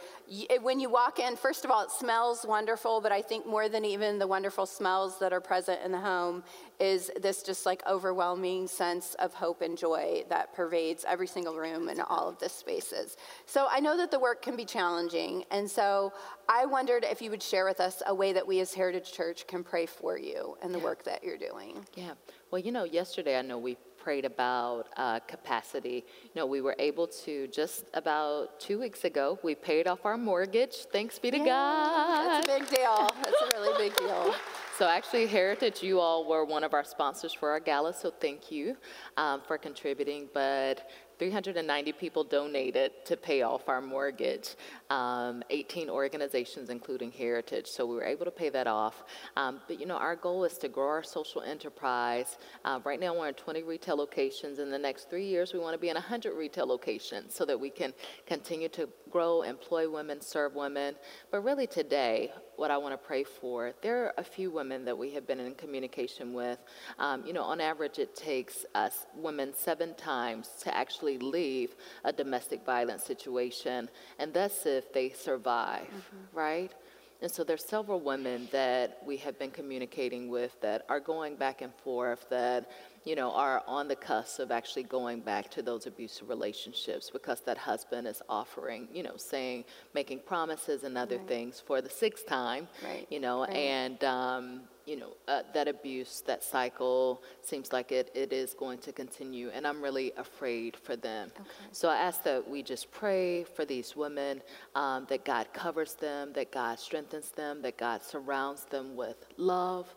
when 0.63 0.81
you 0.81 0.89
walk 0.89 1.19
in, 1.19 1.37
first 1.37 1.65
of 1.65 1.71
all, 1.71 1.83
it 1.83 1.91
smells 1.91 2.47
wonderful, 2.49 3.01
but 3.01 3.13
I 3.13 3.21
think 3.21 3.47
more 3.47 3.69
than 3.69 3.85
even 3.85 4.19
the 4.19 4.27
wonderful 4.27 4.65
smells 4.65 5.19
that 5.19 5.33
are 5.33 5.41
present 5.41 5.81
in 5.85 5.93
the 5.93 6.01
home 6.01 6.43
is 6.81 7.11
this 7.21 7.43
just 7.43 7.67
like 7.67 7.83
overwhelming 7.87 8.69
sense 8.69 9.15
of 9.15 9.35
hope 9.35 9.63
and 9.63 9.77
joy 9.77 10.23
that 10.29 10.55
pervades 10.55 11.05
every 11.09 11.27
single 11.27 11.57
room 11.57 11.89
and 11.89 12.01
all 12.01 12.29
of 12.29 12.39
the 12.39 12.49
spaces. 12.49 13.17
So 13.47 13.67
I 13.71 13.81
know 13.81 13.97
that 13.97 14.11
the 14.11 14.19
work 14.19 14.43
can 14.43 14.57
be 14.57 14.65
challenging, 14.65 15.45
and 15.51 15.69
so 15.71 16.13
I 16.49 16.67
wondered 16.67 17.05
if 17.05 17.21
you 17.21 17.31
would 17.31 17.43
share 17.43 17.65
with 17.65 17.81
us 17.81 18.03
a 18.07 18.15
way 18.15 18.33
that 18.33 18.47
we 18.47 18.61
as 18.61 18.75
Heritage 18.75 19.13
Church 19.13 19.47
can 19.47 19.65
pray 19.65 19.87
for 19.87 20.19
you 20.19 20.57
and 20.63 20.73
the 20.75 20.79
yeah. 20.79 20.85
work 20.85 21.05
that 21.05 21.25
you're 21.25 21.39
doing. 21.39 21.85
Yeah. 21.95 22.13
Well, 22.51 22.61
you 22.61 22.73
know, 22.73 22.85
yesterday 22.85 23.39
I 23.39 23.43
know 23.43 23.59
we 23.59 23.77
prayed 23.99 24.25
about 24.25 24.89
uh, 24.97 25.21
capacity. 25.21 26.05
You 26.23 26.31
know, 26.35 26.47
we 26.47 26.61
were 26.61 26.77
able 26.79 27.07
to 27.09 27.47
just 27.49 27.85
about 27.95 28.59
two 28.61 28.79
weeks 28.79 29.05
ago, 29.05 29.39
we 29.43 29.55
paid 29.55 29.87
off 29.87 30.07
our 30.07 30.17
mortgage. 30.17 30.87
Thanks 30.93 31.19
be 31.19 31.31
to 31.31 31.39
yeah, 31.39 31.45
God. 31.45 32.31
That's 32.31 32.49
a 32.49 32.59
big 32.59 32.69
deal. 32.71 33.11
That's 33.23 33.43
a 33.43 33.59
really 33.59 33.89
big 33.89 33.97
deal. 33.99 34.35
So 34.79 34.87
actually, 34.87 35.27
Heritage, 35.27 35.83
you 35.83 35.99
all 35.99 36.25
were 36.25 36.45
one 36.45 36.63
of 36.63 36.73
our 36.73 36.85
sponsors 36.85 37.33
for 37.33 37.51
our 37.51 37.59
gala, 37.59 37.93
so 37.93 38.13
thank 38.13 38.53
you 38.53 38.77
um, 39.17 39.41
for 39.45 39.59
contributing. 39.59 40.29
But 40.33 40.89
390 41.19 41.91
people 41.95 42.23
donated 42.23 42.93
to 43.07 43.17
pay 43.17 43.43
off 43.43 43.69
our 43.69 43.81
mortgage, 43.81 44.55
um, 44.91 45.43
18 45.51 45.91
organizations, 45.91 46.71
including 46.71 47.13
Heritage. 47.13 47.67
So 47.67 47.85
we 47.87 47.95
were 47.95 48.05
able 48.05 48.25
to 48.25 48.31
pay 48.31 48.49
that 48.51 48.67
off. 48.67 49.05
Um, 49.37 49.61
but 49.67 49.79
you 49.79 49.87
know, 49.87 49.97
our 49.97 50.17
goal 50.17 50.45
is 50.45 50.59
to 50.59 50.69
grow 50.69 50.89
our 50.89 51.03
social 51.03 51.43
enterprise. 51.43 52.39
Uh, 52.65 52.81
right 52.85 52.99
now, 52.99 53.15
we're 53.15 53.29
in 53.29 53.35
20 53.35 53.63
retail 53.63 53.97
locations. 53.97 54.59
In 54.59 54.71
the 54.71 54.79
next 54.79 55.11
three 55.11 55.27
years, 55.27 55.53
we 55.53 55.59
want 55.59 55.75
to 55.75 55.79
be 55.79 55.89
in 55.89 55.95
100 55.95 56.35
retail 56.35 56.67
locations 56.67 57.35
so 57.35 57.45
that 57.45 57.59
we 57.59 57.71
can 57.71 57.93
continue 58.27 58.69
to 58.71 58.89
grow, 59.11 59.43
employ 59.43 59.91
women, 59.91 60.21
serve 60.21 60.55
women. 60.55 60.95
But 61.31 61.45
really, 61.45 61.67
today, 61.67 62.33
what 62.57 62.71
I 62.71 62.77
want 62.77 62.93
to 62.93 62.99
pray 62.99 63.25
for, 63.25 63.73
there 63.83 64.07
are 64.07 64.15
a 64.19 64.25
few 64.25 64.51
women 64.51 64.85
that 64.85 64.97
we 64.97 65.11
have 65.13 65.27
been 65.27 65.39
in 65.39 65.55
communication 65.55 66.33
with. 66.33 66.59
Um, 66.99 67.25
you 67.25 67.33
know, 67.33 67.45
on 67.45 67.61
average, 67.61 67.99
it 67.99 68.17
takes 68.17 68.67
us 68.75 69.07
women 69.15 69.53
seven 69.55 69.95
times 69.95 70.51
to 70.65 70.77
actually 70.77 71.19
leave 71.19 71.77
a 72.05 72.13
domestic 72.13 72.65
violence 72.65 73.05
situation, 73.05 73.89
and 74.19 74.35
that's 74.35 74.67
if 74.79 74.93
they 74.93 75.11
survive, 75.11 75.83
mm-hmm. 75.83 76.39
right? 76.39 76.73
And 77.21 77.31
so 77.31 77.43
there's 77.43 77.65
several 77.65 77.99
women 77.99 78.49
that 78.53 78.99
we 79.05 79.17
have 79.19 79.39
been 79.39 79.51
communicating 79.51 80.29
with 80.29 80.59
that 80.61 80.87
are 80.89 81.01
going 81.01 81.35
back 81.35 81.63
and 81.63 81.75
forth 81.75 82.27
that 82.31 82.71
you 83.09 83.17
know, 83.17 83.33
are 83.33 83.63
on 83.67 83.89
the 83.89 83.97
cusp 83.97 84.39
of 84.39 84.51
actually 84.51 84.83
going 84.83 85.21
back 85.21 85.51
to 85.51 85.63
those 85.63 85.87
abusive 85.87 86.29
relationships 86.29 87.09
because 87.11 87.41
that 87.41 87.57
husband 87.57 88.07
is 88.07 88.21
offering, 88.29 88.87
you 88.93 89.03
know, 89.03 89.17
saying, 89.17 89.65
making 89.95 90.19
promises 90.21 90.85
and 90.85 90.99
other 90.99 91.17
right. 91.17 91.27
things 91.27 91.63
for 91.65 91.81
the 91.81 91.89
sixth 91.89 92.27
time, 92.27 92.69
right. 92.85 93.07
you 93.11 93.19
know, 93.19 93.41
right. 93.41 93.57
and, 93.57 94.05
um, 94.05 94.61
you 94.89 94.97
know, 94.97 95.13
uh, 95.29 95.43
that 95.53 95.69
abuse, 95.69 96.23
that 96.27 96.43
cycle 96.43 97.23
seems 97.43 97.73
like 97.73 97.93
it, 97.93 98.11
it 98.15 98.33
is 98.33 98.55
going 98.55 98.79
to 98.79 98.93
continue, 98.93 99.51
and 99.55 99.67
I'm 99.67 99.83
really 99.83 100.13
afraid 100.17 100.77
for 100.77 100.97
them. 100.97 101.31
Okay. 101.35 101.49
So 101.73 101.89
I 101.91 101.97
ask 101.97 102.23
that 102.23 102.49
we 102.49 102.63
just 102.63 102.91
pray 102.91 103.45
for 103.45 103.65
these 103.67 103.95
women, 103.95 104.41
um, 104.75 105.07
that 105.11 105.27
God 105.27 105.47
covers 105.53 105.93
them, 105.95 106.33
that 106.33 106.51
God 106.51 106.79
strengthens 106.79 107.31
them, 107.31 107.61
that 107.63 107.77
God 107.77 108.03
surrounds 108.03 108.65
them 108.65 108.97
with 108.97 109.27
love, 109.37 109.95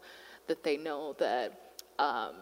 that 0.47 0.63
they 0.63 0.77
know 0.77 1.15
that. 1.19 1.75
Um, 1.99 2.35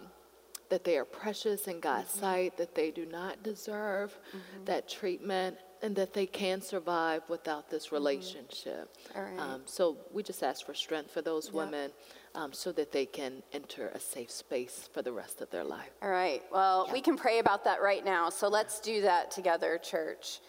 that 0.69 0.83
they 0.83 0.97
are 0.99 1.05
precious 1.05 1.67
in 1.67 1.79
God's 1.79 2.11
mm-hmm. 2.11 2.19
sight, 2.19 2.57
that 2.57 2.75
they 2.75 2.91
do 2.91 3.05
not 3.07 3.41
deserve 3.41 4.11
mm-hmm. 4.11 4.65
that 4.65 4.87
treatment, 4.87 5.57
and 5.81 5.95
that 5.95 6.13
they 6.13 6.27
can 6.27 6.61
survive 6.61 7.23
without 7.27 7.69
this 7.69 7.87
mm-hmm. 7.87 7.95
relationship. 7.95 8.95
Mm-hmm. 9.15 9.39
Um, 9.39 9.61
so 9.65 9.97
we 10.13 10.21
just 10.21 10.43
ask 10.43 10.65
for 10.65 10.75
strength 10.75 11.11
for 11.11 11.23
those 11.23 11.47
yep. 11.47 11.55
women. 11.55 11.91
Um, 12.35 12.53
so 12.53 12.71
that 12.73 12.91
they 12.91 13.07
can 13.07 13.41
enter 13.53 13.87
a 13.87 13.99
safe 13.99 14.29
space 14.29 14.87
for 14.93 15.01
the 15.01 15.11
rest 15.11 15.41
of 15.41 15.49
their 15.49 15.63
life. 15.63 15.89
All 16.01 16.11
right. 16.11 16.43
Well, 16.51 16.87
we 16.93 17.01
can 17.01 17.17
pray 17.17 17.39
about 17.39 17.63
that 17.63 17.81
right 17.81 18.05
now. 18.05 18.29
So 18.29 18.47
let's 18.47 18.79
do 18.79 19.01
that 19.01 19.31
together, 19.31 19.79
church. 19.81 20.39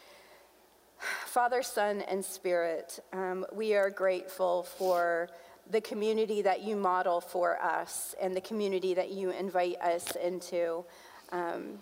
Father, 1.26 1.62
Son, 1.62 2.02
and 2.02 2.24
Spirit, 2.24 3.00
um, 3.12 3.46
we 3.52 3.74
are 3.74 3.90
grateful 3.90 4.62
for 4.62 5.30
the 5.70 5.80
community 5.80 6.42
that 6.42 6.62
you 6.62 6.76
model 6.76 7.20
for 7.20 7.60
us 7.62 8.14
and 8.20 8.34
the 8.34 8.40
community 8.40 8.94
that 8.94 9.10
you 9.10 9.30
invite 9.30 9.80
us 9.80 10.16
into. 10.16 10.84
Um, 11.32 11.78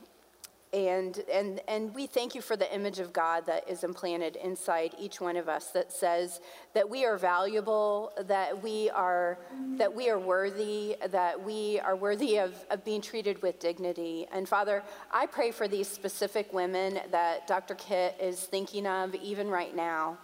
and, 0.73 1.23
and, 1.33 1.61
and 1.67 1.95
we 1.95 2.07
thank 2.07 2.35
you 2.35 2.43
for 2.43 2.57
the 2.57 2.73
image 2.75 2.99
of 2.99 3.13
God 3.13 3.47
that 3.47 3.69
is 3.69 3.85
implanted 3.85 4.37
inside 4.37 4.95
each 4.99 5.21
one 5.21 5.37
of 5.37 5.49
us 5.49 5.69
that 5.69 5.91
says 5.91 6.41
that 6.75 6.89
we 6.89 7.05
are 7.07 7.17
valuable, 7.17 8.13
that 8.27 8.63
we 8.63 8.91
are, 8.91 9.39
that 9.77 9.95
we 9.95 10.11
are 10.11 10.19
worthy, 10.19 10.97
that 11.09 11.43
we 11.43 11.81
are 11.81 11.97
worthy 11.97 12.39
of, 12.39 12.55
of 12.71 12.85
being 12.85 13.01
treated 13.01 13.41
with 13.41 13.59
dignity. 13.61 14.27
And 14.31 14.49
Father, 14.49 14.83
I 15.11 15.27
pray 15.27 15.53
for 15.53 15.69
these 15.69 15.89
specific 15.89 16.53
women 16.53 17.01
that 17.11 17.47
Dr. 17.47 17.75
Kit 17.75 18.17
is 18.21 18.41
thinking 18.41 18.87
of 18.87 19.15
even 19.15 19.49
right 19.49 19.75
now. 19.75 20.19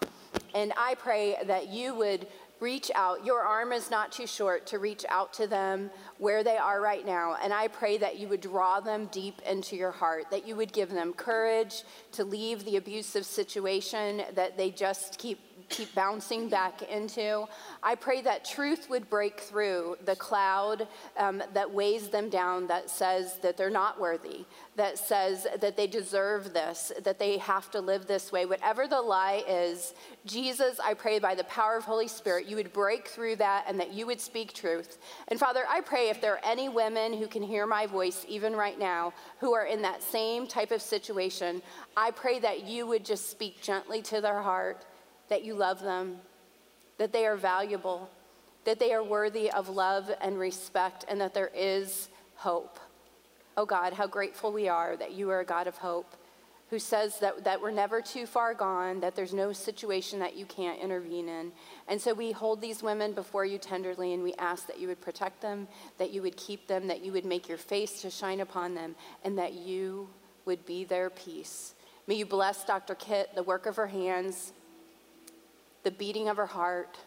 And 0.54 0.72
I 0.76 0.94
pray 0.94 1.36
that 1.46 1.68
you 1.68 1.94
would 1.94 2.26
reach 2.64 2.90
out. 2.94 3.24
Your 3.26 3.42
arm 3.42 3.72
is 3.72 3.90
not 3.90 4.10
too 4.10 4.26
short 4.26 4.66
to 4.68 4.78
reach 4.78 5.04
out 5.10 5.34
to 5.34 5.46
them 5.46 5.90
where 6.16 6.42
they 6.42 6.56
are 6.56 6.80
right 6.80 7.04
now. 7.04 7.36
And 7.42 7.52
I 7.52 7.68
pray 7.68 7.98
that 7.98 8.18
you 8.18 8.26
would 8.28 8.40
draw 8.40 8.80
them 8.80 9.06
deep 9.12 9.42
into 9.42 9.76
your 9.76 9.90
heart, 9.90 10.30
that 10.30 10.48
you 10.48 10.56
would 10.56 10.72
give 10.72 10.90
them 10.90 11.12
courage 11.12 11.84
to 12.12 12.24
leave 12.24 12.64
the 12.64 12.76
abusive 12.76 13.26
situation 13.26 14.22
that 14.34 14.56
they 14.56 14.70
just 14.70 15.18
keep 15.18 15.53
keep 15.68 15.94
bouncing 15.94 16.48
back 16.48 16.82
into. 16.82 17.46
I 17.82 17.94
pray 17.94 18.22
that 18.22 18.44
truth 18.44 18.88
would 18.90 19.08
break 19.10 19.40
through 19.40 19.96
the 20.04 20.16
cloud 20.16 20.86
um, 21.16 21.42
that 21.52 21.70
weighs 21.70 22.08
them 22.08 22.28
down, 22.28 22.66
that 22.68 22.90
says 22.90 23.38
that 23.42 23.56
they're 23.56 23.70
not 23.70 24.00
worthy, 24.00 24.44
that 24.76 24.98
says 24.98 25.46
that 25.60 25.76
they 25.76 25.86
deserve 25.86 26.52
this, 26.52 26.92
that 27.02 27.18
they 27.18 27.38
have 27.38 27.70
to 27.72 27.80
live 27.80 28.06
this 28.06 28.32
way. 28.32 28.46
Whatever 28.46 28.86
the 28.86 29.00
lie 29.00 29.44
is, 29.48 29.94
Jesus, 30.26 30.80
I 30.80 30.94
pray 30.94 31.18
by 31.18 31.34
the 31.34 31.44
power 31.44 31.76
of 31.76 31.84
Holy 31.84 32.08
Spirit, 32.08 32.46
you 32.46 32.56
would 32.56 32.72
break 32.72 33.08
through 33.08 33.36
that 33.36 33.64
and 33.68 33.78
that 33.78 33.92
you 33.92 34.06
would 34.06 34.20
speak 34.20 34.52
truth. 34.52 34.98
And 35.28 35.38
Father, 35.38 35.64
I 35.68 35.80
pray 35.80 36.08
if 36.08 36.20
there 36.20 36.34
are 36.34 36.44
any 36.44 36.68
women 36.68 37.12
who 37.12 37.26
can 37.26 37.42
hear 37.42 37.66
my 37.66 37.86
voice 37.86 38.24
even 38.28 38.54
right 38.54 38.78
now 38.78 39.12
who 39.40 39.54
are 39.54 39.66
in 39.66 39.82
that 39.82 40.02
same 40.02 40.46
type 40.46 40.70
of 40.70 40.82
situation, 40.82 41.62
I 41.96 42.10
pray 42.10 42.38
that 42.40 42.64
you 42.64 42.86
would 42.86 43.04
just 43.04 43.30
speak 43.30 43.60
gently 43.62 44.02
to 44.02 44.20
their 44.20 44.40
heart, 44.40 44.84
that 45.28 45.44
you 45.44 45.54
love 45.54 45.80
them, 45.80 46.18
that 46.98 47.12
they 47.12 47.26
are 47.26 47.36
valuable, 47.36 48.10
that 48.64 48.78
they 48.78 48.92
are 48.92 49.02
worthy 49.02 49.50
of 49.50 49.68
love 49.68 50.10
and 50.20 50.38
respect, 50.38 51.04
and 51.08 51.20
that 51.20 51.34
there 51.34 51.50
is 51.54 52.08
hope. 52.36 52.78
Oh 53.56 53.66
God, 53.66 53.92
how 53.92 54.06
grateful 54.06 54.52
we 54.52 54.68
are 54.68 54.96
that 54.96 55.12
you 55.12 55.30
are 55.30 55.40
a 55.40 55.44
God 55.44 55.66
of 55.66 55.76
hope 55.76 56.16
who 56.70 56.78
says 56.78 57.18
that, 57.20 57.44
that 57.44 57.60
we're 57.60 57.70
never 57.70 58.00
too 58.00 58.26
far 58.26 58.54
gone, 58.54 58.98
that 59.00 59.14
there's 59.14 59.34
no 59.34 59.52
situation 59.52 60.18
that 60.18 60.36
you 60.36 60.46
can't 60.46 60.80
intervene 60.80 61.28
in. 61.28 61.52
And 61.86 62.00
so 62.00 62.14
we 62.14 62.32
hold 62.32 62.60
these 62.60 62.82
women 62.82 63.12
before 63.12 63.44
you 63.44 63.58
tenderly 63.58 64.12
and 64.12 64.22
we 64.22 64.34
ask 64.34 64.66
that 64.66 64.80
you 64.80 64.88
would 64.88 65.00
protect 65.00 65.40
them, 65.40 65.68
that 65.98 66.10
you 66.10 66.22
would 66.22 66.36
keep 66.36 66.66
them, 66.66 66.88
that 66.88 67.04
you 67.04 67.12
would 67.12 67.26
make 67.26 67.48
your 67.48 67.58
face 67.58 68.00
to 68.02 68.10
shine 68.10 68.40
upon 68.40 68.74
them, 68.74 68.96
and 69.22 69.38
that 69.38 69.52
you 69.52 70.08
would 70.46 70.64
be 70.66 70.84
their 70.84 71.10
peace. 71.10 71.74
May 72.06 72.14
you 72.16 72.26
bless 72.26 72.64
Dr. 72.64 72.94
Kit, 72.94 73.30
the 73.34 73.42
work 73.42 73.66
of 73.66 73.76
her 73.76 73.86
hands, 73.86 74.52
the 75.84 75.90
beating 75.90 76.28
of 76.28 76.36
her 76.36 76.46
heart. 76.46 76.98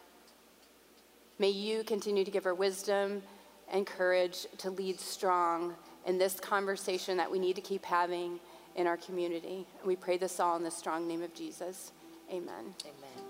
May 1.38 1.50
you 1.50 1.84
continue 1.84 2.24
to 2.24 2.30
give 2.30 2.44
her 2.44 2.54
wisdom 2.54 3.22
and 3.70 3.86
courage 3.86 4.46
to 4.58 4.70
lead 4.70 4.98
strong 4.98 5.74
in 6.06 6.16
this 6.16 6.40
conversation 6.40 7.16
that 7.18 7.30
we 7.30 7.38
need 7.38 7.56
to 7.56 7.62
keep 7.62 7.84
having 7.84 8.40
in 8.76 8.86
our 8.86 8.96
community. 8.96 9.66
And 9.78 9.86
we 9.86 9.96
pray 9.96 10.16
this 10.16 10.40
all 10.40 10.56
in 10.56 10.62
the 10.62 10.70
strong 10.70 11.06
name 11.06 11.22
of 11.22 11.34
Jesus. 11.34 11.92
Amen. 12.30 12.74
Amen. 12.84 13.27